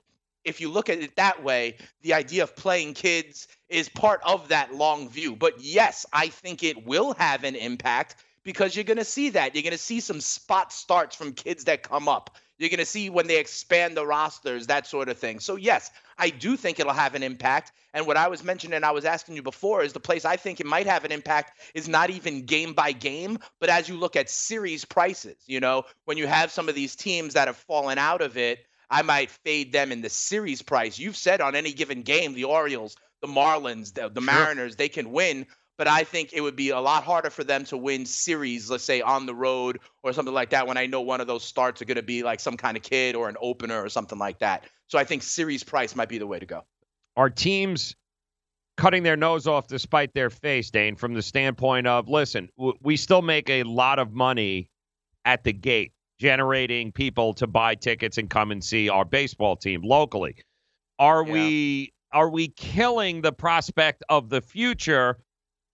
if 0.48 0.60
you 0.60 0.70
look 0.70 0.88
at 0.88 0.98
it 0.98 1.16
that 1.16 1.44
way, 1.44 1.76
the 2.02 2.14
idea 2.14 2.42
of 2.42 2.56
playing 2.56 2.94
kids 2.94 3.48
is 3.68 3.88
part 3.88 4.20
of 4.24 4.48
that 4.48 4.74
long 4.74 5.08
view. 5.08 5.36
But 5.36 5.60
yes, 5.60 6.06
I 6.12 6.28
think 6.28 6.62
it 6.62 6.86
will 6.86 7.14
have 7.14 7.44
an 7.44 7.54
impact 7.54 8.16
because 8.44 8.74
you're 8.74 8.84
going 8.84 8.96
to 8.96 9.04
see 9.04 9.30
that. 9.30 9.54
You're 9.54 9.62
going 9.62 9.72
to 9.72 9.78
see 9.78 10.00
some 10.00 10.20
spot 10.20 10.72
starts 10.72 11.14
from 11.14 11.32
kids 11.32 11.64
that 11.64 11.82
come 11.82 12.08
up. 12.08 12.36
You're 12.56 12.70
going 12.70 12.78
to 12.78 12.86
see 12.86 13.08
when 13.08 13.28
they 13.28 13.38
expand 13.38 13.96
the 13.96 14.04
rosters, 14.04 14.66
that 14.66 14.86
sort 14.86 15.08
of 15.08 15.16
thing. 15.16 15.38
So, 15.38 15.54
yes, 15.54 15.92
I 16.18 16.30
do 16.30 16.56
think 16.56 16.80
it'll 16.80 16.92
have 16.92 17.14
an 17.14 17.22
impact. 17.22 17.70
And 17.94 18.06
what 18.06 18.16
I 18.16 18.26
was 18.28 18.42
mentioning, 18.42 18.82
I 18.82 18.90
was 18.90 19.04
asking 19.04 19.36
you 19.36 19.42
before, 19.42 19.82
is 19.82 19.92
the 19.92 20.00
place 20.00 20.24
I 20.24 20.36
think 20.36 20.58
it 20.58 20.66
might 20.66 20.86
have 20.86 21.04
an 21.04 21.12
impact 21.12 21.60
is 21.74 21.88
not 21.88 22.10
even 22.10 22.46
game 22.46 22.72
by 22.72 22.90
game, 22.92 23.38
but 23.60 23.68
as 23.68 23.88
you 23.88 23.96
look 23.96 24.16
at 24.16 24.28
series 24.28 24.84
prices. 24.84 25.36
You 25.46 25.60
know, 25.60 25.84
when 26.04 26.16
you 26.16 26.26
have 26.26 26.50
some 26.50 26.68
of 26.68 26.74
these 26.74 26.96
teams 26.96 27.34
that 27.34 27.46
have 27.46 27.56
fallen 27.56 27.96
out 27.96 28.22
of 28.22 28.36
it, 28.36 28.66
I 28.90 29.02
might 29.02 29.30
fade 29.30 29.72
them 29.72 29.92
in 29.92 30.00
the 30.00 30.08
series 30.08 30.62
price. 30.62 30.98
You've 30.98 31.16
said 31.16 31.40
on 31.40 31.54
any 31.54 31.72
given 31.72 32.02
game, 32.02 32.34
the 32.34 32.44
Orioles, 32.44 32.96
the 33.20 33.28
Marlins, 33.28 33.92
the, 33.94 34.08
the 34.08 34.20
sure. 34.20 34.32
Mariners, 34.32 34.76
they 34.76 34.88
can 34.88 35.12
win. 35.12 35.46
But 35.76 35.86
I 35.86 36.02
think 36.02 36.32
it 36.32 36.40
would 36.40 36.56
be 36.56 36.70
a 36.70 36.80
lot 36.80 37.04
harder 37.04 37.30
for 37.30 37.44
them 37.44 37.64
to 37.66 37.76
win 37.76 38.04
series, 38.04 38.68
let's 38.68 38.82
say 38.82 39.00
on 39.00 39.26
the 39.26 39.34
road 39.34 39.78
or 40.02 40.12
something 40.12 40.34
like 40.34 40.50
that, 40.50 40.66
when 40.66 40.76
I 40.76 40.86
know 40.86 41.02
one 41.02 41.20
of 41.20 41.28
those 41.28 41.44
starts 41.44 41.80
are 41.80 41.84
going 41.84 41.96
to 41.96 42.02
be 42.02 42.24
like 42.24 42.40
some 42.40 42.56
kind 42.56 42.76
of 42.76 42.82
kid 42.82 43.14
or 43.14 43.28
an 43.28 43.36
opener 43.40 43.80
or 43.80 43.88
something 43.88 44.18
like 44.18 44.40
that. 44.40 44.64
So 44.88 44.98
I 44.98 45.04
think 45.04 45.22
series 45.22 45.62
price 45.62 45.94
might 45.94 46.08
be 46.08 46.18
the 46.18 46.26
way 46.26 46.40
to 46.40 46.46
go. 46.46 46.64
Are 47.16 47.30
teams 47.30 47.94
cutting 48.76 49.04
their 49.04 49.16
nose 49.16 49.46
off 49.46 49.68
despite 49.68 50.14
their 50.14 50.30
face, 50.30 50.70
Dane, 50.70 50.96
from 50.96 51.14
the 51.14 51.22
standpoint 51.22 51.86
of 51.86 52.08
listen, 52.08 52.48
we 52.80 52.96
still 52.96 53.22
make 53.22 53.48
a 53.48 53.62
lot 53.62 54.00
of 54.00 54.12
money 54.12 54.70
at 55.24 55.44
the 55.44 55.52
gate 55.52 55.92
generating 56.18 56.92
people 56.92 57.32
to 57.34 57.46
buy 57.46 57.74
tickets 57.74 58.18
and 58.18 58.28
come 58.28 58.50
and 58.50 58.62
see 58.62 58.88
our 58.88 59.04
baseball 59.04 59.56
team 59.56 59.82
locally. 59.82 60.36
Are 60.98 61.24
yeah. 61.24 61.32
we 61.32 61.92
are 62.12 62.28
we 62.30 62.48
killing 62.48 63.22
the 63.22 63.32
prospect 63.32 64.02
of 64.08 64.28
the 64.30 64.40
future 64.40 65.18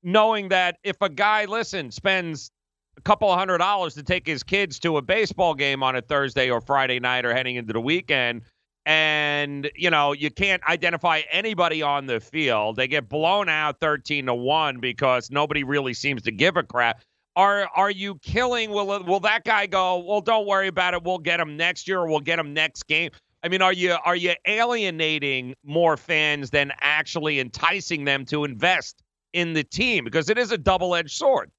knowing 0.02 0.48
that 0.48 0.76
if 0.82 0.96
a 1.00 1.08
guy 1.08 1.46
listen 1.46 1.90
spends 1.90 2.50
a 2.96 3.00
couple 3.00 3.30
of 3.30 3.38
hundred 3.38 3.58
dollars 3.58 3.94
to 3.94 4.02
take 4.02 4.26
his 4.26 4.42
kids 4.42 4.78
to 4.80 4.96
a 4.98 5.02
baseball 5.02 5.54
game 5.54 5.82
on 5.82 5.96
a 5.96 6.02
Thursday 6.02 6.50
or 6.50 6.60
Friday 6.60 7.00
night 7.00 7.24
or 7.24 7.32
heading 7.32 7.56
into 7.56 7.72
the 7.72 7.80
weekend 7.80 8.42
and 8.86 9.70
you 9.74 9.88
know 9.90 10.12
you 10.12 10.30
can't 10.30 10.62
identify 10.68 11.22
anybody 11.30 11.80
on 11.80 12.06
the 12.06 12.20
field 12.20 12.76
they 12.76 12.86
get 12.86 13.08
blown 13.08 13.48
out 13.48 13.80
13 13.80 14.26
to 14.26 14.34
1 14.34 14.78
because 14.80 15.30
nobody 15.30 15.64
really 15.64 15.94
seems 15.94 16.22
to 16.22 16.30
give 16.30 16.56
a 16.56 16.62
crap 16.62 17.00
are 17.36 17.68
are 17.74 17.90
you 17.90 18.16
killing? 18.16 18.70
Will 18.70 18.86
will 19.04 19.20
that 19.20 19.44
guy 19.44 19.66
go? 19.66 19.98
Well, 19.98 20.20
don't 20.20 20.46
worry 20.46 20.68
about 20.68 20.94
it. 20.94 21.02
We'll 21.02 21.18
get 21.18 21.40
him 21.40 21.56
next 21.56 21.88
year, 21.88 22.00
or 22.00 22.08
we'll 22.08 22.20
get 22.20 22.38
him 22.38 22.54
next 22.54 22.84
game. 22.86 23.10
I 23.42 23.48
mean, 23.48 23.60
are 23.60 23.72
you 23.72 23.96
are 24.04 24.16
you 24.16 24.34
alienating 24.46 25.54
more 25.64 25.96
fans 25.96 26.50
than 26.50 26.72
actually 26.80 27.40
enticing 27.40 28.04
them 28.04 28.24
to 28.26 28.44
invest 28.44 29.02
in 29.32 29.52
the 29.52 29.64
team? 29.64 30.04
Because 30.04 30.30
it 30.30 30.38
is 30.38 30.52
a 30.52 30.58
double-edged 30.58 31.10
sword. 31.10 31.50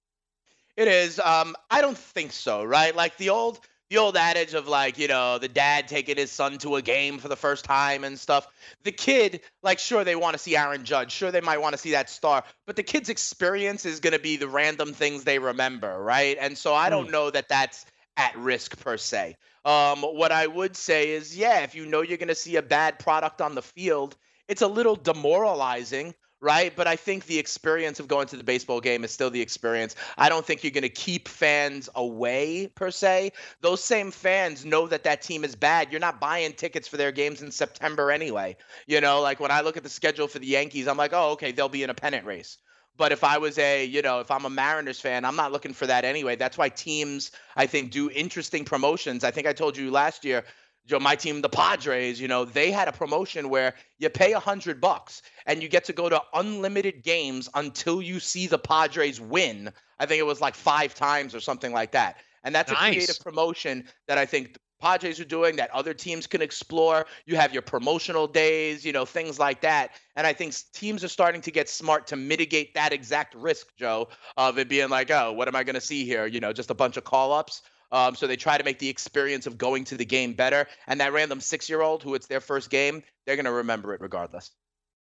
It 0.77 0.87
is. 0.87 1.19
Um, 1.19 1.55
I 1.69 1.81
don't 1.81 1.97
think 1.97 2.31
so. 2.31 2.63
Right? 2.63 2.95
Like 2.95 3.17
the 3.17 3.29
old 3.29 3.59
the 3.95 4.01
old 4.01 4.17
adage 4.17 4.53
of 4.53 4.67
like 4.67 4.97
you 4.97 5.07
know 5.07 5.37
the 5.37 5.47
dad 5.47 5.87
taking 5.87 6.17
his 6.17 6.29
son 6.29 6.57
to 6.57 6.75
a 6.75 6.81
game 6.81 7.17
for 7.17 7.29
the 7.29 7.35
first 7.37 7.63
time 7.63 8.03
and 8.03 8.19
stuff. 8.19 8.45
The 8.83 8.91
kid 8.91 9.39
like 9.63 9.79
sure 9.79 10.03
they 10.03 10.17
want 10.17 10.33
to 10.33 10.37
see 10.37 10.57
aaron 10.57 10.83
judge. 10.83 11.13
Sure 11.13 11.31
they 11.31 11.39
might 11.39 11.61
want 11.61 11.73
to 11.73 11.77
see 11.77 11.91
that 11.91 12.09
star. 12.09 12.43
But 12.67 12.75
the 12.75 12.83
kid's 12.83 13.07
experience 13.07 13.85
is 13.85 14.01
going 14.01 14.11
to 14.11 14.19
be 14.19 14.35
the 14.35 14.49
random 14.49 14.91
things 14.91 15.23
they 15.23 15.39
remember 15.39 15.97
right? 16.03 16.37
And 16.39 16.57
so 16.57 16.75
i 16.75 16.89
don't 16.89 17.07
mm. 17.07 17.11
know 17.11 17.29
that 17.31 17.47
that's 17.47 17.85
at 18.17 18.35
risk 18.37 18.77
per 18.81 18.97
se. 18.97 19.37
Um, 19.63 20.01
what 20.01 20.31
i 20.33 20.45
would 20.45 20.75
say 20.75 21.11
is 21.11 21.35
yeah 21.35 21.61
if 21.61 21.73
you 21.73 21.85
know 21.85 22.01
you're 22.01 22.17
going 22.17 22.27
to 22.27 22.35
see 22.35 22.57
a 22.57 22.61
bad 22.61 22.99
product 22.99 23.41
on 23.41 23.55
the 23.55 23.61
field 23.61 24.17
it's 24.47 24.61
a 24.61 24.67
little 24.67 24.95
demoralizing 24.95 26.13
right? 26.41 26.75
But 26.75 26.87
I 26.87 26.95
think 26.95 27.25
the 27.25 27.39
experience 27.39 27.99
of 27.99 28.07
going 28.07 28.27
to 28.27 28.37
the 28.37 28.43
baseball 28.43 28.81
game 28.81 29.03
is 29.03 29.11
still 29.11 29.29
the 29.29 29.41
experience. 29.41 29.95
I 30.17 30.29
don't 30.29 30.45
think 30.45 30.63
you're 30.63 30.71
going 30.71 30.83
to 30.83 30.89
keep 30.89 31.27
fans 31.27 31.89
away 31.95 32.67
per 32.67 32.91
se. 32.91 33.31
Those 33.61 33.83
same 33.83 34.11
fans 34.11 34.65
know 34.65 34.87
that 34.87 35.03
that 35.03 35.21
team 35.21 35.43
is 35.43 35.55
bad. 35.55 35.91
You're 35.91 36.01
not 36.01 36.19
buying 36.19 36.53
tickets 36.53 36.87
for 36.87 36.97
their 36.97 37.11
games 37.11 37.41
in 37.41 37.51
September 37.51 38.11
anyway. 38.11 38.57
You 38.85 39.01
know, 39.01 39.21
like 39.21 39.39
when 39.39 39.51
I 39.51 39.61
look 39.61 39.77
at 39.77 39.83
the 39.83 39.89
schedule 39.89 40.27
for 40.27 40.39
the 40.39 40.47
Yankees, 40.47 40.87
I'm 40.87 40.97
like, 40.97 41.13
oh, 41.13 41.31
okay, 41.31 41.51
they'll 41.51 41.69
be 41.69 41.83
in 41.83 41.89
a 41.89 41.95
pennant 41.95 42.25
race. 42.25 42.57
But 42.97 43.11
if 43.11 43.23
I 43.23 43.37
was 43.39 43.57
a, 43.57 43.83
you 43.83 44.01
know, 44.01 44.21
if 44.21 44.31
I'm 44.31 44.45
a 44.45 44.49
Mariners 44.49 45.01
fan, 45.01 45.25
I'm 45.25 45.35
not 45.35 45.51
looking 45.51 45.73
for 45.73 45.85
that 45.85 46.05
anyway. 46.05 46.37
That's 46.37 46.57
why 46.57 46.69
teams, 46.69 47.31
I 47.55 47.65
think, 47.65 47.91
do 47.91 48.09
interesting 48.09 48.63
promotions. 48.63 49.23
I 49.23 49.31
think 49.31 49.47
I 49.47 49.53
told 49.53 49.75
you 49.75 49.91
last 49.91 50.23
year 50.23 50.45
Joe, 50.87 50.99
my 50.99 51.15
team, 51.15 51.41
the 51.41 51.49
Padres, 51.49 52.21
you 52.21 52.27
know, 52.27 52.45
they 52.45 52.71
had 52.71 52.87
a 52.87 52.91
promotion 52.91 53.49
where 53.49 53.73
you 53.97 54.09
pay 54.09 54.33
a 54.33 54.39
hundred 54.39 54.79
bucks 54.79 55.23
and 55.47 55.63
you 55.63 55.67
get 55.67 55.85
to 55.85 55.93
go 55.93 56.09
to 56.09 56.21
unlimited 56.33 57.03
games 57.03 57.49
until 57.55 58.01
you 58.01 58.19
see 58.19 58.45
the 58.45 58.59
Padres 58.59 59.19
win. 59.19 59.71
I 59.99 60.05
think 60.05 60.19
it 60.19 60.25
was 60.25 60.41
like 60.41 60.55
five 60.55 60.93
times 60.93 61.33
or 61.33 61.39
something 61.39 61.71
like 61.71 61.91
that. 61.93 62.17
And 62.43 62.53
that's 62.53 62.71
nice. 62.71 62.79
a 62.79 62.93
creative 62.93 63.19
promotion 63.19 63.85
that 64.07 64.19
I 64.19 64.25
think 64.27 64.53
the 64.53 64.59
Padres 64.79 65.19
are 65.19 65.25
doing 65.25 65.55
that 65.55 65.71
other 65.71 65.95
teams 65.95 66.27
can 66.27 66.43
explore. 66.43 67.07
You 67.25 67.35
have 67.37 67.51
your 67.51 67.63
promotional 67.63 68.27
days, 68.27 68.85
you 68.85 68.91
know, 68.91 69.05
things 69.05 69.39
like 69.39 69.61
that. 69.61 69.91
And 70.15 70.27
I 70.27 70.33
think 70.33 70.53
teams 70.71 71.03
are 71.03 71.07
starting 71.07 71.41
to 71.41 71.51
get 71.51 71.67
smart 71.67 72.05
to 72.07 72.15
mitigate 72.15 72.75
that 72.75 72.93
exact 72.93 73.33
risk, 73.33 73.75
Joe, 73.75 74.09
of 74.37 74.59
it 74.59 74.69
being 74.69 74.89
like, 74.89 75.09
oh, 75.09 75.31
what 75.31 75.47
am 75.47 75.55
I 75.55 75.63
going 75.63 75.73
to 75.73 75.81
see 75.81 76.05
here? 76.05 76.27
You 76.27 76.39
know, 76.39 76.53
just 76.53 76.69
a 76.69 76.75
bunch 76.75 76.97
of 76.97 77.03
call 77.03 77.33
ups. 77.33 77.63
Um, 77.91 78.15
so 78.15 78.27
they 78.27 78.35
try 78.35 78.57
to 78.57 78.63
make 78.63 78.79
the 78.79 78.89
experience 78.89 79.47
of 79.47 79.57
going 79.57 79.85
to 79.85 79.97
the 79.97 80.05
game 80.05 80.33
better. 80.33 80.67
And 80.87 80.99
that 81.01 81.13
random 81.13 81.39
six 81.39 81.69
year 81.69 81.81
old 81.81 82.03
who 82.03 82.15
it's 82.15 82.27
their 82.27 82.41
first 82.41 82.69
game, 82.69 83.03
they're 83.25 83.35
going 83.35 83.45
to 83.45 83.51
remember 83.51 83.93
it 83.93 84.01
regardless. 84.01 84.51